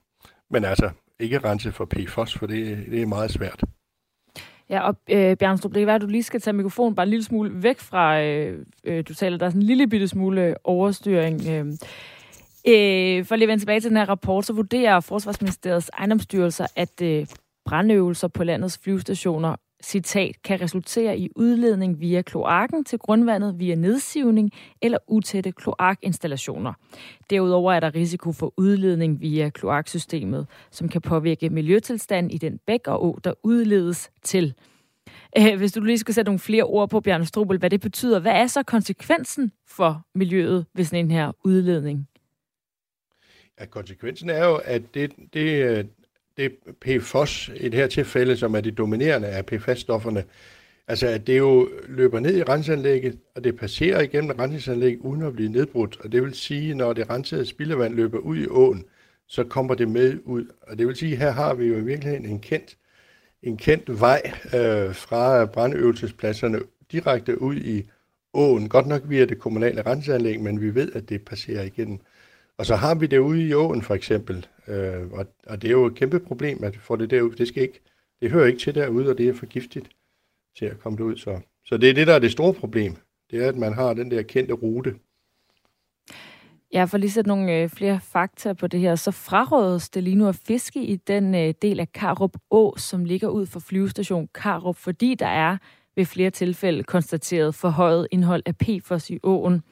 Men 0.51 0.65
altså 0.65 0.91
ikke 1.19 1.39
rense 1.39 1.73
for 1.73 1.85
PFOS, 1.85 2.39
for 2.39 2.47
det, 2.47 2.87
det 2.91 3.03
er 3.03 3.07
meget 3.07 3.31
svært. 3.31 3.65
Ja, 4.69 4.81
og 4.81 4.97
øh, 5.11 5.37
Bjørnstrup, 5.37 5.73
det 5.73 5.81
kan 5.81 5.87
være, 5.87 5.97
at 5.97 6.03
du 6.03 6.07
lige 6.07 6.23
skal 6.23 6.41
tage 6.41 6.55
mikrofonen 6.55 6.95
bare 6.95 7.05
en 7.05 7.11
lille 7.11 7.25
smule 7.25 7.63
væk 7.63 7.79
fra, 7.79 8.23
øh, 8.23 8.67
øh, 8.85 9.05
du 9.09 9.15
taler, 9.15 9.39
der 9.39 9.47
er 9.47 9.51
sådan 9.51 9.63
en 9.63 9.67
lille 9.67 9.87
bitte 9.87 10.09
smule 10.09 10.55
overstyring. 10.65 11.49
Øh. 11.49 11.67
Øh, 12.69 13.25
for 13.25 13.37
lige 13.37 13.45
at 13.45 13.49
vende 13.49 13.63
tilbage 13.63 13.81
til 13.81 13.91
den 13.91 13.97
her 13.97 14.09
rapport, 14.09 14.47
så 14.47 14.53
vurderer 14.53 15.01
Forsvarsministeriets 15.01 15.91
ejendomsstyrelser, 15.99 16.67
at 16.77 17.03
øh, 17.03 17.27
brandøvelser 17.65 18.29
på 18.29 18.45
landets 18.45 18.79
flyvestationer 18.79 19.57
citat, 19.83 20.43
kan 20.45 20.61
resultere 20.61 21.19
i 21.19 21.29
udledning 21.37 22.01
via 22.01 22.23
kloakken 22.23 22.85
til 22.85 22.99
grundvandet 22.99 23.59
via 23.59 23.75
nedsivning 23.75 24.51
eller 24.83 24.99
utætte 25.07 25.53
kloakinstallationer. 25.53 26.73
Derudover 27.31 27.73
er 27.73 27.81
der 27.81 27.95
risiko 27.95 28.33
for 28.33 28.55
udledning 28.57 29.21
via 29.21 29.51
kloaksystemet, 29.51 30.47
som 30.71 30.89
kan 30.89 31.01
påvirke 31.01 31.51
miljøtilstanden 31.51 32.31
i 32.31 32.39
den 32.39 32.59
bæk 32.67 32.87
og 32.87 33.05
å, 33.05 33.19
der 33.25 33.33
udledes 33.43 34.11
til. 34.23 34.55
Øh, 35.39 35.57
hvis 35.57 35.73
du 35.73 35.81
lige 35.81 35.99
skal 35.99 36.15
sætte 36.15 36.29
nogle 36.29 36.39
flere 36.39 36.65
ord 36.65 36.91
på, 36.91 37.01
Bjørn 37.01 37.25
Strobel, 37.25 37.59
hvad 37.59 37.71
det 37.71 37.81
betyder, 37.81 38.21
hvad 38.21 38.33
er 38.33 38.47
så 38.47 38.63
konsekvensen 38.63 39.53
for 39.67 40.07
miljøet 40.15 40.67
ved 40.75 40.85
sådan 40.85 41.05
en 41.05 41.11
her 41.11 41.33
udledning? 41.45 42.09
Ja, 43.61 43.67
konsekvensen 43.67 44.31
er 44.31 44.45
jo, 44.45 44.57
at 44.65 44.95
det, 44.95 45.13
det, 45.35 45.63
øh, 45.63 45.85
det 46.37 46.53
PFOS 46.81 47.51
i 47.57 47.69
det 47.69 47.75
her 47.75 47.87
tilfælde, 47.87 48.37
som 48.37 48.55
er 48.55 48.61
det 48.61 48.79
dominerende 48.79 49.29
af 49.29 49.45
PFAS-stofferne, 49.53 50.23
altså 50.89 51.07
at 51.07 51.27
det 51.27 51.39
jo 51.39 51.69
løber 51.89 52.21
ned 52.21 52.37
i 52.37 52.43
renseanlægget, 52.43 53.19
og 53.35 53.45
det 53.45 53.57
passerer 53.57 54.01
igennem 54.01 54.37
renseanlægget 54.39 55.01
uden 55.01 55.23
at 55.23 55.33
blive 55.33 55.53
nedbrudt. 55.53 56.01
Og 56.01 56.13
det 56.13 56.23
vil 56.23 56.35
sige, 56.35 56.75
når 56.75 56.93
det 56.93 57.11
rensede 57.11 57.47
spildevand 57.47 57.95
løber 57.95 58.19
ud 58.19 58.37
i 58.37 58.47
åen, 58.47 58.85
så 59.27 59.45
kommer 59.45 59.75
det 59.75 59.89
med 59.89 60.19
ud. 60.25 60.45
Og 60.63 60.79
det 60.79 60.87
vil 60.87 60.97
sige, 60.97 61.17
her 61.17 61.31
har 61.31 61.55
vi 61.55 61.67
jo 61.67 61.77
i 61.77 61.85
virkeligheden 61.85 62.27
en 62.27 62.41
kendt, 62.41 62.77
en 63.43 63.57
kendt 63.57 64.01
vej 64.01 64.33
øh, 64.55 64.95
fra 64.95 65.45
brandøvelsespladserne 65.45 66.61
direkte 66.93 67.43
ud 67.43 67.57
i 67.57 67.91
åen. 68.35 68.69
Godt 68.69 68.87
nok 68.87 69.03
via 69.05 69.25
det 69.25 69.39
kommunale 69.39 69.83
renseanlæg, 69.87 70.41
men 70.41 70.61
vi 70.61 70.75
ved, 70.75 70.93
at 70.93 71.09
det 71.09 71.25
passerer 71.25 71.63
igennem. 71.63 71.99
Og 72.59 72.67
så 72.67 72.77
har 72.77 72.95
vi 72.95 73.07
det 73.07 73.19
ude 73.19 73.49
i 73.49 73.55
åen 73.55 73.83
for 73.83 73.95
eksempel, 73.95 74.47
øh, 74.69 75.13
og, 75.13 75.27
og 75.47 75.63
det 75.63 75.69
er 75.69 75.73
jo 75.73 75.87
et 75.87 75.95
kæmpe 75.95 76.21
problem, 76.21 76.65
at 76.65 76.77
få 76.77 76.97
det 76.97 77.11
derud. 77.11 77.31
Det, 77.31 77.49
skal 77.49 77.63
ikke, 77.63 77.81
det 78.23 78.31
hører 78.31 78.47
ikke 78.47 78.59
til 78.59 78.75
derude, 78.75 79.11
og 79.11 79.19
det 79.19 79.29
er 79.29 79.35
for 79.35 79.47
giftigt 79.47 79.89
til 80.59 80.65
at 80.65 80.81
komme 80.81 80.99
derud. 80.99 81.17
Så, 81.17 81.41
så 81.67 81.77
det 81.77 81.91
er 81.91 81.95
det, 81.95 82.07
der 82.07 82.15
er 82.15 82.19
det 82.19 82.33
store 82.33 82.55
problem. 82.55 82.97
Det 83.31 83.45
er, 83.45 83.49
at 83.49 83.57
man 83.57 83.73
har 83.73 83.95
den 83.95 84.11
der 84.11 84.23
kendte 84.23 84.55
rute. 84.55 84.95
Ja, 86.73 86.85
for 86.85 86.99
lige 86.99 87.11
sætte 87.11 87.29
nogle 87.29 87.63
øh, 87.63 87.69
flere 87.69 88.01
fakta 88.01 88.53
på 88.53 88.67
det 88.67 88.81
her, 88.81 88.95
så 88.95 89.11
frarådes 89.11 89.91
det 89.91 90.03
lige 90.03 90.17
nu 90.17 90.29
at 90.29 90.37
fiske 90.37 90.85
i 90.85 90.97
den 90.97 91.35
øh, 91.35 91.55
del 91.63 91.81
af 91.81 91.93
Karup 91.93 92.37
Å, 92.51 92.75
som 92.77 93.05
ligger 93.05 93.29
ud 93.29 93.47
for 93.47 93.61
flyvestation 93.61 94.29
Karup, 94.35 94.77
fordi 94.77 95.15
der 95.15 95.27
er 95.27 95.57
ved 95.97 96.05
flere 96.05 96.31
tilfælde 96.31 96.83
konstateret 96.83 97.55
forhøjet 97.55 98.09
indhold 98.11 98.43
af 98.47 98.57
PFOS 98.57 99.11
i 99.11 99.19
åen. 99.23 99.63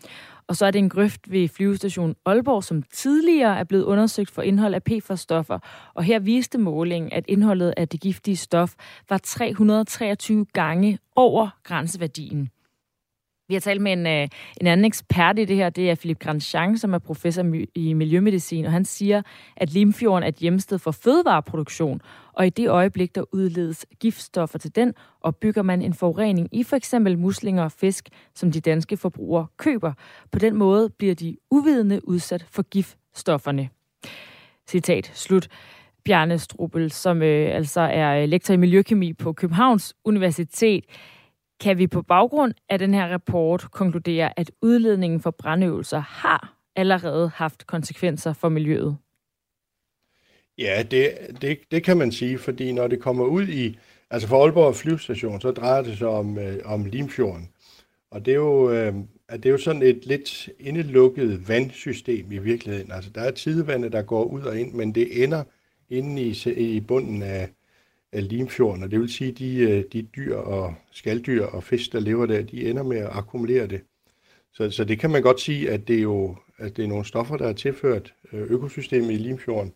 Og 0.51 0.57
så 0.57 0.67
er 0.67 0.71
det 0.71 0.79
en 0.79 0.89
grøft 0.89 1.31
ved 1.31 1.49
flyvestation 1.49 2.15
Aalborg, 2.27 2.65
som 2.65 2.83
tidligere 2.83 3.59
er 3.59 3.65
blevet 3.65 3.85
undersøgt 3.85 4.31
for 4.31 4.43
indhold 4.43 4.75
af 4.75 4.83
PFAS-stoffer. 4.83 5.59
Og 5.95 6.05
her 6.05 6.19
viste 6.19 6.59
målingen, 6.59 7.13
at 7.13 7.25
indholdet 7.29 7.75
af 7.77 7.89
det 7.89 8.01
giftige 8.01 8.37
stof 8.37 8.75
var 9.09 9.19
323 9.19 10.47
gange 10.53 10.99
over 11.17 11.49
grænseværdien. 11.63 12.51
Vi 13.49 13.55
har 13.55 13.61
talt 13.61 13.81
med 13.81 13.93
en, 13.93 14.07
øh, 14.07 14.29
en 14.61 14.67
anden 14.67 14.87
ekspert 14.87 15.39
i 15.39 15.45
det 15.45 15.57
her, 15.57 15.71
det 15.71 15.91
er 15.91 15.95
Philip 15.95 16.19
Grandjean, 16.19 16.79
som 16.79 16.95
er 16.95 16.99
professor 16.99 17.45
i 17.75 17.93
miljømedicin, 17.93 18.65
og 18.65 18.73
han 18.73 18.85
siger, 18.85 19.23
at 19.57 19.73
Limfjorden 19.73 20.23
er 20.23 20.29
et 20.29 20.35
hjemsted 20.35 20.79
for 20.79 20.91
fødevareproduktion, 20.91 22.01
og 22.41 22.47
i 22.47 22.51
det 22.51 22.69
øjeblik, 22.69 23.15
der 23.15 23.25
udledes 23.33 23.87
giftstoffer 23.99 24.59
til 24.59 24.77
den, 24.77 24.95
og 25.21 25.37
bygger 25.37 25.63
man 25.63 25.83
en 25.83 25.95
forurening 25.95 26.49
i 26.53 26.63
for 26.63 26.77
eksempel 26.77 27.19
muslinger 27.19 27.65
og 27.65 27.73
fisk, 27.73 28.09
som 28.35 28.53
de 28.53 28.61
danske 28.61 28.97
forbrugere 28.97 29.47
køber. 29.57 29.93
På 30.33 30.39
den 30.39 30.57
måde 30.57 30.91
bliver 30.91 31.15
de 31.15 31.37
uvidende 31.51 32.09
udsat 32.09 32.47
for 32.51 32.63
giftstofferne. 32.63 33.69
Citat 34.69 35.11
slut. 35.15 35.49
Bjarne 36.05 36.39
Strubel, 36.39 36.91
som 36.91 37.23
øh, 37.23 37.57
altså 37.57 37.81
er 37.81 38.23
øh, 38.23 38.29
lektor 38.29 38.55
i 38.55 38.57
miljøkemi 38.57 39.13
på 39.13 39.33
Københavns 39.33 39.95
Universitet. 40.05 40.85
Kan 41.61 41.79
vi 41.79 41.87
på 41.87 42.03
baggrund 42.03 42.55
af 42.69 42.79
den 42.79 42.95
her 42.95 43.13
rapport 43.13 43.71
konkludere, 43.71 44.39
at 44.39 44.51
udledningen 44.63 45.21
for 45.21 45.31
brandøvelser 45.31 45.99
har 45.99 46.55
allerede 46.77 47.31
haft 47.35 47.67
konsekvenser 47.67 48.33
for 48.33 48.49
miljøet? 48.49 48.97
Ja, 50.61 50.83
det, 50.83 51.19
det, 51.43 51.59
det 51.71 51.85
kan 51.85 51.97
man 51.97 52.13
sige, 52.13 52.39
fordi 52.39 52.73
når 52.73 52.89
det 52.89 53.01
kommer 53.01 53.25
ud 53.25 53.49
i, 53.49 53.79
altså 54.11 54.29
for 54.29 54.45
Aalborg 54.45 54.77
flyvestation, 54.77 55.41
så 55.41 55.51
drejer 55.51 55.83
det 55.83 55.99
sig 55.99 56.09
om, 56.09 56.39
øh, 56.39 56.59
om 56.65 56.85
Limfjorden. 56.85 57.49
Og 58.11 58.25
det 58.27 58.31
er, 58.31 58.37
jo, 58.37 58.71
øh, 58.71 58.95
det 59.33 59.47
er 59.47 59.51
jo 59.51 59.59
sådan 59.59 59.83
et 59.83 60.07
lidt 60.07 60.49
indelukket 60.59 61.49
vandsystem 61.49 62.33
i 62.33 62.39
virkeligheden. 62.39 62.93
Altså 62.93 63.11
der 63.11 63.21
er 63.21 63.31
tidevandet, 63.31 63.93
der 63.93 64.03
går 64.03 64.25
ud 64.25 64.43
og 64.43 64.61
ind, 64.61 64.73
men 64.73 64.95
det 64.95 65.25
ender 65.25 65.45
inde 65.91 66.23
i, 66.23 66.53
i 66.57 66.81
bunden 66.81 67.23
af, 67.23 67.51
af 68.13 68.29
Limfjorden, 68.29 68.83
og 68.83 68.91
det 68.91 69.01
vil 69.01 69.13
sige, 69.13 69.31
at 69.31 69.39
de, 69.39 69.57
øh, 69.59 69.85
de 69.93 70.03
dyr 70.03 70.37
og 70.37 70.75
skalddyr 70.93 71.45
og 71.45 71.65
fisk, 71.65 71.93
der 71.93 72.01
lever 72.01 72.27
der, 72.27 72.43
de 72.43 72.71
ender 72.71 72.83
med 72.83 72.99
at 72.99 73.11
akkumulere 73.13 73.67
det. 73.67 73.81
Så, 74.53 74.71
så 74.71 74.85
det 74.85 74.99
kan 74.99 75.11
man 75.11 75.23
godt 75.23 75.41
sige, 75.41 75.71
at 75.71 75.89
det 75.89 75.97
er 75.97 76.03
jo 76.03 76.37
at 76.61 76.77
det 76.77 76.85
er 76.85 76.89
nogle 76.89 77.05
stoffer, 77.05 77.37
der 77.37 77.49
er 77.49 77.53
tilført 77.53 78.15
øh, 78.33 78.43
økosystemet 78.51 79.11
i 79.13 79.17
Limfjorden, 79.17 79.73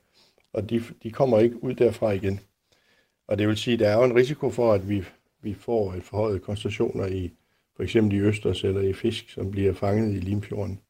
og 0.54 0.70
de, 0.70 0.82
de 1.02 1.10
kommer 1.10 1.38
ikke 1.38 1.64
ud 1.64 1.74
derfra 1.74 2.12
igen. 2.12 2.40
Og 3.28 3.38
det 3.38 3.48
vil 3.48 3.56
sige, 3.56 3.74
at 3.74 3.80
der 3.80 3.88
er 3.88 3.98
jo 3.98 4.04
en 4.04 4.16
risiko 4.16 4.50
for, 4.50 4.72
at 4.72 4.88
vi, 4.88 5.04
vi 5.42 5.54
får 5.54 5.94
et 5.94 6.02
forhøjet 6.02 6.42
koncentrationer 6.42 7.06
i 7.06 7.32
for 7.76 7.82
eksempel 7.82 8.16
i 8.16 8.20
Østers 8.20 8.64
eller 8.64 8.80
i 8.80 8.92
fisk, 8.92 9.30
som 9.30 9.50
bliver 9.50 9.72
fanget 9.72 10.16
i 10.16 10.20
Limfjorden. 10.20 10.80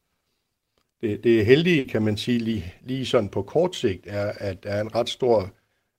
Det, 1.01 1.23
det 1.23 1.45
heldige, 1.45 1.85
kan 1.85 2.01
man 2.01 2.17
sige, 2.17 2.39
lige, 2.39 2.73
lige 2.81 3.05
sådan 3.05 3.29
på 3.29 3.41
kort 3.41 3.75
sigt, 3.75 4.07
er, 4.07 4.31
at 4.37 4.63
der 4.63 4.69
er 4.69 4.81
en 4.81 4.95
ret 4.95 5.09
stor 5.09 5.53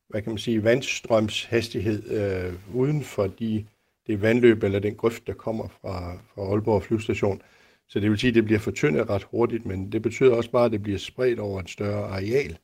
hvad 0.09 0.23
kan 0.23 0.33
man 0.33 0.39
sige, 0.39 0.65
vandstrømshastighed 0.65 2.11
øh, 2.11 2.77
uden 2.77 3.03
for 3.03 3.27
de, 3.27 3.67
det 4.07 4.23
vandløb 4.23 4.63
eller 4.63 4.79
den 4.79 4.95
grøft, 4.95 5.27
der 5.27 5.33
kommer 5.33 5.69
fra, 5.69 6.19
fra 6.35 6.43
Aalborg 6.43 6.83
flyvestation. 6.83 7.43
Så 7.89 8.01
det 8.01 8.11
vil 8.11 8.19
sige, 8.19 8.29
at 8.29 8.35
det 8.35 8.45
bliver 8.45 8.59
fortyndet 8.59 9.11
ret 9.11 9.23
hurtigt, 9.23 9.67
men 9.67 9.93
det 9.93 10.03
betyder 10.03 10.35
også 10.35 10.51
bare, 10.51 10.65
at 10.65 10.73
det 10.73 10.83
bliver 10.83 10.99
spredt 10.99 11.39
over 11.39 11.61
et 11.61 11.71
større 11.71 12.09
areal. 12.09 12.59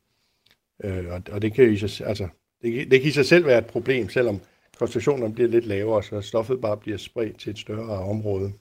Øh, 0.84 1.04
og, 1.12 1.22
og 1.32 1.42
det, 1.42 1.54
kan 1.54 1.72
i 1.72 1.76
sig, 1.76 2.06
altså, 2.06 2.28
det, 2.62 2.90
det 2.90 3.00
kan 3.00 3.08
i 3.08 3.12
sig 3.12 3.26
selv 3.26 3.46
være 3.46 3.58
et 3.58 3.66
problem, 3.66 4.08
selvom 4.08 4.40
koncentrationerne 4.78 5.34
bliver 5.34 5.48
lidt 5.48 5.66
lavere, 5.66 6.02
så 6.02 6.20
stoffet 6.20 6.60
bare 6.60 6.76
bliver 6.76 6.98
spredt 6.98 7.38
til 7.38 7.50
et 7.50 7.58
større 7.58 7.98
område. 7.98 8.52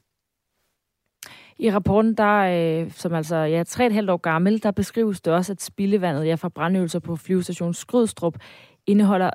I 1.59 1.71
rapporten, 1.71 2.13
der, 2.13 2.37
øh, 2.83 2.91
som 2.91 3.13
altså 3.13 3.35
ja, 3.35 3.63
3,5 3.63 4.11
år 4.11 4.17
gammel, 4.17 4.63
der 4.63 4.71
beskrives 4.71 5.21
det 5.21 5.33
også, 5.33 5.51
at 5.51 5.61
spildevandet 5.61 6.25
ja, 6.25 6.35
fra 6.35 6.49
brandøvelser 6.49 6.99
på 6.99 7.15
flyvestation 7.15 7.73
Skrydstrup 7.73 8.37
indeholder 8.87 9.29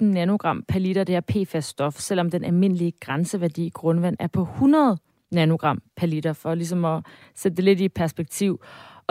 16.000 0.00 0.04
nanogram 0.04 0.64
per 0.68 0.78
liter 0.78 1.04
det 1.04 1.14
her 1.14 1.20
PFAS-stof, 1.32 2.00
selvom 2.00 2.30
den 2.30 2.44
almindelige 2.44 2.92
grænseværdi 3.00 3.66
i 3.66 3.70
grundvand 3.70 4.16
er 4.20 4.26
på 4.26 4.42
100 4.42 4.96
nanogram 5.32 5.82
per 5.96 6.06
liter, 6.06 6.32
for 6.32 6.54
ligesom 6.54 6.84
at 6.84 7.04
sætte 7.34 7.56
det 7.56 7.64
lidt 7.64 7.80
i 7.80 7.88
perspektiv. 7.88 8.62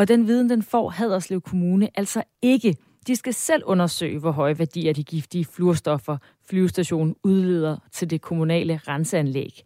Og 0.02 0.08
den 0.08 0.28
viden, 0.28 0.50
den 0.50 0.64
får 0.64 0.90
Haderslev 0.90 1.42
Kommune 1.42 1.90
altså 1.96 2.24
ikke. 2.42 2.76
De 3.08 3.16
skal 3.16 3.34
selv 3.34 3.64
undersøge, 3.66 4.20
hvor 4.20 4.32
høje 4.32 4.60
værdier 4.60 4.94
de 4.94 5.04
giftige 5.04 5.46
fluorstoffer 5.46 6.18
flyvestationen 6.50 7.16
udleder 7.24 7.78
til 7.92 8.10
det 8.10 8.22
kommunale 8.22 8.80
renseanlæg. 8.88 9.64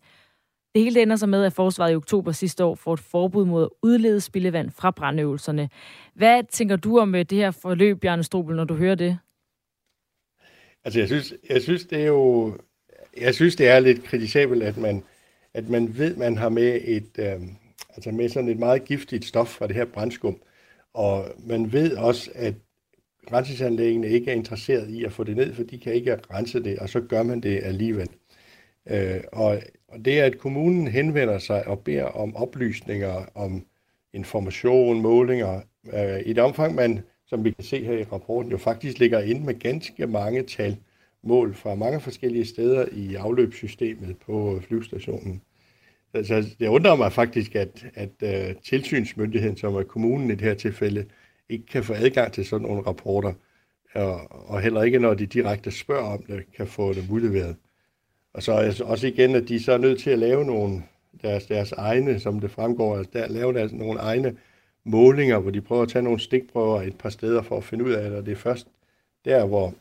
Det 0.76 0.84
hele 0.84 1.02
ender 1.02 1.16
så 1.16 1.28
med, 1.28 1.44
at 1.44 1.54
forsvaret 1.54 1.92
i 1.92 1.96
oktober 1.96 2.32
sidste 2.32 2.64
år 2.64 2.76
får 2.76 2.94
et 2.94 3.00
forbud 3.00 3.46
mod 3.46 3.64
at 3.64 3.70
udlede 3.82 4.22
spildevand 4.22 4.72
fra 4.72 4.92
brandøvelserne. 4.92 5.70
Hvad 6.14 6.44
tænker 6.52 6.76
du 6.76 7.00
om 7.00 7.16
øh, 7.16 7.26
det 7.26 7.38
her 7.38 7.52
forløb, 7.52 8.00
Bjarne 8.02 8.24
Strobel, 8.24 8.56
når 8.56 8.64
du 8.64 8.74
hører 8.74 8.96
det? 8.96 9.18
Altså, 10.84 11.00
jeg 11.00 11.08
synes, 11.08 11.34
jeg 11.50 11.62
synes, 11.62 11.86
det 11.86 12.02
er 12.02 12.08
jo... 12.08 12.54
Jeg 13.18 13.36
synes, 13.36 13.56
det 13.56 13.68
er 13.68 13.80
lidt 13.80 14.04
kritisabelt, 14.04 14.64
at 14.64 14.78
man, 14.78 15.04
at 15.54 15.70
man 15.70 15.98
ved, 15.98 16.16
man 16.16 16.38
har 16.38 16.50
med 16.50 16.82
et, 16.84 17.20
øh, 17.20 17.42
altså 17.96 18.12
med 18.12 18.30
sådan 18.30 18.50
et 18.50 18.60
meget 18.60 18.86
giftigt 18.86 19.26
stof 19.26 19.48
fra 19.48 19.68
det 19.68 19.76
her 19.76 19.86
brændskum. 19.86 20.38
og 20.94 21.26
man 21.40 21.74
ved 21.74 21.98
også, 21.98 22.32
at 22.36 22.54
rensningsanlæggene 23.32 24.08
ikke 24.08 24.32
er 24.32 24.36
interesseret 24.36 24.90
i 24.90 25.04
at 25.04 25.14
få 25.14 25.24
det 25.24 25.36
ned, 25.36 25.54
for 25.54 25.64
de 25.64 25.80
kan 25.80 25.94
ikke 25.94 26.16
rense 26.34 26.64
det, 26.64 26.80
og 26.80 26.90
så 26.90 27.02
gør 27.02 27.24
man 27.24 27.42
det 27.42 27.64
alligevel. 27.64 28.10
Øh, 28.90 29.22
og, 29.32 29.62
og 29.88 30.06
det 30.06 30.20
er, 30.20 30.26
at 30.26 30.38
kommunen 30.38 30.88
henvender 30.88 31.38
sig 31.38 31.68
og 31.68 31.80
beder 31.80 32.04
om 32.04 32.36
oplysninger 32.36 33.26
om 33.36 33.66
information, 34.14 35.02
målinger, 35.02 35.62
øh, 35.94 36.20
i 36.26 36.34
det 36.34 36.40
omfang, 36.40 36.76
man 36.76 37.04
som 37.28 37.44
vi 37.44 37.52
kan 37.52 37.64
se 37.64 37.84
her 37.84 37.98
i 37.98 38.04
rapporten, 38.04 38.52
jo 38.52 38.58
faktisk 38.58 39.00
ligger 39.00 39.20
inde 39.20 39.46
med 39.46 39.60
ganske 39.60 40.08
mange 40.08 40.44
tal 40.44 40.78
mål 41.24 41.54
fra 41.54 41.76
mange 41.76 42.00
forskellige 42.00 42.46
steder 42.46 42.86
i 42.92 43.16
afløbssystemet 43.16 44.18
på 44.18 44.62
flyvestationen. 44.68 45.42
Altså, 46.16 46.56
det 46.60 46.68
undrer 46.68 46.96
mig 46.96 47.12
faktisk, 47.12 47.56
at, 47.56 47.86
at 47.94 48.12
uh, 48.24 48.62
tilsynsmyndigheden, 48.64 49.58
som 49.58 49.76
er 49.76 49.84
kommunen 49.84 50.30
i 50.30 50.36
det 50.36 50.42
her 50.42 50.54
tilfælde, 50.54 51.06
ikke 51.50 51.66
kan 51.66 51.84
få 51.84 51.94
adgang 51.94 52.34
til 52.34 52.46
sådan 52.46 52.68
nogle 52.68 52.82
rapporter, 52.82 53.34
og, 53.96 54.32
og 54.50 54.62
heller 54.62 54.84
ikke, 54.84 55.00
når 55.00 55.14
de 55.14 55.26
direkte 55.26 55.72
spørger 55.72 56.14
om 56.14 56.24
det, 56.24 56.44
kan 56.58 56.68
få 56.68 56.94
det 56.94 57.10
udleveret. 57.10 57.56
Og 58.34 58.44
så 58.44 58.54
altså 58.54 58.84
også 58.84 59.08
igen, 59.08 59.36
at 59.36 59.48
de 59.48 59.64
så 59.64 59.72
er 59.72 59.78
nødt 59.78 60.00
til 60.00 60.10
at 60.10 60.20
lave 60.20 60.46
nogle 60.46 60.84
deres, 61.22 61.46
deres 61.46 61.72
egne, 61.72 62.20
som 62.20 62.40
det 62.40 62.52
fremgår, 62.52 62.98
altså 62.98 63.12
der, 63.14 63.28
lave 63.28 63.54
deres, 63.54 63.74
nogle 63.74 64.00
egne 64.00 64.38
målinger, 64.84 65.40
hvor 65.40 65.52
de 65.52 65.62
prøver 65.62 65.82
at 65.82 65.90
tage 65.90 66.04
nogle 66.04 66.20
stikprøver 66.20 66.82
et 66.82 66.98
par 66.98 67.10
steder 67.10 67.42
for 67.42 67.58
at 67.58 67.64
finde 67.64 67.86
ud 67.86 67.92
af 67.92 68.10
det, 68.10 68.20
og 68.20 68.26
det 68.26 68.32
er 68.32 68.36
først 68.36 68.68
der, 69.26 69.46
hvor, 69.46 69.74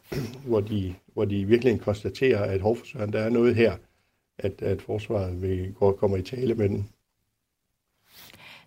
hvor, 0.47 0.61
de, 0.61 0.95
hvor 1.13 1.25
de 1.25 1.45
virkelig 1.45 1.81
konstaterer, 1.81 2.43
at 2.43 2.61
hovforsøgeren, 2.61 3.13
der 3.13 3.21
er 3.21 3.31
noget 3.31 3.55
her, 3.55 3.77
at, 4.39 4.63
at 4.63 4.83
forsvaret 4.83 5.43
vil 5.43 5.75
gå, 5.75 5.93
kommer 5.93 6.17
i 6.17 6.23
tale 6.23 6.55
med 6.55 6.69
den. 6.69 6.89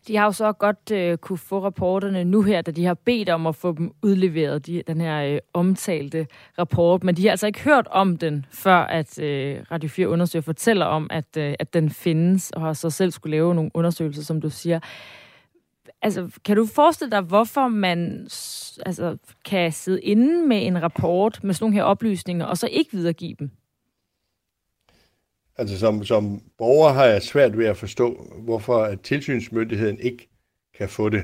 De 0.08 0.16
har 0.16 0.26
jo 0.26 0.32
så 0.32 0.52
godt 0.52 0.92
øh, 0.92 1.18
kunne 1.18 1.38
få 1.38 1.64
rapporterne 1.64 2.26
nu 2.26 2.42
her, 2.42 2.62
da 2.62 2.72
de 2.72 2.86
har 2.86 2.94
bedt 2.94 3.30
om 3.30 3.48
at 3.48 3.56
få 3.56 3.72
dem 3.72 3.92
udleveret, 4.04 4.66
de, 4.66 4.84
den 4.88 5.02
her 5.02 5.34
øh, 5.34 5.40
omtalte 5.54 6.28
rapport. 6.60 7.04
Men 7.04 7.16
de 7.16 7.24
har 7.24 7.32
altså 7.32 7.48
ikke 7.48 7.64
hørt 7.64 7.88
om 7.88 8.18
den, 8.18 8.46
før 8.52 8.76
at 8.78 9.20
øh, 9.20 9.62
Radio 9.72 9.90
4 9.90 10.10
undersøger 10.10 10.44
fortæller 10.44 10.86
om, 10.86 11.08
at, 11.10 11.38
øh, 11.38 11.56
at 11.60 11.74
den 11.74 11.90
findes, 11.90 12.52
og 12.52 12.62
har 12.62 12.74
så 12.74 12.90
selv 12.90 13.12
skulle 13.12 13.32
lave 13.32 13.56
nogle 13.56 13.72
undersøgelser, 13.74 14.24
som 14.24 14.42
du 14.42 14.50
siger 14.50 14.80
altså, 16.02 16.40
kan 16.46 16.58
du 16.58 16.66
forestille 16.66 17.12
dig, 17.12 17.22
hvorfor 17.22 17.68
man 17.68 18.24
altså, 18.86 19.18
kan 19.46 19.72
sidde 19.72 20.02
inde 20.02 20.48
med 20.48 20.66
en 20.66 20.82
rapport 20.82 21.44
med 21.44 21.54
sådan 21.54 21.64
nogle 21.64 21.76
her 21.76 21.84
oplysninger, 21.84 22.46
og 22.46 22.58
så 22.58 22.68
ikke 22.72 22.92
videregive 22.92 23.36
dem? 23.40 23.52
Altså 25.58 25.80
som, 25.80 26.04
som 26.04 26.42
borger 26.58 26.94
har 26.94 27.06
jeg 27.06 27.22
svært 27.22 27.58
ved 27.58 27.66
at 27.66 27.78
forstå, 27.78 28.34
hvorfor 28.44 28.78
at 28.78 29.02
tilsynsmyndigheden 29.02 30.00
ikke 30.00 30.30
kan 30.78 30.90
få 30.90 31.10
det. 31.10 31.24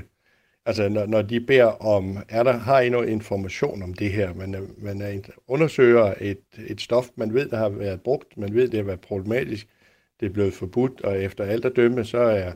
Altså 0.66 0.88
når, 0.88 1.06
når 1.06 1.22
de 1.22 1.40
beder 1.40 1.64
om, 1.64 2.18
er 2.28 2.42
der, 2.42 2.52
har 2.52 2.80
I 2.80 2.88
noget 2.88 3.08
information 3.08 3.82
om 3.82 3.94
det 3.94 4.12
her? 4.12 4.34
Man, 4.34 4.74
man 4.78 5.24
undersøger 5.48 6.14
et, 6.20 6.38
et 6.66 6.80
stof, 6.80 7.08
man 7.16 7.34
ved, 7.34 7.48
der 7.48 7.56
har 7.56 7.68
været 7.68 8.00
brugt, 8.00 8.36
man 8.36 8.54
ved, 8.54 8.68
det 8.68 8.76
har 8.76 8.84
været 8.84 9.00
problematisk, 9.00 9.68
det 10.20 10.26
er 10.26 10.30
blevet 10.30 10.54
forbudt, 10.54 11.00
og 11.00 11.22
efter 11.22 11.44
alt 11.44 11.64
at 11.64 11.76
dømme, 11.76 12.04
så 12.04 12.18
er, 12.18 12.52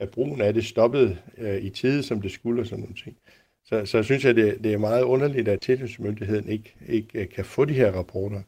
er 0.00 0.06
brugen 0.06 0.40
af 0.40 0.54
det 0.54 0.64
stoppet 0.64 1.18
øh, 1.38 1.62
i 1.62 1.70
tide, 1.70 2.02
som 2.02 2.22
det 2.22 2.30
skulle 2.30 2.62
og 2.62 2.66
sådan 2.66 2.80
nogle 2.80 2.96
ting. 2.96 3.16
Så, 3.64 3.86
så 3.86 4.02
synes 4.02 4.24
jeg, 4.24 4.36
det, 4.36 4.64
det 4.64 4.72
er 4.72 4.78
meget 4.78 5.02
underligt, 5.02 5.48
at 5.48 5.60
tilsynsmyndigheden 5.60 6.48
ikke, 6.48 6.74
ikke 6.88 7.20
øh, 7.20 7.28
kan 7.28 7.44
få 7.44 7.64
de 7.64 7.74
her 7.74 7.92
rapporter. 7.92 8.42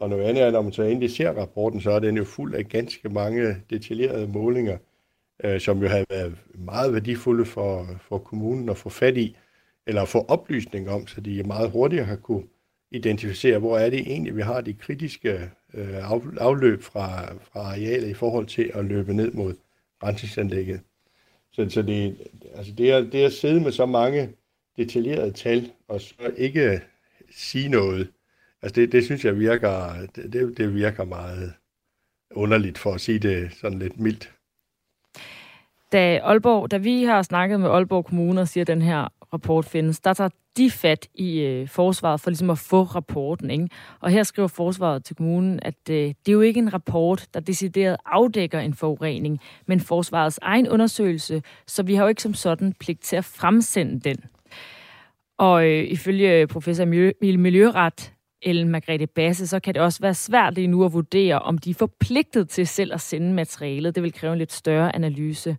Og 0.00 0.08
noget 0.08 0.24
andet 0.24 0.42
er, 0.42 0.50
når 0.50 0.62
man 0.62 0.72
så 0.72 0.82
endelig 0.82 1.10
ser 1.10 1.32
rapporten, 1.32 1.80
så 1.80 1.90
er 1.90 1.98
den 1.98 2.16
jo 2.16 2.24
fuld 2.24 2.54
af 2.54 2.68
ganske 2.68 3.08
mange 3.08 3.56
detaljerede 3.70 4.28
målinger, 4.28 4.78
øh, 5.44 5.60
som 5.60 5.82
jo 5.82 5.88
har 5.88 6.04
været 6.10 6.36
meget 6.54 6.92
værdifulde 6.92 7.44
for, 7.44 7.86
for 8.00 8.18
kommunen 8.18 8.68
at 8.68 8.76
få 8.76 8.88
fat 8.88 9.16
i, 9.16 9.36
eller 9.86 10.04
få 10.04 10.24
oplysning 10.28 10.90
om, 10.90 11.06
så 11.06 11.20
de 11.20 11.42
meget 11.42 11.70
hurtigere 11.70 12.04
har 12.04 12.16
kunne 12.16 12.44
identificere, 12.90 13.58
hvor 13.58 13.78
er 13.78 13.90
det 13.90 14.00
egentlig, 14.00 14.36
vi 14.36 14.42
har 14.42 14.60
de 14.60 14.74
kritiske 14.74 15.50
øh, 15.74 16.10
afløb 16.40 16.82
fra, 16.82 17.34
fra 17.34 17.60
arealet 17.60 18.08
i 18.08 18.14
forhold 18.14 18.46
til 18.46 18.70
at 18.74 18.84
løbe 18.84 19.14
ned 19.14 19.32
mod 19.32 19.54
rensningsanlægget. 20.02 20.80
Så, 21.52 21.68
så 21.70 21.82
det, 21.82 22.16
altså 22.54 22.72
det, 22.72 22.90
er, 22.90 23.00
det 23.00 23.24
at 23.24 23.32
sidde 23.32 23.60
med 23.60 23.72
så 23.72 23.86
mange 23.86 24.28
detaljerede 24.76 25.32
tal, 25.32 25.72
og 25.88 26.00
så 26.00 26.14
ikke 26.36 26.80
sige 27.30 27.68
noget, 27.68 28.08
Altså 28.62 28.80
det, 28.80 28.92
det 28.92 29.04
synes 29.04 29.24
jeg 29.24 29.38
virker, 29.38 29.92
det, 30.16 30.58
det 30.58 30.74
virker 30.74 31.04
meget 31.04 31.52
underligt 32.34 32.78
for 32.78 32.94
at 32.94 33.00
sige 33.00 33.18
det 33.18 33.52
sådan 33.52 33.78
lidt 33.78 34.00
mildt. 34.00 34.32
Da, 35.92 36.18
Aalborg, 36.18 36.70
da 36.70 36.76
vi 36.76 37.04
har 37.04 37.22
snakket 37.22 37.60
med 37.60 37.70
Aalborg 37.70 38.04
Kommune 38.04 38.40
og 38.40 38.48
siger, 38.48 38.64
at 38.64 38.68
den 38.68 38.82
her 38.82 39.08
rapport 39.32 39.64
findes, 39.64 40.00
der 40.00 40.14
tager 40.14 40.30
de 40.56 40.70
fat 40.70 41.08
i 41.14 41.40
øh, 41.40 41.68
forsvaret 41.68 42.20
for 42.20 42.30
ligesom 42.30 42.50
at 42.50 42.58
få 42.58 42.82
rapporten. 42.82 43.50
Ikke? 43.50 43.68
Og 44.00 44.10
her 44.10 44.22
skriver 44.22 44.48
forsvaret 44.48 45.04
til 45.04 45.16
kommunen, 45.16 45.60
at 45.62 45.74
øh, 45.90 45.96
det 45.96 46.28
er 46.28 46.32
jo 46.32 46.40
ikke 46.40 46.58
en 46.58 46.74
rapport, 46.74 47.26
der 47.34 47.40
decideret 47.40 47.96
afdækker 48.06 48.60
en 48.60 48.74
forurening, 48.74 49.40
men 49.66 49.80
forsvarets 49.80 50.38
egen 50.42 50.68
undersøgelse, 50.68 51.42
så 51.66 51.82
vi 51.82 51.94
har 51.94 52.02
jo 52.02 52.08
ikke 52.08 52.22
som 52.22 52.34
sådan 52.34 52.72
pligt 52.72 53.02
til 53.02 53.16
at 53.16 53.24
fremsende 53.24 54.00
den. 54.00 54.16
Og 55.38 55.66
øh, 55.66 55.84
ifølge 55.84 56.46
professor 56.46 56.84
Miljø, 56.84 57.12
miljøret 57.22 58.12
Ellen 58.42 58.68
Margrethe 58.68 59.06
Basse, 59.06 59.46
så 59.46 59.60
kan 59.60 59.74
det 59.74 59.82
også 59.82 60.00
være 60.00 60.14
svært 60.14 60.54
lige 60.54 60.66
nu 60.66 60.84
at 60.84 60.92
vurdere, 60.92 61.38
om 61.38 61.58
de 61.58 61.70
er 61.70 61.74
forpligtet 61.74 62.48
til 62.48 62.66
selv 62.66 62.94
at 62.94 63.00
sende 63.00 63.34
materialet. 63.34 63.94
Det 63.94 64.02
vil 64.02 64.12
kræve 64.12 64.32
en 64.32 64.38
lidt 64.38 64.52
større 64.52 64.94
analyse. 64.94 65.56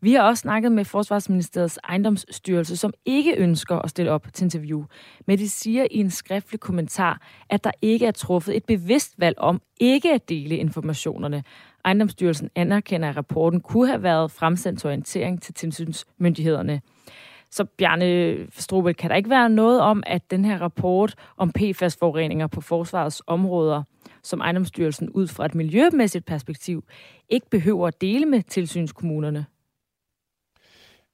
Vi 0.00 0.12
har 0.12 0.22
også 0.22 0.40
snakket 0.40 0.72
med 0.72 0.84
Forsvarsministeriets 0.84 1.78
ejendomsstyrelse, 1.84 2.76
som 2.76 2.92
ikke 3.04 3.34
ønsker 3.36 3.76
at 3.76 3.90
stille 3.90 4.10
op 4.10 4.26
til 4.32 4.44
interview. 4.44 4.84
Men 5.26 5.38
de 5.38 5.48
siger 5.48 5.86
i 5.90 5.96
en 5.96 6.10
skriftlig 6.10 6.60
kommentar, 6.60 7.20
at 7.50 7.64
der 7.64 7.70
ikke 7.82 8.06
er 8.06 8.10
truffet 8.10 8.56
et 8.56 8.64
bevidst 8.64 9.14
valg 9.18 9.38
om 9.38 9.60
ikke 9.80 10.14
at 10.14 10.28
dele 10.28 10.56
informationerne. 10.56 11.44
Ejendomsstyrelsen 11.84 12.50
anerkender, 12.54 13.08
at 13.08 13.16
rapporten 13.16 13.60
kunne 13.60 13.88
have 13.88 14.02
været 14.02 14.30
fremsendt 14.30 14.80
til 14.80 14.88
orientering 14.88 15.42
til 15.42 15.54
tilsynsmyndighederne. 15.54 16.80
Så 17.50 17.64
Bjarne 17.64 18.36
Strobel, 18.50 18.94
kan 18.94 19.10
der 19.10 19.16
ikke 19.16 19.30
være 19.30 19.50
noget 19.50 19.80
om, 19.80 20.02
at 20.06 20.30
den 20.30 20.44
her 20.44 20.58
rapport 20.58 21.14
om 21.36 21.52
PFAS-forureninger 21.58 22.46
på 22.46 22.60
forsvarets 22.60 23.22
områder, 23.26 23.82
som 24.22 24.40
ejendomsstyrelsen 24.40 25.10
ud 25.10 25.28
fra 25.28 25.44
et 25.44 25.54
miljømæssigt 25.54 26.24
perspektiv, 26.26 26.84
ikke 27.28 27.50
behøver 27.50 27.88
at 27.88 28.00
dele 28.00 28.26
med 28.26 28.42
tilsynskommunerne? 28.42 29.46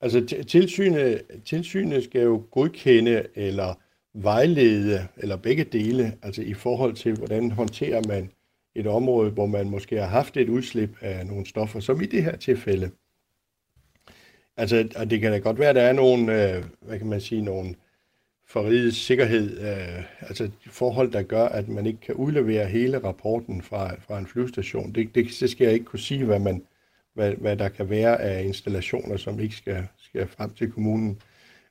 Altså 0.00 0.44
tilsynet, 0.48 1.22
tilsynet 1.44 2.04
skal 2.04 2.22
jo 2.22 2.42
godkende 2.50 3.26
eller 3.34 3.74
vejlede, 4.14 5.08
eller 5.16 5.36
begge 5.36 5.64
dele, 5.64 6.18
altså 6.22 6.42
i 6.42 6.54
forhold 6.54 6.94
til, 6.94 7.16
hvordan 7.16 7.50
håndterer 7.50 8.02
man 8.08 8.30
et 8.74 8.86
område, 8.86 9.30
hvor 9.30 9.46
man 9.46 9.70
måske 9.70 9.96
har 9.96 10.06
haft 10.06 10.36
et 10.36 10.48
udslip 10.48 10.96
af 11.00 11.26
nogle 11.26 11.46
stoffer, 11.46 11.80
som 11.80 12.00
i 12.00 12.06
det 12.06 12.24
her 12.24 12.36
tilfælde. 12.36 12.90
Altså, 14.56 14.88
og 14.96 15.10
det 15.10 15.20
kan 15.20 15.32
da 15.32 15.38
godt 15.38 15.58
være, 15.58 15.68
at 15.68 15.74
der 15.74 15.82
er 15.82 15.92
nogle, 15.92 16.56
øh, 16.56 16.64
hvad 16.80 16.98
kan 16.98 17.06
man 17.08 17.20
sige, 17.20 17.42
nogle 17.42 17.74
forrigets 18.48 18.96
sikkerhed, 18.96 19.60
øh, 19.60 20.04
altså 20.20 20.50
forhold, 20.66 21.12
der 21.12 21.22
gør, 21.22 21.44
at 21.44 21.68
man 21.68 21.86
ikke 21.86 22.00
kan 22.00 22.14
udlevere 22.14 22.66
hele 22.66 22.98
rapporten 23.04 23.62
fra, 23.62 23.94
fra 23.94 24.18
en 24.18 24.26
flyvestation. 24.26 24.92
Det, 24.92 25.14
det, 25.14 25.26
det 25.40 25.50
skal 25.50 25.64
jeg 25.64 25.74
ikke 25.74 25.86
kunne 25.86 25.98
sige, 25.98 26.24
hvad, 26.24 26.38
man, 26.38 26.62
hvad, 27.14 27.32
hvad 27.32 27.56
der 27.56 27.68
kan 27.68 27.90
være 27.90 28.20
af 28.20 28.44
installationer, 28.44 29.16
som 29.16 29.40
ikke 29.40 29.56
skal, 29.56 29.86
skal 29.98 30.26
frem 30.26 30.54
til 30.54 30.72
kommunen. 30.72 31.20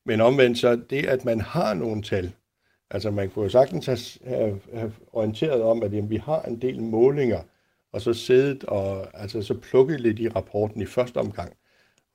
Men 0.06 0.22
omvendt 0.22 0.58
så 0.58 0.76
det, 0.90 1.06
at 1.06 1.26
man 1.26 1.42
har 1.42 1.74
nogle 1.74 2.02
tal, 2.02 2.32
altså 2.90 3.12
man 3.12 3.30
kunne 3.30 3.44
jo 3.44 3.50
sagtens 3.50 4.20
have, 4.26 4.60
have 4.74 4.94
orienteret 5.14 5.62
om, 5.62 5.84
at 5.84 5.94
jamen, 5.94 6.10
vi 6.10 6.18
har 6.18 6.42
en 6.42 6.62
del 6.62 6.82
målinger, 6.82 7.42
og 7.94 8.02
så 8.02 8.14
siddet 8.14 8.64
og 8.64 9.22
altså, 9.22 9.42
så 9.42 9.54
plukket 9.54 10.02
lidt 10.02 10.20
i 10.20 10.30
rapporten 10.30 10.82
i 10.82 10.86
første 10.86 11.18
omgang. 11.18 11.54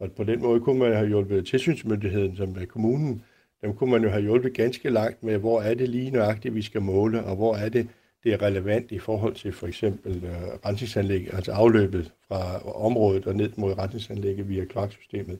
Og 0.01 0.13
på 0.13 0.25
den 0.25 0.43
måde 0.43 0.61
kunne 0.61 0.79
man 0.79 0.93
have 0.93 1.09
hjulpet 1.09 1.47
tilsynsmyndigheden, 1.47 2.37
som 2.37 2.57
er 2.61 2.67
kommunen, 2.67 3.23
dem 3.63 3.75
kunne 3.75 3.91
man 3.91 4.03
jo 4.03 4.09
have 4.09 4.23
hjulpet 4.23 4.55
ganske 4.55 4.91
langt 4.91 5.23
med, 5.23 5.39
hvor 5.39 5.61
er 5.61 5.75
det 5.75 5.89
lige 5.89 6.11
nøjagtigt, 6.11 6.55
vi 6.55 6.63
skal 6.63 6.83
måle, 6.83 7.25
og 7.25 7.37
hvor 7.37 7.55
er 7.55 7.69
det, 7.69 7.89
det 8.25 8.33
er 8.33 8.43
relevant 8.43 8.93
i 8.93 8.99
forhold 8.99 9.35
til 9.35 9.53
for 9.53 9.67
eksempel 9.67 10.25
øh, 10.25 10.31
rensningsanlæg, 10.67 11.35
altså 11.35 11.53
afløbet 11.53 12.13
fra 12.29 12.59
området 12.85 13.27
og 13.27 13.35
ned 13.35 13.51
mod 13.57 13.79
rensningsanlægget 13.79 14.49
via 14.49 14.65
kloaksystemet. 14.65 15.39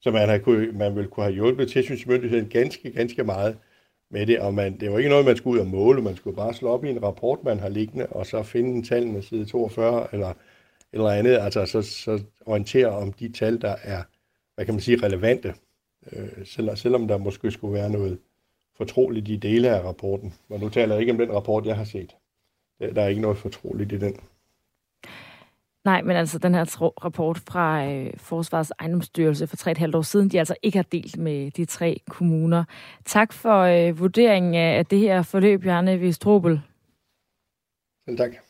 Så 0.00 0.10
man, 0.10 0.28
har 0.28 0.38
kunne, 0.38 0.72
man 0.72 0.94
ville 0.94 1.10
kunne 1.10 1.24
have 1.24 1.34
hjulpet 1.34 1.68
tilsynsmyndigheden 1.68 2.48
ganske, 2.48 2.90
ganske 2.90 3.24
meget 3.24 3.56
med 4.10 4.26
det, 4.26 4.40
og 4.40 4.54
man, 4.54 4.80
det 4.80 4.92
var 4.92 4.98
ikke 4.98 5.10
noget, 5.10 5.24
man 5.24 5.36
skulle 5.36 5.54
ud 5.54 5.66
og 5.66 5.70
måle, 5.70 6.02
man 6.02 6.16
skulle 6.16 6.36
bare 6.36 6.54
slå 6.54 6.68
op 6.68 6.84
i 6.84 6.90
en 6.90 7.02
rapport, 7.02 7.44
man 7.44 7.60
har 7.60 7.68
liggende, 7.68 8.06
og 8.06 8.26
så 8.26 8.42
finde 8.42 8.86
tallene 8.86 9.22
side 9.22 9.44
42, 9.44 10.08
eller 10.12 10.32
eller 10.92 11.08
andet, 11.08 11.38
altså 11.38 11.66
så, 11.66 11.82
så 11.82 12.22
orientere 12.46 12.88
om 12.88 13.12
de 13.12 13.32
tal, 13.32 13.60
der 13.60 13.76
er, 13.82 14.02
hvad 14.54 14.64
kan 14.64 14.74
man 14.74 14.80
sige, 14.80 15.02
relevante, 15.02 15.54
øh, 16.12 16.46
selv, 16.46 16.76
selvom 16.76 17.08
der 17.08 17.18
måske 17.18 17.50
skulle 17.50 17.74
være 17.74 17.90
noget 17.90 18.18
fortroligt 18.76 19.28
i 19.28 19.36
dele 19.36 19.68
af 19.68 19.82
rapporten. 19.82 20.34
Og 20.48 20.60
nu 20.60 20.68
taler 20.68 20.94
jeg 20.94 21.00
ikke 21.00 21.12
om 21.12 21.18
den 21.18 21.32
rapport, 21.32 21.66
jeg 21.66 21.76
har 21.76 21.84
set. 21.84 22.16
Der 22.80 23.02
er 23.02 23.08
ikke 23.08 23.20
noget 23.20 23.38
fortroligt 23.38 23.92
i 23.92 23.98
den. 23.98 24.16
Nej, 25.84 26.02
men 26.02 26.16
altså 26.16 26.38
den 26.38 26.54
her 26.54 26.64
rapport 27.04 27.38
fra 27.38 27.86
øh, 27.86 28.12
Forsvarets 28.16 28.72
ejendomsstyrelse 28.78 29.46
for 29.46 29.56
3,5 29.56 29.96
år 29.96 30.02
siden, 30.02 30.28
de 30.28 30.38
altså 30.38 30.54
ikke 30.62 30.78
har 30.78 30.86
delt 30.92 31.16
med 31.16 31.50
de 31.50 31.64
tre 31.64 32.00
kommuner. 32.08 32.64
Tak 33.04 33.32
for 33.32 33.58
øh, 33.60 33.98
vurderingen 33.98 34.54
af 34.54 34.86
det 34.86 34.98
her 34.98 35.22
forløb, 35.22 35.62
Bjarne 35.62 35.98
Vistrobel. 35.98 36.60
Selv 38.08 38.16
tak 38.16 38.49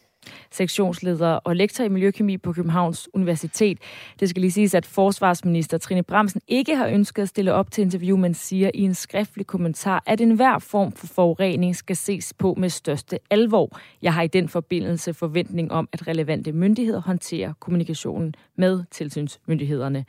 sektionsleder 0.50 1.32
og 1.32 1.56
lektor 1.56 1.84
i 1.84 1.88
miljøkemi 1.88 2.36
på 2.36 2.52
Københavns 2.52 3.08
Universitet. 3.14 3.78
Det 4.20 4.28
skal 4.28 4.40
lige 4.40 4.52
siges, 4.52 4.74
at 4.74 4.86
forsvarsminister 4.86 5.78
Trine 5.78 6.02
Bramsen 6.02 6.40
ikke 6.48 6.76
har 6.76 6.86
ønsket 6.86 7.22
at 7.22 7.28
stille 7.28 7.52
op 7.52 7.70
til 7.70 7.82
interview, 7.82 8.16
men 8.16 8.34
siger 8.34 8.70
i 8.74 8.80
en 8.80 8.94
skriftlig 8.94 9.46
kommentar, 9.46 10.02
at 10.06 10.20
enhver 10.20 10.58
form 10.58 10.92
for 10.92 11.06
forurening 11.06 11.76
skal 11.76 11.96
ses 11.96 12.32
på 12.38 12.54
med 12.58 12.68
største 12.68 13.18
alvor. 13.30 13.78
Jeg 14.02 14.14
har 14.14 14.22
i 14.22 14.26
den 14.28 14.48
forbindelse 14.48 15.14
forventning 15.14 15.72
om, 15.72 15.88
at 15.92 16.08
relevante 16.08 16.52
myndigheder 16.52 17.00
håndterer 17.00 17.52
kommunikationen 17.60 18.34
med 18.56 18.84
tilsynsmyndighederne. 18.90 20.04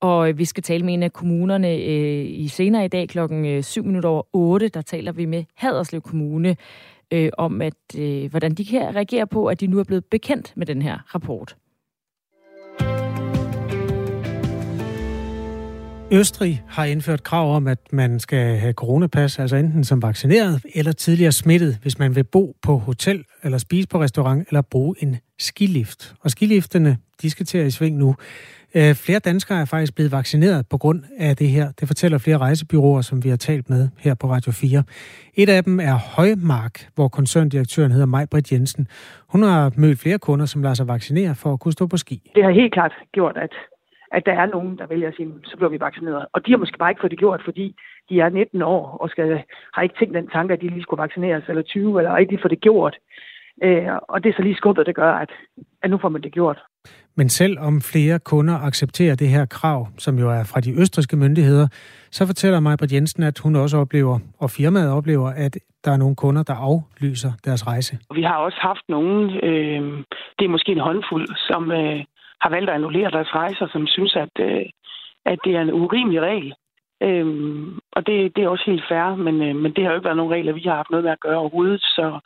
Og 0.00 0.28
øh, 0.28 0.38
vi 0.38 0.44
skal 0.44 0.62
tale 0.62 0.84
med 0.84 0.94
en 0.94 1.02
af 1.02 1.12
kommunerne 1.12 1.74
øh, 1.74 2.24
i 2.28 2.48
senere 2.48 2.84
i 2.84 2.88
dag 2.88 3.08
klokken 3.08 3.46
øh, 3.46 3.62
7 3.62 3.84
minutter 3.84 4.08
over 4.08 4.22
8. 4.32 4.68
Der 4.68 4.82
taler 4.82 5.12
vi 5.12 5.24
med 5.24 5.44
Haderslev 5.54 6.00
Kommune 6.00 6.56
øh, 7.10 7.30
om, 7.38 7.62
at 7.62 7.74
øh, 7.98 8.30
hvordan 8.30 8.54
de 8.54 8.64
kan 8.64 8.94
reagere 8.94 9.26
på, 9.26 9.46
at 9.46 9.60
de 9.60 9.66
nu 9.66 9.78
er 9.78 9.84
blevet 9.84 10.04
bekendt 10.04 10.52
med 10.56 10.66
den 10.66 10.82
her 10.82 11.14
rapport. 11.14 11.56
Østrig 16.10 16.62
har 16.68 16.84
indført 16.84 17.22
krav 17.22 17.56
om, 17.56 17.66
at 17.66 17.78
man 17.92 18.20
skal 18.20 18.56
have 18.56 18.72
coronapas, 18.72 19.38
altså 19.38 19.56
enten 19.56 19.84
som 19.84 20.02
vaccineret 20.02 20.62
eller 20.74 20.92
tidligere 20.92 21.32
smittet, 21.32 21.78
hvis 21.82 21.98
man 21.98 22.16
vil 22.16 22.24
bo 22.24 22.56
på 22.62 22.78
hotel 22.78 23.24
eller 23.42 23.58
spise 23.58 23.88
på 23.88 24.00
restaurant 24.00 24.48
eller 24.48 24.62
bruge 24.62 24.94
en 24.98 25.16
skilift. 25.38 26.14
Og 26.20 26.30
skilifterne, 26.30 26.98
de 27.22 27.30
skal 27.30 27.46
til 27.46 27.58
at 27.58 27.66
i 27.66 27.70
sving 27.70 27.96
nu. 27.96 28.14
Øh, 28.78 28.94
flere 29.06 29.18
danskere 29.18 29.60
er 29.60 29.64
faktisk 29.64 29.94
blevet 29.94 30.12
vaccineret 30.12 30.66
på 30.70 30.78
grund 30.78 31.00
af 31.18 31.36
det 31.36 31.48
her. 31.48 31.66
Det 31.80 31.88
fortæller 31.88 32.18
flere 32.18 32.38
rejsebyråer, 32.38 33.00
som 33.00 33.24
vi 33.24 33.28
har 33.28 33.36
talt 33.36 33.70
med 33.70 33.88
her 33.98 34.14
på 34.14 34.26
Radio 34.26 34.52
4. 34.52 34.82
Et 35.34 35.48
af 35.48 35.64
dem 35.64 35.80
er 35.80 35.96
Højmark, 36.16 36.74
hvor 36.94 37.08
koncerndirektøren 37.08 37.92
hedder 37.92 38.06
Maj 38.06 38.26
Britt 38.30 38.52
Jensen. 38.52 38.86
Hun 39.32 39.42
har 39.42 39.72
mødt 39.76 39.98
flere 39.98 40.18
kunder, 40.18 40.46
som 40.46 40.62
lader 40.62 40.74
sig 40.74 40.88
vaccinere 40.88 41.34
for 41.34 41.52
at 41.52 41.60
kunne 41.60 41.72
stå 41.72 41.86
på 41.86 41.96
ski. 41.96 42.30
Det 42.34 42.44
har 42.44 42.50
helt 42.50 42.72
klart 42.72 42.92
gjort, 43.12 43.36
at 43.36 43.54
at 44.16 44.26
der 44.26 44.32
er 44.32 44.46
nogen, 44.46 44.78
der 44.78 44.86
vælger 44.86 45.08
at 45.08 45.14
sige, 45.16 45.28
så 45.44 45.56
bliver 45.56 45.70
vi 45.70 45.80
vaccineret. 45.80 46.26
Og 46.32 46.46
de 46.46 46.50
har 46.50 46.58
måske 46.58 46.78
bare 46.78 46.90
ikke 46.90 47.00
fået 47.00 47.10
det 47.10 47.18
gjort, 47.18 47.42
fordi 47.44 47.76
de 48.08 48.20
er 48.20 48.28
19 48.28 48.62
år 48.62 48.84
og 49.00 49.08
skal, 49.10 49.42
har 49.74 49.82
ikke 49.82 49.98
tænkt 49.98 50.14
den 50.14 50.28
tanke, 50.28 50.54
at 50.54 50.60
de 50.60 50.68
lige 50.68 50.82
skulle 50.82 51.02
vaccineres, 51.02 51.44
eller 51.48 51.62
20, 51.62 51.98
eller 51.98 52.16
ikke 52.16 52.32
lige 52.32 52.42
få 52.42 52.48
det 52.48 52.60
gjort. 52.60 52.96
Øh, 53.62 53.88
og 54.08 54.24
det 54.24 54.28
er 54.28 54.34
så 54.36 54.42
lige 54.42 54.54
skubbet, 54.54 54.86
det 54.86 54.94
gør, 54.94 55.12
at, 55.12 55.30
at 55.82 55.90
nu 55.90 55.98
får 55.98 56.08
man 56.08 56.22
det 56.22 56.32
gjort. 56.32 56.58
Men 57.16 57.28
selvom 57.28 57.80
flere 57.80 58.18
kunder 58.18 58.56
accepterer 58.68 59.14
det 59.14 59.28
her 59.28 59.46
krav, 59.46 59.88
som 59.98 60.18
jo 60.18 60.30
er 60.30 60.44
fra 60.52 60.60
de 60.60 60.80
østriske 60.80 61.16
myndigheder, 61.16 61.68
så 62.10 62.26
fortæller 62.26 62.60
mig 62.60 62.78
Britt 62.78 62.92
Jensen, 62.92 63.22
at 63.22 63.38
hun 63.38 63.56
også 63.56 63.76
oplever, 63.76 64.18
og 64.38 64.50
firmaet 64.50 64.92
oplever, 64.92 65.28
at 65.28 65.58
der 65.84 65.90
er 65.92 65.96
nogle 65.96 66.16
kunder, 66.16 66.42
der 66.42 66.54
aflyser 66.54 67.32
deres 67.44 67.66
rejse. 67.66 67.98
Vi 68.14 68.22
har 68.22 68.36
også 68.36 68.58
haft 68.60 68.84
nogen, 68.88 69.30
øh, 69.30 69.82
det 70.38 70.44
er 70.44 70.54
måske 70.56 70.72
en 70.72 70.86
håndfuld, 70.88 71.28
som 71.48 71.72
øh, 71.72 72.04
har 72.40 72.50
valgt 72.50 72.70
at 72.70 72.74
annullere 72.74 73.10
deres 73.10 73.34
rejser, 73.34 73.66
som 73.72 73.86
synes, 73.86 74.16
at, 74.16 74.34
øh, 74.40 74.64
at 75.26 75.38
det 75.44 75.56
er 75.56 75.60
en 75.60 75.72
urimelig 75.72 76.20
regel. 76.20 76.54
Øhm, 77.02 77.78
og 77.92 78.06
det, 78.06 78.36
det 78.36 78.44
er 78.44 78.48
også 78.48 78.64
helt 78.66 78.84
fair, 78.88 79.16
men, 79.16 79.42
øh, 79.42 79.56
men 79.56 79.72
det 79.72 79.84
har 79.84 79.90
jo 79.90 79.96
ikke 79.96 80.04
været 80.04 80.16
nogen 80.16 80.32
regler, 80.32 80.52
vi 80.52 80.64
har 80.68 80.76
haft 80.76 80.90
noget 80.90 81.04
med 81.04 81.12
at 81.12 81.20
gøre 81.20 81.36
overhovedet. 81.36 81.80
Så, 81.80 82.18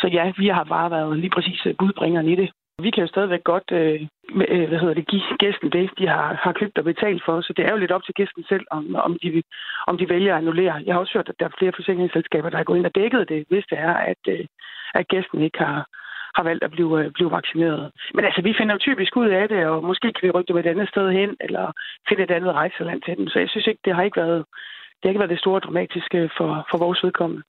så 0.00 0.06
ja, 0.12 0.32
vi 0.38 0.48
har 0.48 0.64
bare 0.64 0.90
været 0.90 1.18
lige 1.18 1.34
præcis 1.36 1.66
budbringeren 1.78 2.28
i 2.28 2.36
det. 2.36 2.50
Vi 2.78 2.90
kan 2.90 3.02
jo 3.04 3.08
stadigvæk 3.08 3.44
godt 3.44 3.68
øh, 3.72 4.00
øh, 4.48 4.68
hvad 4.68 4.78
hedder 4.78 4.94
det, 4.94 5.08
give 5.08 5.22
gæsten 5.38 5.70
det, 5.72 5.90
de 5.98 6.06
har, 6.08 6.34
har 6.44 6.52
købt 6.52 6.78
og 6.78 6.84
betalt 6.84 7.22
for. 7.26 7.40
Så 7.40 7.52
det 7.56 7.64
er 7.64 7.70
jo 7.70 7.76
lidt 7.76 7.92
op 7.96 8.04
til 8.04 8.14
gæsten 8.14 8.44
selv, 8.48 8.66
om, 8.70 8.94
om, 8.94 9.18
de, 9.22 9.42
om 9.86 9.98
de 9.98 10.08
vælger 10.08 10.32
at 10.34 10.38
annullere. 10.38 10.82
Jeg 10.86 10.94
har 10.94 11.00
også 11.00 11.14
hørt, 11.14 11.28
at 11.28 11.34
der 11.40 11.46
er 11.46 11.58
flere 11.58 11.72
forsikringsselskaber, 11.76 12.50
der 12.50 12.58
er 12.58 12.68
gået 12.68 12.78
ind 12.78 12.86
og 12.86 12.94
dækket 12.94 13.28
det, 13.28 13.44
hvis 13.50 13.64
det 13.70 13.78
er, 13.78 13.94
at, 13.94 14.22
øh, 14.28 14.44
at 14.94 15.08
gæsten 15.08 15.42
ikke 15.42 15.58
har, 15.58 15.78
har 16.36 16.44
valgt 16.48 16.64
at 16.64 16.70
blive, 16.70 17.04
øh, 17.04 17.10
blive 17.16 17.30
vaccineret. 17.30 17.90
Men 18.14 18.24
altså, 18.24 18.42
vi 18.42 18.54
finder 18.58 18.74
jo 18.74 18.84
typisk 18.86 19.16
ud 19.16 19.28
af 19.28 19.48
det, 19.48 19.66
og 19.66 19.84
måske 19.84 20.06
kan 20.12 20.26
vi 20.26 20.30
rykke 20.30 20.48
dem 20.48 20.58
et 20.58 20.72
andet 20.72 20.88
sted 20.88 21.06
hen, 21.18 21.30
eller 21.40 21.72
finde 22.08 22.22
et 22.22 22.30
andet 22.36 22.52
rejseland 22.52 23.02
til 23.02 23.16
dem. 23.18 23.26
Så 23.28 23.38
jeg 23.38 23.48
synes 23.48 23.66
ikke, 23.66 23.82
det 23.84 23.94
har 23.94 24.02
ikke 24.02 24.20
været 24.24 24.44
det, 24.96 25.08
har 25.08 25.12
ikke 25.12 25.24
været 25.24 25.36
det 25.36 25.44
store 25.44 25.60
dramatiske 25.60 26.30
for, 26.36 26.50
for 26.70 26.78
vores 26.78 27.00
vedkommende. 27.04 27.42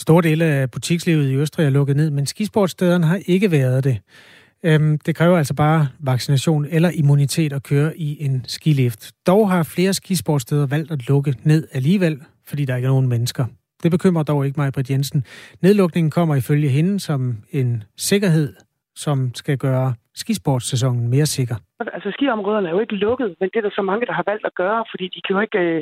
Store 0.00 0.22
dele 0.22 0.44
af 0.44 0.70
butikslivet 0.70 1.30
i 1.30 1.36
Østrig 1.36 1.66
er 1.66 1.70
lukket 1.70 1.96
ned, 1.96 2.10
men 2.10 2.26
skisportstederne 2.26 3.06
har 3.06 3.18
ikke 3.26 3.50
været 3.50 3.84
det. 3.84 3.96
Øhm, 4.68 4.98
det 5.06 5.16
kræver 5.16 5.36
altså 5.38 5.54
bare 5.54 5.88
vaccination 6.12 6.64
eller 6.64 6.90
immunitet 7.00 7.52
at 7.52 7.62
køre 7.62 7.90
i 7.96 8.24
en 8.26 8.44
skilift. 8.44 9.12
Dog 9.26 9.50
har 9.50 9.62
flere 9.74 9.92
skisportsteder 9.92 10.66
valgt 10.66 10.90
at 10.92 11.08
lukke 11.08 11.34
ned 11.44 11.68
alligevel, 11.72 12.16
fordi 12.48 12.64
der 12.64 12.76
ikke 12.76 12.86
er 12.86 12.90
nogen 12.90 13.08
mennesker. 13.08 13.44
Det 13.82 13.90
bekymrer 13.90 14.22
dog 14.22 14.46
ikke 14.46 14.60
mig, 14.60 14.72
Britt 14.72 14.90
Jensen. 14.90 15.24
Nedlukningen 15.62 16.10
kommer 16.10 16.34
ifølge 16.34 16.68
hende 16.68 17.00
som 17.00 17.20
en 17.52 17.82
sikkerhed, 17.96 18.48
som 18.94 19.34
skal 19.34 19.58
gøre 19.58 19.94
skisportssæsonen 20.14 21.08
mere 21.08 21.26
sikker. 21.26 21.56
Altså 21.96 22.10
skiområderne 22.10 22.68
er 22.68 22.72
jo 22.72 22.80
ikke 22.80 22.94
lukket, 22.94 23.34
men 23.40 23.48
det 23.52 23.58
er 23.58 23.66
der 23.68 23.74
så 23.78 23.82
mange, 23.82 24.06
der 24.06 24.12
har 24.12 24.24
valgt 24.26 24.46
at 24.46 24.54
gøre, 24.54 24.84
fordi 24.90 25.04
de 25.14 25.20
kan 25.26 25.36
jo 25.36 25.40
ikke, 25.40 25.58
øh, 25.58 25.80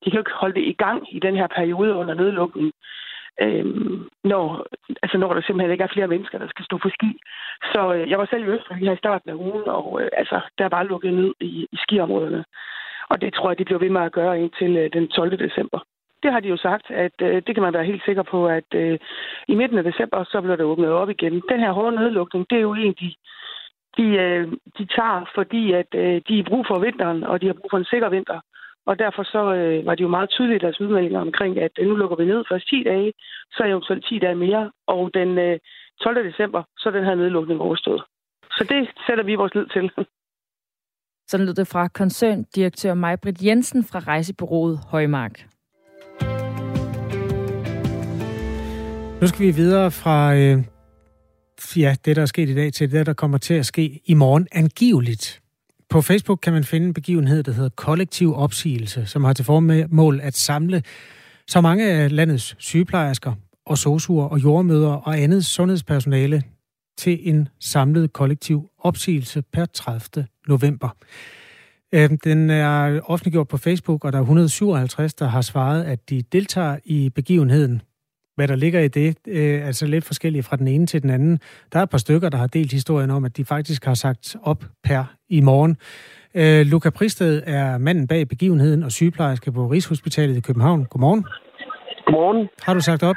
de 0.00 0.06
kan 0.10 0.16
jo 0.18 0.24
ikke 0.24 0.38
holde 0.40 0.54
det 0.60 0.66
i 0.72 0.76
gang 0.84 0.98
i 1.16 1.18
den 1.26 1.34
her 1.36 1.48
periode 1.58 1.94
under 1.94 2.14
nedlukningen 2.14 2.72
øhm, 3.40 4.08
når, 4.24 4.66
altså 5.02 5.18
når 5.18 5.34
der 5.34 5.42
simpelthen 5.42 5.72
ikke 5.72 5.84
er 5.84 5.94
flere 5.94 6.08
mennesker, 6.08 6.38
der 6.38 6.48
skal 6.48 6.64
stå 6.64 6.78
på 6.78 6.88
ski. 6.88 7.10
Så 7.72 7.94
øh, 7.94 8.10
jeg 8.10 8.18
var 8.18 8.26
selv 8.30 8.44
i 8.44 8.50
Østrig 8.50 8.76
her 8.76 8.92
i 8.92 9.02
starten 9.04 9.30
af 9.30 9.34
ugen, 9.34 9.64
og 9.66 10.02
øh, 10.02 10.08
altså, 10.12 10.40
der 10.58 10.64
er 10.64 10.68
bare 10.68 10.86
lukket 10.86 11.14
ned 11.14 11.34
i, 11.40 11.66
i 11.72 11.76
skiområderne. 11.76 12.44
Og 13.10 13.20
det 13.20 13.34
tror 13.34 13.50
jeg, 13.50 13.58
de 13.58 13.64
bliver 13.64 13.78
ved 13.78 13.90
med 13.90 14.00
at 14.00 14.12
gøre 14.12 14.40
indtil 14.40 14.76
øh, 14.76 14.92
den 14.92 15.08
12. 15.08 15.38
december. 15.38 15.78
Det 16.22 16.32
har 16.32 16.40
de 16.40 16.48
jo 16.48 16.56
sagt, 16.56 16.90
at 16.90 17.16
øh, 17.22 17.42
det 17.46 17.54
kan 17.54 17.62
man 17.62 17.72
være 17.74 17.84
helt 17.84 18.04
sikker 18.04 18.22
på, 18.22 18.46
at 18.46 18.74
øh, 18.74 18.98
i 19.48 19.54
midten 19.54 19.78
af 19.78 19.84
december, 19.84 20.24
så 20.24 20.40
bliver 20.40 20.56
det 20.56 20.64
åbnet 20.64 20.90
op 20.90 21.10
igen. 21.10 21.42
Den 21.48 21.60
her 21.60 21.72
hårde 21.72 21.96
nedlukning, 21.96 22.46
det 22.50 22.56
er 22.58 22.62
jo 22.62 22.74
en, 22.74 22.94
de, 23.00 23.14
de, 23.96 24.02
øh, 24.02 24.52
de 24.78 24.86
tager, 24.86 25.30
fordi 25.34 25.72
at 25.72 25.94
øh, 25.94 26.22
de 26.28 26.36
har 26.36 26.46
brug 26.48 26.66
for 26.66 26.78
vinteren, 26.78 27.24
og 27.24 27.40
de 27.40 27.46
har 27.46 27.52
brug 27.52 27.70
for 27.70 27.78
en 27.78 27.84
sikker 27.92 28.08
vinter. 28.08 28.40
Og 28.88 28.98
derfor 28.98 29.22
så 29.22 29.42
øh, 29.54 29.86
var 29.86 29.94
det 29.94 30.04
jo 30.06 30.08
meget 30.16 30.30
tydeligt 30.30 30.62
deres 30.62 30.80
udmeldinger 30.80 31.20
omkring, 31.20 31.58
at 31.58 31.72
nu 31.82 31.94
lukker 31.96 32.16
vi 32.16 32.24
ned 32.24 32.44
først 32.50 32.68
10 32.68 32.82
dage, 32.82 33.12
så 33.52 33.62
er 33.62 33.68
eventuelt 33.68 34.04
10 34.08 34.18
dage 34.18 34.34
mere. 34.34 34.72
Og 34.86 35.10
den 35.14 35.38
øh, 35.38 35.58
12. 36.00 36.30
december, 36.30 36.62
så 36.78 36.88
er 36.88 36.92
den 36.92 37.04
her 37.04 37.14
nedlukning 37.14 37.60
overstået. 37.60 38.02
Så 38.56 38.64
det 38.68 38.88
sætter 39.06 39.24
vi 39.24 39.34
vores 39.34 39.54
lid 39.54 39.66
til. 39.74 39.90
Sådan 41.30 41.46
lød 41.46 41.54
det 41.54 41.68
fra 41.68 41.88
koncerndirektør 41.88 42.94
Majbrit 42.94 43.44
Jensen 43.44 43.84
fra 43.84 43.98
rejsebureauet 43.98 44.78
Højmark. 44.90 45.34
Nu 49.20 49.26
skal 49.26 49.46
vi 49.46 49.50
videre 49.50 49.90
fra 49.90 50.34
øh, 50.34 50.56
ja, 51.76 51.96
det, 52.04 52.16
der 52.16 52.22
er 52.22 52.26
sket 52.26 52.48
i 52.48 52.54
dag, 52.54 52.72
til 52.72 52.92
det, 52.92 53.06
der 53.06 53.14
kommer 53.14 53.38
til 53.38 53.54
at 53.54 53.66
ske 53.66 54.00
i 54.04 54.14
morgen 54.14 54.46
angiveligt. 54.52 55.40
På 55.90 56.00
Facebook 56.00 56.38
kan 56.42 56.52
man 56.52 56.64
finde 56.64 56.86
en 56.86 56.94
begivenhed, 56.94 57.42
der 57.42 57.52
hedder 57.52 57.70
Kollektiv 57.76 58.34
Opsigelse, 58.36 59.06
som 59.06 59.24
har 59.24 59.32
til 59.32 59.44
formål 59.44 60.20
at 60.22 60.36
samle 60.36 60.82
så 61.48 61.60
mange 61.60 61.90
af 61.90 62.16
landets 62.16 62.56
sygeplejersker 62.58 63.34
og 63.66 63.78
sosuer 63.78 64.24
og 64.24 64.42
jordmøder 64.42 64.92
og 64.92 65.18
andet 65.18 65.44
sundhedspersonale 65.44 66.42
til 66.98 67.18
en 67.28 67.48
samlet 67.60 68.12
kollektiv 68.12 68.70
opsigelse 68.78 69.42
per 69.52 69.66
30. 69.66 70.26
november. 70.48 70.88
Øhm, 71.92 72.18
den 72.18 72.50
er 72.50 73.00
offentliggjort 73.00 73.48
på 73.48 73.56
Facebook, 73.56 74.04
og 74.04 74.12
der 74.12 74.18
er 74.18 74.22
157, 74.22 75.14
der 75.14 75.26
har 75.26 75.40
svaret, 75.40 75.84
at 75.84 76.10
de 76.10 76.22
deltager 76.22 76.78
i 76.84 77.10
begivenheden. 77.10 77.82
Hvad 78.38 78.48
der 78.48 78.56
ligger 78.56 78.80
i 78.80 78.88
det, 78.88 79.16
øh, 79.28 79.66
altså 79.66 79.86
lidt 79.86 80.04
forskelligt 80.04 80.46
fra 80.46 80.56
den 80.56 80.68
ene 80.68 80.86
til 80.86 81.02
den 81.02 81.10
anden. 81.10 81.40
Der 81.72 81.78
er 81.78 81.82
et 81.82 81.90
par 81.90 81.98
stykker, 81.98 82.28
der 82.28 82.38
har 82.38 82.46
delt 82.46 82.72
historien 82.72 83.10
om, 83.10 83.24
at 83.24 83.36
de 83.36 83.44
faktisk 83.44 83.84
har 83.84 83.94
sagt 83.94 84.36
op 84.42 84.60
per 84.84 85.02
i 85.28 85.40
morgen. 85.40 85.72
Øh, 86.40 86.66
Luca 86.72 86.90
Pristed 86.90 87.42
er 87.46 87.78
manden 87.78 88.06
bag 88.08 88.28
begivenheden 88.28 88.82
og 88.82 88.90
sygeplejerske 88.92 89.52
på 89.52 89.62
Rigshospitalet 89.66 90.36
i 90.36 90.40
København. 90.40 90.84
Godmorgen. 90.90 91.24
Godmorgen. 92.04 92.48
Har 92.66 92.74
du 92.74 92.80
sagt 92.80 93.02
op? 93.02 93.16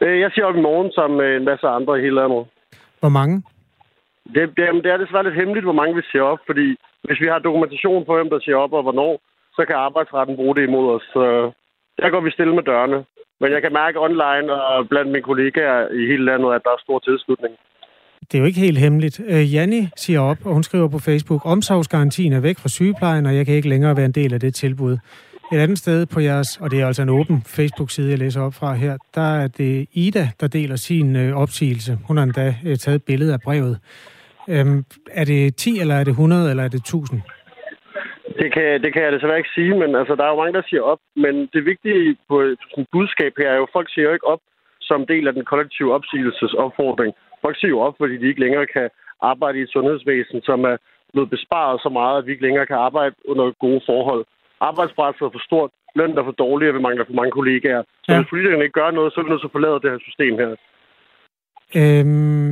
Øh, 0.00 0.20
jeg 0.20 0.30
siger 0.30 0.46
op 0.46 0.56
i 0.56 0.66
morgen 0.68 0.92
sammen 0.92 1.16
med 1.22 1.30
en 1.36 1.44
masse 1.44 1.66
andre 1.66 1.98
i 1.98 2.02
hele 2.02 2.14
landet. 2.20 2.42
Hvor 3.00 3.12
mange? 3.18 3.42
Det, 4.34 4.42
det, 4.56 4.64
det 4.84 4.90
er 4.92 4.96
desværre 4.96 5.24
lidt 5.24 5.40
hemmeligt, 5.40 5.66
hvor 5.68 5.78
mange 5.80 5.94
vi 5.94 6.02
siger 6.10 6.22
op, 6.22 6.40
fordi 6.46 6.66
hvis 7.06 7.20
vi 7.20 7.26
har 7.32 7.38
dokumentation 7.38 8.04
på, 8.04 8.14
hvem 8.14 8.30
der 8.30 8.40
siger 8.40 8.56
op 8.56 8.72
og 8.72 8.82
hvornår, 8.82 9.12
så 9.56 9.64
kan 9.68 9.76
arbejdsretten 9.76 10.36
bruge 10.36 10.54
det 10.56 10.62
imod 10.62 10.86
os. 10.96 11.06
Så 11.14 11.22
der 11.98 12.10
går 12.10 12.20
vi 12.20 12.30
stille 12.30 12.54
med 12.54 12.62
dørene. 12.62 13.04
Men 13.40 13.52
jeg 13.52 13.62
kan 13.62 13.72
mærke 13.72 14.00
online 14.00 14.52
og 14.52 14.88
blandt 14.88 15.10
mine 15.12 15.22
kollegaer 15.22 15.88
i 16.00 16.02
hele 16.10 16.24
landet, 16.24 16.54
at 16.56 16.62
der 16.64 16.70
er 16.70 16.80
stor 16.86 16.98
tilslutning. 16.98 17.54
Det 18.32 18.34
er 18.34 18.38
jo 18.38 18.44
ikke 18.44 18.60
helt 18.60 18.78
hemmeligt. 18.78 19.20
Øh, 19.28 19.54
Janni 19.54 19.88
siger 19.96 20.20
op, 20.20 20.38
og 20.44 20.52
hun 20.52 20.62
skriver 20.62 20.88
på 20.88 20.98
Facebook, 20.98 21.40
omsorgsgarantien 21.44 22.32
er 22.32 22.40
væk 22.40 22.58
fra 22.58 22.68
sygeplejen, 22.68 23.26
og 23.26 23.36
jeg 23.36 23.46
kan 23.46 23.54
ikke 23.54 23.68
længere 23.68 23.96
være 23.96 24.04
en 24.04 24.12
del 24.12 24.34
af 24.34 24.40
det 24.40 24.54
tilbud. 24.54 24.98
Et 25.52 25.58
andet 25.58 25.78
sted 25.78 26.06
på 26.06 26.20
jeres, 26.20 26.56
og 26.60 26.70
det 26.70 26.80
er 26.80 26.86
altså 26.86 27.02
en 27.02 27.08
åben 27.08 27.42
Facebook-side, 27.46 28.10
jeg 28.10 28.18
læser 28.18 28.40
op 28.40 28.54
fra 28.54 28.74
her, 28.74 28.96
der 29.14 29.36
er 29.42 29.48
det 29.48 29.88
Ida, 29.92 30.28
der 30.40 30.46
deler 30.46 30.76
sin 30.76 31.16
øh, 31.16 31.36
opsigelse. 31.36 31.98
Hun 32.04 32.16
har 32.16 32.24
endda 32.24 32.54
øh, 32.66 32.76
taget 32.76 32.96
et 32.96 33.02
billede 33.02 33.32
af 33.32 33.40
brevet. 33.40 33.78
Øhm, 34.48 34.84
er 35.10 35.24
det 35.24 35.56
10, 35.56 35.80
eller 35.80 35.94
er 35.94 36.04
det 36.04 36.10
100, 36.10 36.50
eller 36.50 36.64
er 36.64 36.68
det 36.68 36.78
1000? 36.78 37.20
Det 38.40 38.48
kan, 38.54 38.82
det 38.82 38.90
kan 38.92 39.02
jeg 39.02 39.12
desværre 39.12 39.38
ikke 39.38 39.56
sige, 39.58 39.74
men 39.82 39.90
altså, 40.00 40.14
der 40.14 40.24
er 40.24 40.32
jo 40.32 40.40
mange, 40.42 40.56
der 40.58 40.68
siger 40.68 40.82
op. 40.82 41.00
Men 41.16 41.34
det 41.54 41.64
vigtige 41.64 42.16
på 42.28 42.36
sådan 42.70 42.86
budskab 42.92 43.32
her 43.38 43.50
er 43.50 43.56
jo, 43.56 43.66
at 43.68 43.74
folk 43.76 43.88
siger 43.90 44.06
jo 44.08 44.14
ikke 44.16 44.30
op 44.34 44.42
som 44.80 45.06
del 45.12 45.28
af 45.28 45.34
den 45.34 45.44
kollektive 45.44 45.94
opsigelsesopfordring. 45.94 47.12
Folk 47.44 47.56
siger 47.58 47.72
jo 47.74 47.80
op, 47.86 47.94
fordi 47.98 48.16
de 48.16 48.28
ikke 48.28 48.40
længere 48.40 48.66
kan 48.66 48.88
arbejde 49.22 49.58
i 49.58 49.62
et 49.62 49.74
sundhedsvæsen, 49.76 50.38
som 50.48 50.64
er 50.64 50.76
blevet 51.12 51.30
besparet 51.30 51.80
så 51.84 51.88
meget, 51.88 52.18
at 52.18 52.26
vi 52.26 52.30
ikke 52.32 52.46
længere 52.46 52.66
kan 52.66 52.76
arbejde 52.76 53.14
under 53.30 53.44
gode 53.64 53.80
forhold. 53.86 54.24
Arbejdspresset 54.60 55.22
er 55.26 55.34
for 55.36 55.44
stort, 55.48 55.70
lønnen 55.96 56.18
er 56.18 56.24
for 56.24 56.36
dårlig, 56.44 56.68
og 56.68 56.74
vi 56.74 56.80
mangler 56.80 57.04
for 57.04 57.18
mange 57.20 57.30
kollegaer. 57.30 57.82
Så 58.04 58.12
ja. 58.12 58.18
hvis 58.18 58.30
politikerne 58.30 58.64
ikke 58.64 58.80
gør 58.80 58.90
noget, 58.90 59.12
så 59.12 59.20
er 59.20 59.24
vi 59.24 59.30
nødt 59.30 59.40
til 59.42 59.52
at 59.52 59.56
forlade 59.58 59.80
det 59.82 59.90
her 59.90 60.00
system 60.08 60.34
her. 60.42 60.50
Øhm, 61.80 62.50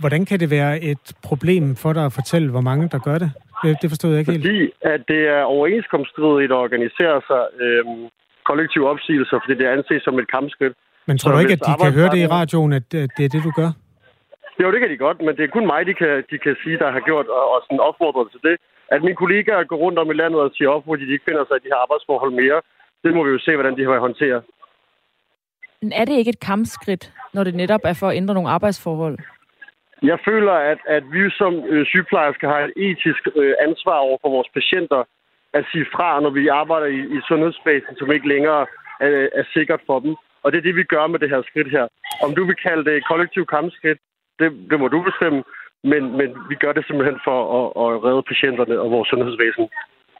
hvordan 0.00 0.24
kan 0.24 0.40
det 0.40 0.50
være 0.50 0.82
et 0.82 1.06
problem 1.22 1.76
for 1.82 1.92
dig 1.92 2.04
at 2.04 2.12
fortælle, 2.12 2.50
hvor 2.50 2.60
mange 2.60 2.88
der 2.88 2.98
gør 2.98 3.18
det? 3.18 3.30
Det, 3.62 3.72
det 3.82 3.88
forstod 3.92 4.10
jeg 4.12 4.18
ikke 4.20 4.32
fordi, 4.32 4.48
helt. 4.48 4.74
Fordi 4.82 4.94
at 4.94 5.00
det 5.12 5.22
er 5.36 5.42
overenskomststridigt 5.54 6.52
at 6.56 6.58
organisere 6.66 7.16
sig 7.28 7.42
øhm, 7.64 8.02
kollektive 8.50 8.84
opsigelser, 8.92 9.36
fordi 9.42 9.54
det 9.60 9.66
anses 9.74 10.02
som 10.06 10.14
et 10.22 10.28
kampskridt. 10.36 10.74
Men 11.08 11.14
tror 11.18 11.30
så 11.30 11.34
du 11.34 11.38
ikke, 11.44 11.56
at 11.58 11.64
de 11.68 11.74
kan 11.84 11.92
høre 11.98 12.10
det 12.14 12.20
i 12.26 12.28
radioen, 12.38 12.72
at 12.78 12.86
det 13.16 13.24
er 13.26 13.32
det, 13.34 13.42
du 13.48 13.52
gør? 13.60 13.70
Jo, 14.60 14.66
det 14.72 14.78
kan 14.80 14.90
de 14.90 14.96
godt, 15.06 15.18
men 15.26 15.32
det 15.36 15.42
er 15.44 15.52
kun 15.56 15.66
mig, 15.72 15.80
de 15.90 15.94
kan, 16.02 16.12
de 16.30 16.36
kan 16.44 16.54
sige, 16.62 16.76
der 16.82 16.90
har 16.96 17.02
gjort 17.08 17.26
og, 17.38 17.44
og 17.54 17.58
sådan 17.64 17.80
opfordret 17.88 18.26
til 18.32 18.40
det. 18.48 18.56
At 18.94 19.00
mine 19.06 19.20
kollegaer 19.22 19.64
går 19.70 19.78
rundt 19.84 19.98
om 20.02 20.10
i 20.10 20.16
landet 20.22 20.40
og 20.40 20.50
siger 20.56 20.70
op, 20.74 20.84
fordi 20.84 21.04
de 21.06 21.12
ikke 21.16 21.28
finder 21.28 21.44
sig 21.44 21.56
i 21.56 21.62
de 21.64 21.70
her 21.72 21.80
arbejdsforhold 21.84 22.32
mere, 22.42 22.58
det 23.04 23.10
må 23.14 23.20
vi 23.26 23.30
jo 23.36 23.40
se, 23.46 23.52
hvordan 23.56 23.76
de 23.78 23.84
har 23.84 23.98
håndtere. 24.08 24.38
Men 25.82 25.92
er 25.92 26.04
det 26.04 26.14
ikke 26.20 26.28
et 26.36 26.40
kampskridt, 26.40 27.12
når 27.34 27.44
det 27.44 27.54
netop 27.54 27.80
er 27.84 27.92
for 28.00 28.08
at 28.08 28.16
ændre 28.16 28.34
nogle 28.34 28.50
arbejdsforhold? 28.50 29.18
Jeg 30.02 30.18
føler, 30.28 30.52
at, 30.52 30.78
at 30.86 31.04
vi 31.12 31.30
som 31.30 31.54
øh, 31.68 31.86
sygeplejersker 31.86 32.48
har 32.48 32.60
et 32.60 32.72
etisk 32.76 33.28
øh, 33.36 33.54
ansvar 33.60 33.98
over 34.06 34.18
for 34.22 34.30
vores 34.30 34.48
patienter 34.54 35.04
at 35.54 35.64
sige 35.72 35.86
fra, 35.94 36.20
når 36.20 36.30
vi 36.30 36.48
arbejder 36.48 36.86
i, 36.86 37.00
i 37.16 37.18
sundhedsvæsen, 37.28 37.96
som 37.96 38.12
ikke 38.12 38.28
længere 38.28 38.66
er, 39.00 39.28
er 39.40 39.44
sikkert 39.52 39.80
for 39.86 39.98
dem. 40.00 40.16
Og 40.42 40.52
det 40.52 40.58
er 40.58 40.62
det, 40.62 40.76
vi 40.76 40.84
gør 40.84 41.06
med 41.06 41.18
det 41.18 41.30
her 41.30 41.42
skridt 41.42 41.70
her. 41.70 41.86
Om 42.24 42.34
du 42.34 42.44
vil 42.44 42.56
kalde 42.66 42.84
det 42.90 43.06
kollektiv 43.10 43.46
kampskridt, 43.46 43.98
det, 44.38 44.48
det 44.70 44.80
må 44.80 44.88
du 44.88 45.02
bestemme. 45.02 45.42
men, 45.92 46.02
men 46.18 46.28
vi 46.50 46.54
gør 46.54 46.72
det 46.72 46.86
simpelthen 46.86 47.20
for 47.24 47.38
at, 47.58 47.66
at 47.84 48.04
redde 48.06 48.22
patienterne 48.32 48.80
og 48.80 48.90
vores 48.90 49.08
sundhedsvæsen. 49.08 49.66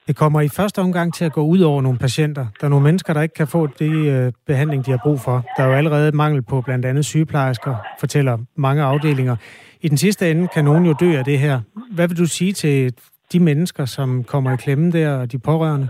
Det 0.09 0.16
kommer 0.16 0.40
i 0.40 0.48
første 0.48 0.78
omgang 0.78 1.14
til 1.14 1.24
at 1.24 1.32
gå 1.32 1.40
ud 1.40 1.61
over 1.61 1.82
nogle 1.82 1.98
patienter. 1.98 2.46
Der 2.61 2.64
er 2.66 2.70
nogle 2.70 2.84
mennesker, 2.84 3.12
der 3.12 3.22
ikke 3.22 3.34
kan 3.34 3.46
få 3.46 3.66
det 3.66 3.94
øh, 4.14 4.32
behandling, 4.46 4.86
de 4.86 4.90
har 4.90 5.00
brug 5.07 5.18
for. 5.26 5.36
Der 5.57 5.62
er 5.62 5.68
jo 5.68 5.74
allerede 5.74 6.16
mangel 6.16 6.42
på 6.42 6.61
blandt 6.61 6.84
andet 6.86 7.04
sygeplejersker, 7.04 7.74
fortæller 8.00 8.38
mange 8.57 8.82
afdelinger. 8.82 9.36
I 9.80 9.88
den 9.88 9.96
sidste 9.96 10.30
ende 10.30 10.48
kan 10.48 10.64
nogen 10.64 10.84
jo 10.86 10.94
dø 11.00 11.11
af 11.20 11.24
det 11.24 11.38
her. 11.38 11.61
Hvad 11.96 12.09
vil 12.09 12.18
du 12.18 12.26
sige 12.26 12.52
til 12.52 12.94
de 13.32 13.40
mennesker, 13.40 13.84
som 13.84 14.24
kommer 14.24 14.52
i 14.52 14.57
klemme 14.57 14.92
der, 14.92 15.18
og 15.20 15.32
de 15.32 15.38
pårørende? 15.38 15.88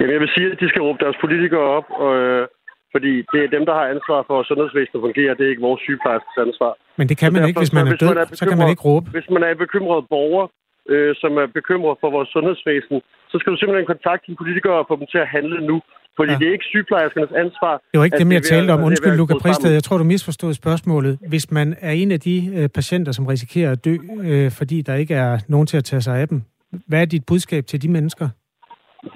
Jamen, 0.00 0.12
jeg 0.12 0.20
vil 0.20 0.30
sige, 0.36 0.46
at 0.52 0.60
de 0.60 0.68
skal 0.68 0.82
råbe 0.82 0.98
deres 1.04 1.16
politikere 1.20 1.66
op, 1.78 1.88
og, 2.04 2.12
øh, 2.22 2.48
fordi 2.94 3.12
det 3.32 3.40
er 3.44 3.48
dem, 3.56 3.64
der 3.68 3.74
har 3.80 3.86
ansvar 3.94 4.18
for, 4.28 4.40
at 4.40 4.46
sundhedsvæsenet 4.50 5.00
fungerer. 5.06 5.34
Det 5.34 5.44
er 5.46 5.50
ikke 5.54 5.66
vores 5.68 5.80
sygeplejerskes 5.86 6.36
ansvar. 6.46 6.72
Men 6.98 7.06
det 7.10 7.16
kan 7.20 7.32
man 7.32 7.36
derfor, 7.36 7.48
ikke, 7.48 7.60
hvis 7.64 7.74
man 7.78 7.86
er 7.92 7.96
død, 8.02 8.14
man 8.14 8.18
er 8.18 8.36
så 8.40 8.46
kan 8.50 8.58
man 8.62 8.70
ikke 8.74 8.84
råbe. 8.90 9.06
Hvis 9.16 9.28
man 9.34 9.42
er 9.46 9.50
en 9.54 9.60
bekymret 9.64 10.02
borger, 10.12 10.46
øh, 10.94 11.10
som 11.22 11.32
er 11.42 11.46
bekymret 11.58 11.94
for 12.02 12.08
vores 12.16 12.28
sundhedsvæsen, 12.34 12.96
så 13.30 13.34
skal 13.38 13.52
du 13.52 13.58
simpelthen 13.58 13.86
kontakte 13.94 14.24
dine 14.26 14.36
politikere 14.42 14.76
og 14.82 14.86
få 14.90 14.94
dem 15.00 15.06
til 15.12 15.18
at 15.24 15.28
handle 15.36 15.58
nu. 15.70 15.76
Fordi 16.18 16.32
Ja. 16.32 16.38
det 16.38 16.48
er 16.48 16.52
ikke 16.52 16.64
sygeplejerskernes 16.74 17.32
ansvar. 17.44 17.72
Det 17.92 17.98
var 17.98 18.04
ikke 18.04 18.18
dem, 18.24 18.32
jeg 18.32 18.42
talte 18.42 18.70
om. 18.70 18.82
Undskyld, 18.88 19.14
Luca 19.20 19.34
Pristed. 19.42 19.72
Jeg 19.78 19.82
tror, 19.82 19.98
du 19.98 20.04
misforstod 20.04 20.52
spørgsmålet. 20.54 21.18
Hvis 21.28 21.50
man 21.50 21.76
er 21.80 21.92
en 22.02 22.10
af 22.16 22.20
de 22.20 22.36
øh, 22.56 22.68
patienter, 22.78 23.12
som 23.12 23.26
risikerer 23.26 23.70
at 23.72 23.84
dø, 23.84 23.94
øh, 24.28 24.50
fordi 24.58 24.82
der 24.88 24.94
ikke 24.94 25.14
er 25.14 25.32
nogen 25.48 25.66
til 25.66 25.76
at 25.76 25.84
tage 25.84 26.02
sig 26.06 26.14
af 26.22 26.28
dem, 26.28 26.42
hvad 26.88 27.00
er 27.00 27.04
dit 27.04 27.24
budskab 27.30 27.62
til 27.66 27.82
de 27.82 27.88
mennesker? 27.96 28.26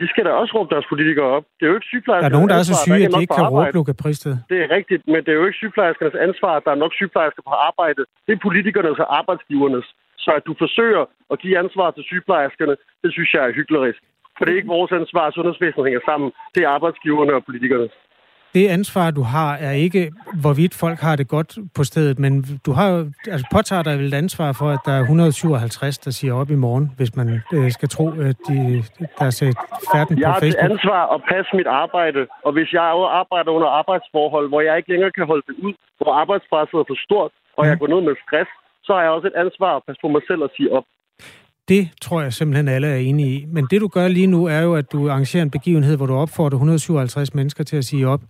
De 0.01 0.07
skal 0.13 0.23
da 0.25 0.31
også 0.43 0.53
råbe 0.57 0.71
deres 0.75 0.87
politikere 0.93 1.29
op. 1.37 1.45
Det 1.59 1.63
er 1.67 1.71
jo 1.73 1.77
ikke 1.79 1.89
Der 1.91 1.93
sygeplejerskernes 1.95 2.35
er 2.35 2.37
nogen, 2.39 2.51
der 2.53 2.59
er 2.63 2.67
så 2.73 2.77
syge, 2.87 3.03
at 3.07 3.11
de 3.15 3.21
ikke 3.25 3.35
kan 3.41 3.49
råbe. 3.55 3.71
Luca 3.79 3.93
Pristed. 4.03 4.35
Det 4.53 4.59
er 4.65 4.69
rigtigt, 4.79 5.03
men 5.13 5.19
det 5.25 5.31
er 5.35 5.39
jo 5.41 5.45
ikke 5.49 5.61
sygeplejerskernes 5.63 6.17
ansvar, 6.27 6.53
at 6.59 6.63
der 6.67 6.73
er 6.77 6.81
nok 6.85 6.93
sygeplejersker 7.01 7.43
på 7.51 7.55
arbejde. 7.69 8.03
Det 8.27 8.33
er 8.37 8.41
politikernes 8.49 8.99
og 9.05 9.09
arbejdsgivernes. 9.21 9.87
Så 10.25 10.31
at 10.39 10.47
du 10.49 10.55
forsøger 10.65 11.05
at 11.33 11.39
give 11.43 11.59
ansvar 11.63 11.89
til 11.91 12.05
sygeplejerskerne, 12.11 12.77
det 13.03 13.11
synes 13.13 13.31
jeg 13.35 13.43
er 13.49 13.53
hyklerisk. 13.61 14.01
For 14.37 14.45
det 14.45 14.53
er 14.53 14.57
ikke 14.57 14.77
vores 14.79 14.93
ansvar, 14.93 15.25
at 15.27 15.35
sundhedsvæsenet 15.35 15.87
hænger 15.89 16.01
sammen. 16.11 16.29
Det 16.55 16.63
er 16.65 16.69
arbejdsgiverne 16.69 17.33
og 17.35 17.45
politikerne. 17.45 17.89
Det 18.55 18.69
ansvar, 18.69 19.11
du 19.11 19.23
har, 19.23 19.51
er 19.69 19.71
ikke, 19.87 20.13
hvorvidt 20.41 20.75
folk 20.85 20.99
har 21.01 21.17
det 21.17 21.29
godt 21.29 21.51
på 21.77 21.83
stedet, 21.85 22.19
men 22.19 22.33
du 22.67 22.73
har 22.73 22.89
jo, 22.93 22.99
altså 23.33 23.47
påtager 23.53 23.83
dig 23.83 23.99
vel 23.99 24.07
et 24.07 24.15
ansvar 24.15 24.53
for, 24.61 24.69
at 24.77 24.81
der 24.87 24.93
er 24.93 25.01
157, 25.01 25.99
der 25.99 26.11
siger 26.11 26.35
op 26.41 26.51
i 26.51 26.55
morgen, 26.55 26.87
hvis 26.97 27.17
man 27.17 27.29
øh, 27.55 27.71
skal 27.71 27.89
tro, 27.89 28.07
at 28.31 28.37
de, 28.49 28.57
der 29.19 29.27
er 29.31 29.35
set 29.41 29.57
færden 29.93 30.19
Jeg 30.19 30.27
på 30.27 30.33
har 30.33 30.41
til 30.41 30.53
Facebook. 30.53 30.71
ansvar 30.71 31.03
at 31.15 31.21
passe 31.33 31.51
mit 31.59 31.67
arbejde, 31.67 32.21
og 32.47 32.53
hvis 32.53 32.73
jeg 32.73 32.83
arbejder 33.23 33.51
under 33.59 33.69
arbejdsforhold, 33.81 34.49
hvor 34.49 34.61
jeg 34.61 34.77
ikke 34.77 34.91
længere 34.93 35.13
kan 35.19 35.27
holde 35.27 35.45
det 35.49 35.57
ud, 35.67 35.75
hvor 35.99 36.13
arbejdspresset 36.23 36.77
er 36.83 36.87
for 36.93 36.99
stort, 37.07 37.33
og 37.59 37.63
jeg 37.69 37.79
går 37.79 37.89
ned 37.95 38.01
med 38.09 38.15
stress, 38.25 38.51
så 38.85 38.91
har 38.95 39.03
jeg 39.03 39.11
også 39.11 39.27
et 39.27 39.37
ansvar 39.45 39.77
at 39.77 39.83
passe 39.87 40.01
på 40.03 40.09
mig 40.09 40.23
selv 40.29 40.43
og 40.43 40.51
sige 40.57 40.73
op. 40.73 40.87
Det 41.69 41.83
tror 42.05 42.19
jeg 42.23 42.33
simpelthen 42.33 42.69
alle 42.69 42.89
er 42.97 43.01
enige 43.11 43.31
i. 43.39 43.45
Men 43.55 43.65
det 43.71 43.81
du 43.81 43.89
gør 43.89 44.09
lige 44.09 44.27
nu, 44.27 44.41
er 44.57 44.63
jo, 44.67 44.75
at 44.75 44.93
du 44.93 44.99
arrangerer 45.11 45.43
en 45.43 45.51
begivenhed, 45.51 45.97
hvor 45.97 46.07
du 46.07 46.17
opfordrer 46.25 46.59
157 46.59 47.35
mennesker 47.35 47.65
til 47.65 47.77
at 47.77 47.85
sige 47.85 48.09
op. 48.09 48.21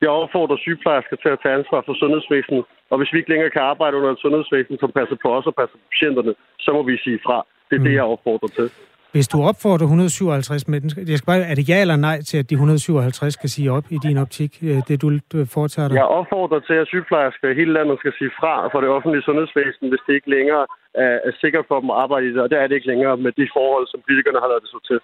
Jeg 0.00 0.10
opfordrer 0.10 0.56
sygeplejersker 0.56 1.16
til 1.16 1.28
at 1.28 1.38
tage 1.42 1.54
ansvar 1.58 1.80
for 1.86 1.94
sundhedsvæsenet, 2.02 2.64
og 2.90 2.98
hvis 2.98 3.12
vi 3.12 3.18
ikke 3.18 3.30
længere 3.30 3.50
kan 3.50 3.62
arbejde 3.62 3.96
under 3.96 4.10
et 4.12 4.18
sundhedsvæsen, 4.24 4.78
som 4.82 4.90
passer 4.98 5.16
på 5.22 5.28
os 5.36 5.46
og 5.46 5.54
passer 5.60 5.76
på 5.82 5.86
patienterne, 5.92 6.34
så 6.64 6.70
må 6.76 6.82
vi 6.82 6.94
sige 7.04 7.18
fra. 7.26 7.38
Det 7.68 7.76
er 7.76 7.80
mm. 7.80 7.86
det, 7.86 7.94
jeg 7.94 8.02
opfordrer 8.14 8.50
til. 8.58 8.68
Hvis 9.12 9.28
du 9.28 9.38
opfordrer 9.50 9.86
157 9.86 10.68
mennesker, 10.68 11.00
jeg 11.08 11.18
skal 11.18 11.26
bare, 11.32 11.40
er 11.52 11.54
det 11.54 11.68
ja 11.68 11.80
eller 11.80 11.96
nej 12.08 12.18
til, 12.28 12.36
at 12.42 12.50
de 12.50 12.54
157 12.54 13.34
skal 13.38 13.50
sige 13.50 13.68
op 13.76 13.86
i 13.90 13.98
din 14.06 14.18
optik, 14.24 14.52
øh, 14.62 14.78
det 14.88 15.02
du, 15.02 15.08
du 15.32 15.38
foretager 15.56 15.88
dig? 15.88 15.94
Jeg 15.94 16.08
opfordrer 16.18 16.60
til, 16.68 16.76
at 16.82 16.86
sygeplejersker 16.92 17.46
i 17.50 17.54
hele 17.60 17.72
landet 17.72 17.98
skal 17.98 18.12
sige 18.18 18.30
fra 18.40 18.54
for 18.72 18.80
det 18.80 18.90
offentlige 18.96 19.22
sundhedsvæsen, 19.28 19.84
hvis 19.90 20.02
det 20.06 20.14
ikke 20.18 20.30
længere 20.36 20.64
er, 21.04 21.14
er 21.28 21.32
sikkert 21.42 21.64
for 21.68 21.76
dem 21.80 21.90
at 21.90 21.96
arbejde 22.04 22.24
i 22.26 22.32
det, 22.34 22.40
og 22.44 22.48
det 22.50 22.58
er 22.58 22.66
det 22.66 22.74
ikke 22.74 22.90
længere 22.92 23.16
med 23.24 23.32
de 23.40 23.46
forhold, 23.56 23.86
som 23.92 24.00
politikerne 24.06 24.38
har 24.42 24.48
lavet 24.52 24.62
det 24.64 24.70
så 24.74 24.80
til. 24.90 24.98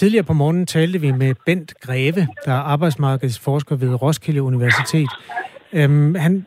Tidligere 0.00 0.24
på 0.30 0.32
morgenen 0.32 0.66
talte 0.66 0.98
vi 1.00 1.10
med 1.12 1.34
Bent 1.46 1.74
Greve, 1.84 2.22
der 2.46 2.52
er 2.52 2.64
arbejdsmarkedsforsker 2.74 3.76
ved 3.76 4.02
Roskilde 4.02 4.42
Universitet. 4.42 5.10
Øhm, 5.72 6.14
han 6.14 6.46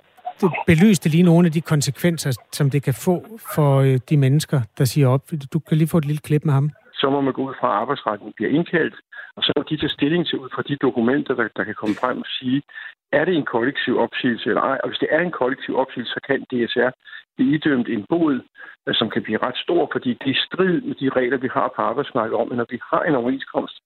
belyste 0.68 1.10
lige 1.10 1.24
nogle 1.24 1.46
af 1.46 1.52
de 1.52 1.62
konsekvenser, 1.62 2.32
som 2.52 2.70
det 2.70 2.84
kan 2.84 2.94
få 2.94 3.16
for 3.56 3.80
øh, 3.80 4.00
de 4.10 4.18
mennesker, 4.18 4.62
der 4.78 4.86
siger 4.86 5.08
op. 5.08 5.24
Du 5.54 5.60
kan 5.60 5.78
lige 5.78 5.88
få 5.88 5.98
et 5.98 6.06
lille 6.06 6.22
klip 6.28 6.46
med 6.46 6.54
ham. 6.54 6.70
så 6.94 7.10
må 7.10 7.22
man 7.22 7.34
gå 7.34 7.42
ud 7.50 7.54
fra, 7.60 7.68
at 7.68 7.80
arbejdsretten 7.82 8.34
bliver 8.36 8.52
indkaldt, 8.52 8.96
og 9.36 9.44
så 9.44 9.52
må 9.58 9.64
de 9.70 9.78
tage 9.78 9.98
stilling 9.98 10.28
til 10.28 10.40
ud 10.40 10.50
fra 10.56 10.62
de 10.70 10.76
dokumenter, 10.76 11.34
der, 11.36 11.48
der 11.58 11.64
kan 11.64 11.76
komme 11.76 11.96
frem 12.02 12.18
og 12.18 12.30
sige, 12.40 12.62
er 13.12 13.26
det 13.26 13.36
en 13.36 13.46
kollektiv 13.56 13.94
opsigelse 14.06 14.50
eller 14.50 14.62
ej? 14.62 14.78
Og 14.84 14.90
hvis 14.90 15.00
det 15.04 15.08
er 15.12 15.22
en 15.22 15.32
kollektiv 15.42 15.78
opsigelse, 15.78 16.14
så 16.14 16.20
kan 16.28 16.40
DSR 16.52 16.92
blive 17.36 17.54
idømt 17.56 17.88
en 17.90 18.06
bod, 18.10 18.36
øh, 18.88 18.96
som 19.00 19.10
kan 19.10 19.24
blive 19.24 19.44
ret 19.46 19.58
stor, 19.66 19.90
fordi 19.92 20.10
det 20.24 20.32
er 20.32 20.46
strid 20.48 20.82
med 20.82 20.96
de 21.02 21.10
regler, 21.10 21.38
vi 21.38 21.50
har 21.54 21.68
på 21.76 21.82
arbejdsmarkedet 21.82 22.40
om, 22.42 22.52
at 22.52 22.58
når 22.58 22.68
vi 22.70 22.80
har 22.92 23.04
en 23.04 23.16
overenskomst, 23.16 23.78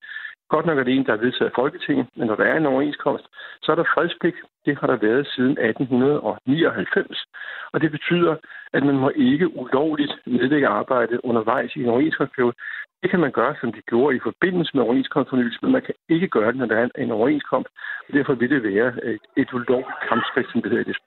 godt 0.50 0.66
nok 0.66 0.78
er 0.80 0.84
det 0.84 0.94
en, 0.96 1.06
der 1.06 1.14
er 1.14 1.24
vedtaget 1.26 1.52
af 1.52 1.56
Folketinget, 1.56 2.08
men 2.16 2.28
når 2.28 2.36
der 2.36 2.44
er 2.44 2.58
en 2.58 2.66
overenskomst, 2.66 3.26
så 3.64 3.72
er 3.72 3.76
der 3.76 3.94
fredspligt. 3.94 4.38
Det 4.66 4.78
har 4.80 4.88
der 4.88 4.96
været 4.96 5.28
siden 5.28 5.58
1899. 5.58 7.26
Og 7.74 7.82
det 7.82 7.91
betyder, 7.91 8.36
at 8.74 8.84
man 8.86 8.98
må 8.98 9.10
ikke 9.16 9.58
ulovligt 9.58 10.14
nedlægge 10.26 10.68
arbejde 10.68 11.26
undervejs 11.26 11.76
i 11.76 11.84
en 11.84 11.89
overenskomstperiode. 11.89 12.56
Det 13.02 13.10
kan 13.12 13.20
man 13.20 13.32
gøre, 13.32 13.56
som 13.62 13.74
de 13.74 13.82
gjorde 13.82 14.16
i 14.16 14.20
forbindelse 14.24 14.72
med 14.74 14.84
overenskomstfornyelse, 14.84 15.60
men 15.62 15.72
man 15.72 15.82
kan 15.82 15.96
ikke 16.10 16.28
gøre 16.28 16.52
det, 16.52 16.56
når 16.56 16.66
der 16.66 16.78
er 16.78 16.88
en 16.98 17.12
overenskomst. 17.12 17.70
Derfor 18.14 18.34
vil 18.34 18.50
det 18.50 18.64
være 18.64 18.94
øh, 19.04 19.20
et, 19.38 19.54
ulovligt 19.54 20.00
kampskridt, 20.10 20.52
som 20.52 20.62
det 20.62 20.72
hedder 20.72 20.86
i 20.86 20.89
det. 20.91 20.98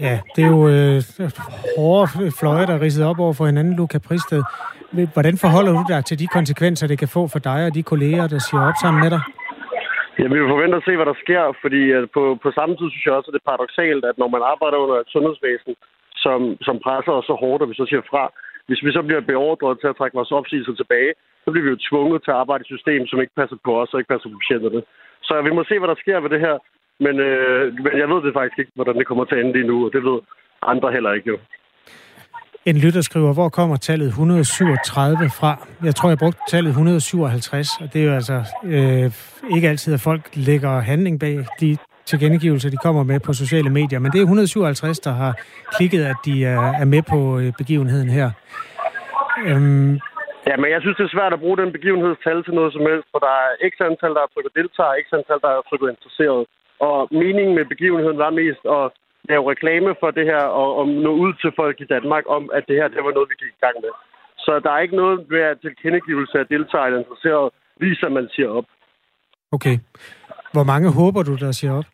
Ja, 0.00 0.20
det 0.36 0.44
er 0.44 0.50
jo 0.56 0.62
øh, 0.74 0.96
hårde 1.78 2.32
fløje, 2.40 2.66
der 2.66 2.74
er 2.74 2.80
ridset 2.80 3.06
op 3.10 3.18
over 3.18 3.32
for 3.38 3.46
hinanden, 3.46 3.76
Luca 3.76 3.98
Pristed. 4.08 4.42
Hvordan 5.12 5.36
forholder 5.44 5.72
du 5.78 5.82
dig 5.92 6.04
til 6.04 6.18
de 6.18 6.26
konsekvenser, 6.26 6.86
det 6.86 6.98
kan 6.98 7.08
få 7.08 7.22
for 7.34 7.38
dig 7.38 7.60
og 7.66 7.74
de 7.74 7.82
kolleger, 7.82 8.26
der 8.32 8.38
siger 8.38 8.62
op 8.68 8.78
sammen 8.82 9.00
med 9.04 9.10
dig? 9.14 9.22
Ja, 10.18 10.26
vi 10.32 10.38
vil 10.40 10.52
forvente 10.54 10.76
at 10.76 10.86
se, 10.86 10.92
hvad 10.96 11.08
der 11.12 11.22
sker, 11.24 11.42
fordi 11.62 11.82
at 11.98 12.04
på, 12.16 12.22
på 12.44 12.48
samme 12.58 12.72
tid 12.76 12.88
synes 12.90 13.06
jeg 13.06 13.14
også, 13.18 13.28
at 13.30 13.34
det 13.34 13.42
er 13.42 13.50
paradoxalt, 13.50 14.04
at 14.10 14.16
når 14.22 14.28
man 14.34 14.42
arbejder 14.52 14.78
under 14.84 14.96
et 15.00 15.12
sundhedsvæsen, 15.14 15.72
som, 16.24 16.40
som 16.66 16.76
presser 16.86 17.12
os 17.18 17.26
så 17.30 17.34
hårdt, 17.42 17.62
og 17.62 17.68
vi 17.70 17.74
så 17.80 17.86
siger 17.88 18.04
fra, 18.12 18.24
hvis 18.68 18.84
vi 18.86 18.90
så 18.96 19.02
bliver 19.06 19.30
beordret 19.32 19.76
til 19.78 19.88
at 19.90 19.96
trække 19.98 20.18
vores 20.18 20.36
opsigelser 20.38 20.74
tilbage, 20.76 21.12
så 21.44 21.48
bliver 21.50 21.66
vi 21.66 21.74
jo 21.74 21.84
tvunget 21.88 22.18
til 22.22 22.30
at 22.34 22.40
arbejde 22.42 22.62
i 22.62 22.66
et 22.66 22.72
system, 22.74 23.02
som 23.06 23.20
ikke 23.20 23.38
passer 23.40 23.58
på 23.66 23.72
os 23.80 23.92
og 23.92 23.98
ikke 23.98 24.12
passer 24.12 24.28
på 24.30 24.38
patienterne. 24.42 24.80
Så 25.28 25.32
vi 25.46 25.50
må 25.56 25.62
se, 25.64 25.78
hvad 25.78 25.90
der 25.92 26.02
sker 26.04 26.18
ved 26.20 26.30
det 26.34 26.44
her, 26.46 26.56
men, 27.04 27.14
øh, 27.28 27.74
men 27.84 27.92
jeg 28.02 28.08
ved 28.08 28.20
det 28.24 28.32
faktisk 28.38 28.58
ikke, 28.58 28.72
hvordan 28.74 28.96
det 28.98 29.06
kommer 29.06 29.24
til 29.24 29.34
at 29.34 29.40
ende 29.40 29.52
lige 29.52 29.66
nu, 29.66 29.76
og 29.86 29.90
det 29.92 30.02
ved 30.04 30.18
andre 30.62 30.92
heller 30.92 31.12
ikke 31.12 31.28
jo. 31.28 31.38
En 32.66 32.76
lytter 32.76 33.00
skriver, 33.00 33.32
hvor 33.34 33.48
kommer 33.48 33.76
tallet 33.76 34.06
137 34.06 35.16
fra? 35.40 35.66
Jeg 35.84 35.94
tror, 35.94 36.08
jeg 36.08 36.18
brugte 36.18 36.40
tallet 36.48 36.70
157, 36.70 37.68
og 37.80 37.92
det 37.92 38.02
er 38.02 38.06
jo 38.06 38.14
altså 38.20 38.38
øh, 38.64 39.10
ikke 39.56 39.68
altid, 39.68 39.94
at 39.94 40.00
folk 40.00 40.22
lægger 40.34 40.80
handling 40.80 41.20
bag 41.20 41.36
de 41.60 41.76
tilkendegivelser, 42.04 42.70
de 42.70 42.76
kommer 42.76 43.02
med 43.02 43.20
på 43.20 43.32
sociale 43.32 43.70
medier. 43.70 43.98
Men 43.98 44.12
det 44.12 44.18
er 44.18 44.22
157, 44.22 44.98
der 44.98 45.12
har 45.12 45.32
klikket, 45.76 46.04
at 46.04 46.16
de 46.24 46.44
er, 46.44 46.60
er 46.82 46.84
med 46.84 47.02
på 47.02 47.38
øh, 47.38 47.52
begivenheden 47.58 48.08
her. 48.08 48.30
Øhm, 49.46 50.00
Ja, 50.50 50.54
men 50.62 50.68
jeg 50.74 50.80
synes, 50.80 50.96
det 50.96 51.06
er 51.06 51.16
svært 51.16 51.32
at 51.36 51.42
bruge 51.44 51.60
den 51.62 51.72
begivenhedstal 51.76 52.38
til 52.44 52.54
noget 52.58 52.72
som 52.72 52.84
helst, 52.90 53.08
for 53.12 53.20
der 53.26 53.34
er 53.44 53.50
x 53.70 53.74
antal, 53.88 54.14
der 54.16 54.22
er 54.24 54.30
trykket 54.34 54.54
deltager, 54.60 54.98
x 55.04 55.06
antal, 55.18 55.40
der 55.44 55.50
er 55.52 55.66
trykket 55.68 55.88
interesseret. 55.94 56.40
Og 56.88 56.98
meningen 57.22 57.54
med 57.58 57.64
begivenheden 57.72 58.18
var 58.24 58.38
mest 58.40 58.62
at 58.78 58.84
lave 59.30 59.50
reklame 59.52 59.90
for 60.00 60.10
det 60.16 60.24
her, 60.32 60.42
og, 60.60 60.70
og 60.78 60.84
nå 60.88 61.10
ud 61.24 61.32
til 61.42 61.50
folk 61.60 61.76
i 61.80 61.90
Danmark 61.94 62.24
om, 62.36 62.42
at 62.56 62.64
det 62.68 62.76
her 62.80 62.88
det 62.88 63.04
var 63.06 63.12
noget, 63.16 63.30
vi 63.32 63.36
gik 63.42 63.54
i 63.58 63.64
gang 63.64 63.76
med. 63.84 63.92
Så 64.44 64.52
der 64.64 64.70
er 64.72 64.80
ikke 64.84 65.00
noget 65.02 65.18
ved 65.32 65.42
at 65.50 65.60
tilkendegivelse 65.60 66.38
af 66.38 66.46
deltager 66.54 66.86
eller 66.86 66.98
interesseret, 67.02 67.46
viser, 67.84 68.08
man 68.08 68.28
siger 68.34 68.50
op. 68.58 68.68
okay. 69.56 69.76
Hvor 70.54 70.64
mange 70.72 70.88
håber 71.00 71.22
du, 71.22 71.34
der 71.44 71.52
siger 71.52 71.72
op? 71.78 71.88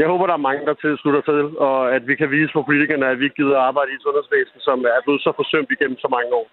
Jeg 0.00 0.06
håber, 0.12 0.26
der 0.26 0.36
er 0.36 0.46
mange, 0.48 0.66
der 0.66 0.74
tilslutter 0.74 1.22
til, 1.30 1.42
og 1.68 1.94
at 1.96 2.02
vi 2.10 2.14
kan 2.20 2.30
vise 2.30 2.52
for 2.52 2.62
politikerne, 2.62 3.06
at 3.12 3.18
vi 3.24 3.28
gider 3.38 3.58
arbejde 3.68 3.90
i 3.92 3.94
et 3.98 4.04
sundhedsvæsen, 4.06 4.58
som 4.68 4.78
er 4.96 5.00
blevet 5.04 5.22
så 5.26 5.32
forsømt 5.40 5.70
igennem 5.74 5.98
så 6.04 6.08
mange 6.16 6.30
år. 6.40 6.46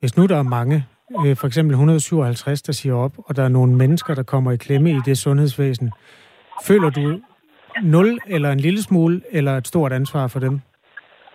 Hvis 0.00 0.16
nu 0.16 0.22
der 0.32 0.38
er 0.44 0.48
mange, 0.58 0.76
øh, 1.16 1.36
for 1.36 1.46
eksempel 1.46 1.72
157, 1.72 2.62
der 2.62 2.72
siger 2.72 2.94
op, 2.94 3.12
og 3.26 3.36
der 3.36 3.44
er 3.44 3.48
nogle 3.48 3.72
mennesker, 3.74 4.14
der 4.14 4.22
kommer 4.22 4.52
i 4.52 4.56
klemme 4.56 4.90
i 4.90 5.00
det 5.04 5.18
sundhedsvæsen, 5.18 5.92
føler 6.68 6.90
du 6.90 7.20
nul 7.82 8.18
eller 8.26 8.50
en 8.52 8.60
lille 8.60 8.82
smule, 8.82 9.22
eller 9.30 9.56
et 9.56 9.66
stort 9.66 9.92
ansvar 9.92 10.26
for 10.28 10.40
dem? 10.40 10.60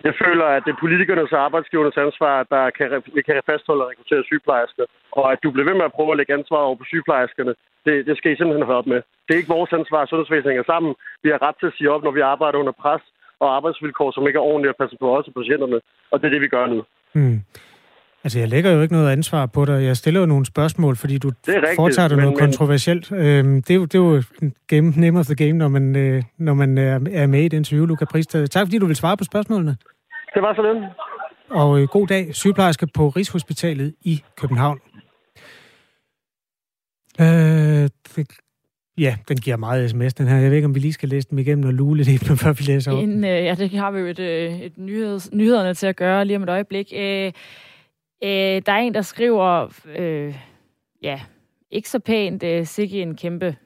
Jeg 0.08 0.14
føler, 0.24 0.46
at 0.56 0.62
det 0.64 0.72
er 0.72 0.82
politikernes 0.84 1.32
og 1.32 1.40
arbejdsgivernes 1.46 1.96
ansvar, 2.06 2.34
der 2.54 2.64
kan, 2.78 2.88
kan 3.26 3.42
fastholde 3.50 3.84
og 3.84 3.90
rekruttere 3.90 4.24
sygeplejersker. 4.24 4.84
Og 5.18 5.32
at 5.32 5.38
du 5.42 5.48
bliver 5.50 5.68
ved 5.68 5.76
med 5.78 5.88
at 5.88 5.96
prøve 5.96 6.10
at 6.12 6.18
lægge 6.18 6.34
ansvar 6.38 6.60
over 6.68 6.76
på 6.80 6.84
sygeplejerskerne, 6.92 7.54
det, 7.86 8.06
det 8.06 8.14
skal 8.16 8.32
I 8.32 8.36
simpelthen 8.36 8.68
have 8.68 8.80
op 8.80 8.90
med. 8.92 9.00
Det 9.24 9.32
er 9.32 9.40
ikke 9.40 9.56
vores 9.56 9.72
ansvar, 9.80 10.00
at 10.02 10.08
sundhedsvæsenet 10.08 10.52
hænger 10.52 10.70
sammen. 10.72 10.92
Vi 11.22 11.28
har 11.32 11.40
ret 11.46 11.56
til 11.58 11.70
at 11.70 11.76
sige 11.76 11.90
op, 11.94 12.02
når 12.04 12.14
vi 12.18 12.20
arbejder 12.32 12.58
under 12.62 12.76
pres 12.82 13.02
og 13.42 13.48
arbejdsvilkår, 13.56 14.10
som 14.12 14.26
ikke 14.26 14.40
er 14.40 14.48
ordentlige 14.50 14.74
at 14.74 14.80
passe 14.82 14.96
på 15.02 15.06
os 15.16 15.28
og 15.28 15.34
patienterne. 15.40 15.78
Og 16.10 16.16
det 16.18 16.26
er 16.26 16.34
det, 16.34 16.42
vi 16.46 16.54
gør 16.56 16.66
nu. 16.74 16.78
Hmm. 17.16 17.38
Altså, 18.24 18.38
jeg 18.38 18.48
lægger 18.48 18.70
jo 18.70 18.82
ikke 18.82 18.94
noget 18.94 19.10
ansvar 19.10 19.46
på 19.46 19.64
dig. 19.64 19.82
Jeg 19.84 19.96
stiller 19.96 20.20
jo 20.20 20.26
nogle 20.26 20.46
spørgsmål, 20.46 20.96
fordi 20.96 21.18
du 21.18 21.28
rigtigt, 21.48 21.76
foretager 21.76 22.08
dig 22.08 22.16
men- 22.16 22.22
noget 22.24 22.40
men- 22.40 22.46
kontroversielt. 22.48 23.12
Øhm, 23.12 23.62
det, 23.62 23.70
er 23.70 23.74
jo, 23.74 23.84
det 23.84 23.94
er 23.94 23.98
jo 23.98 24.22
game, 24.66 24.90
name 24.96 25.18
of 25.20 25.26
the 25.26 25.34
game, 25.34 25.52
når 25.52 25.68
man, 25.68 25.96
øh, 25.96 26.22
når 26.38 26.54
man 26.54 26.78
er, 26.78 27.00
er 27.12 27.26
med 27.26 27.40
i 27.44 27.48
det 27.48 27.56
interview, 27.56 27.86
Luca 27.86 28.04
Pristad. 28.04 28.46
Tak, 28.46 28.66
fordi 28.66 28.78
du 28.78 28.86
vil 28.86 28.96
svare 28.96 29.16
på 29.16 29.24
spørgsmålene. 29.24 29.76
Det 30.34 30.42
var 30.42 30.54
så 30.54 30.62
lidt. 30.72 30.84
Og 31.50 31.80
øh, 31.80 31.88
god 31.88 32.06
dag, 32.06 32.34
sygeplejerske 32.34 32.86
på 32.94 33.08
Rigshospitalet 33.08 33.94
i 34.02 34.22
København. 34.36 34.78
Øh, 37.20 37.88
det, 38.16 38.26
ja, 38.98 39.16
den 39.28 39.36
giver 39.36 39.56
meget 39.56 39.90
sms, 39.90 40.14
den 40.14 40.26
her. 40.28 40.36
Jeg 40.36 40.50
ved 40.50 40.56
ikke, 40.56 40.66
om 40.66 40.74
vi 40.74 40.80
lige 40.80 40.92
skal 40.92 41.08
læse 41.08 41.28
dem 41.30 41.38
igennem 41.38 41.66
og 41.66 41.72
lule 41.74 42.02
lidt, 42.02 42.22
før 42.42 42.52
vi 42.52 42.62
læser 42.62 42.92
op. 42.92 43.02
En, 43.02 43.24
øh, 43.24 43.30
ja, 43.44 43.54
det 43.58 43.70
har 43.70 43.90
vi 43.90 43.98
jo 44.00 44.06
et, 44.06 44.18
øh, 44.18 44.60
et 44.60 44.78
nyheds, 44.78 45.32
nyhederne 45.32 45.74
til 45.74 45.86
at 45.86 45.96
gøre 45.96 46.24
lige 46.24 46.36
om 46.36 46.42
et 46.42 46.48
øjeblik. 46.48 46.92
Øh, 46.96 47.32
øh, 48.24 48.28
der 48.66 48.72
er 48.72 48.76
en, 48.78 48.94
der 48.94 49.02
skriver, 49.02 49.72
øh, 49.98 50.34
ja, 51.02 51.20
ikke 51.70 51.88
så 51.90 51.98
pænt, 51.98 52.42
øh, 52.42 52.66
sikke 52.66 53.02
en 53.02 53.16
kæmpe 53.16 53.56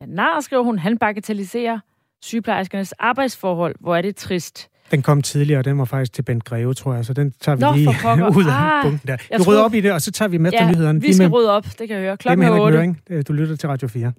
ja, 0.00 0.06
nar, 0.06 0.40
skriver 0.40 0.62
hun, 0.62 0.78
han 0.78 0.98
bagatelliserer 0.98 1.78
sygeplejerskernes 2.22 2.92
arbejdsforhold. 2.92 3.74
Hvor 3.80 3.96
er 3.96 4.02
det 4.02 4.16
trist. 4.16 4.68
Den 4.90 5.02
kom 5.02 5.22
tidligere, 5.22 5.58
og 5.60 5.64
den 5.64 5.78
var 5.78 5.84
faktisk 5.84 6.12
til 6.12 6.22
Bent 6.22 6.44
Greve, 6.44 6.74
tror 6.74 6.94
jeg, 6.94 7.04
så 7.04 7.12
den 7.12 7.32
tager 7.40 7.56
vi 7.56 7.60
Nå, 7.60 7.72
lige 7.74 7.88
ud 8.38 8.44
af 8.46 8.76
Ah, 8.76 8.82
bunken 8.82 9.08
der. 9.08 9.16
Du 9.38 9.42
rydder 9.50 9.62
op 9.62 9.74
i 9.74 9.80
det, 9.80 9.92
og 9.92 10.00
så 10.02 10.12
tager 10.12 10.28
vi 10.28 10.38
med 10.38 10.52
Ja, 10.52 10.70
nyhederne. 10.70 11.00
vi 11.00 11.12
skal 11.12 11.28
rydde 11.28 11.50
op, 11.50 11.64
det 11.64 11.76
kan 11.78 11.90
jeg 11.90 11.98
høre. 12.00 12.10
Det 12.12 12.18
Klokken 12.18 12.38
med 12.38 12.46
er 12.48 12.52
Henrik 12.52 12.64
8. 12.66 12.76
Møring. 12.78 13.00
Øh, 13.10 13.24
Du 13.28 13.32
lytter 13.32 13.56
til 13.56 13.68
Radio 13.68 13.88
4. 13.88 14.12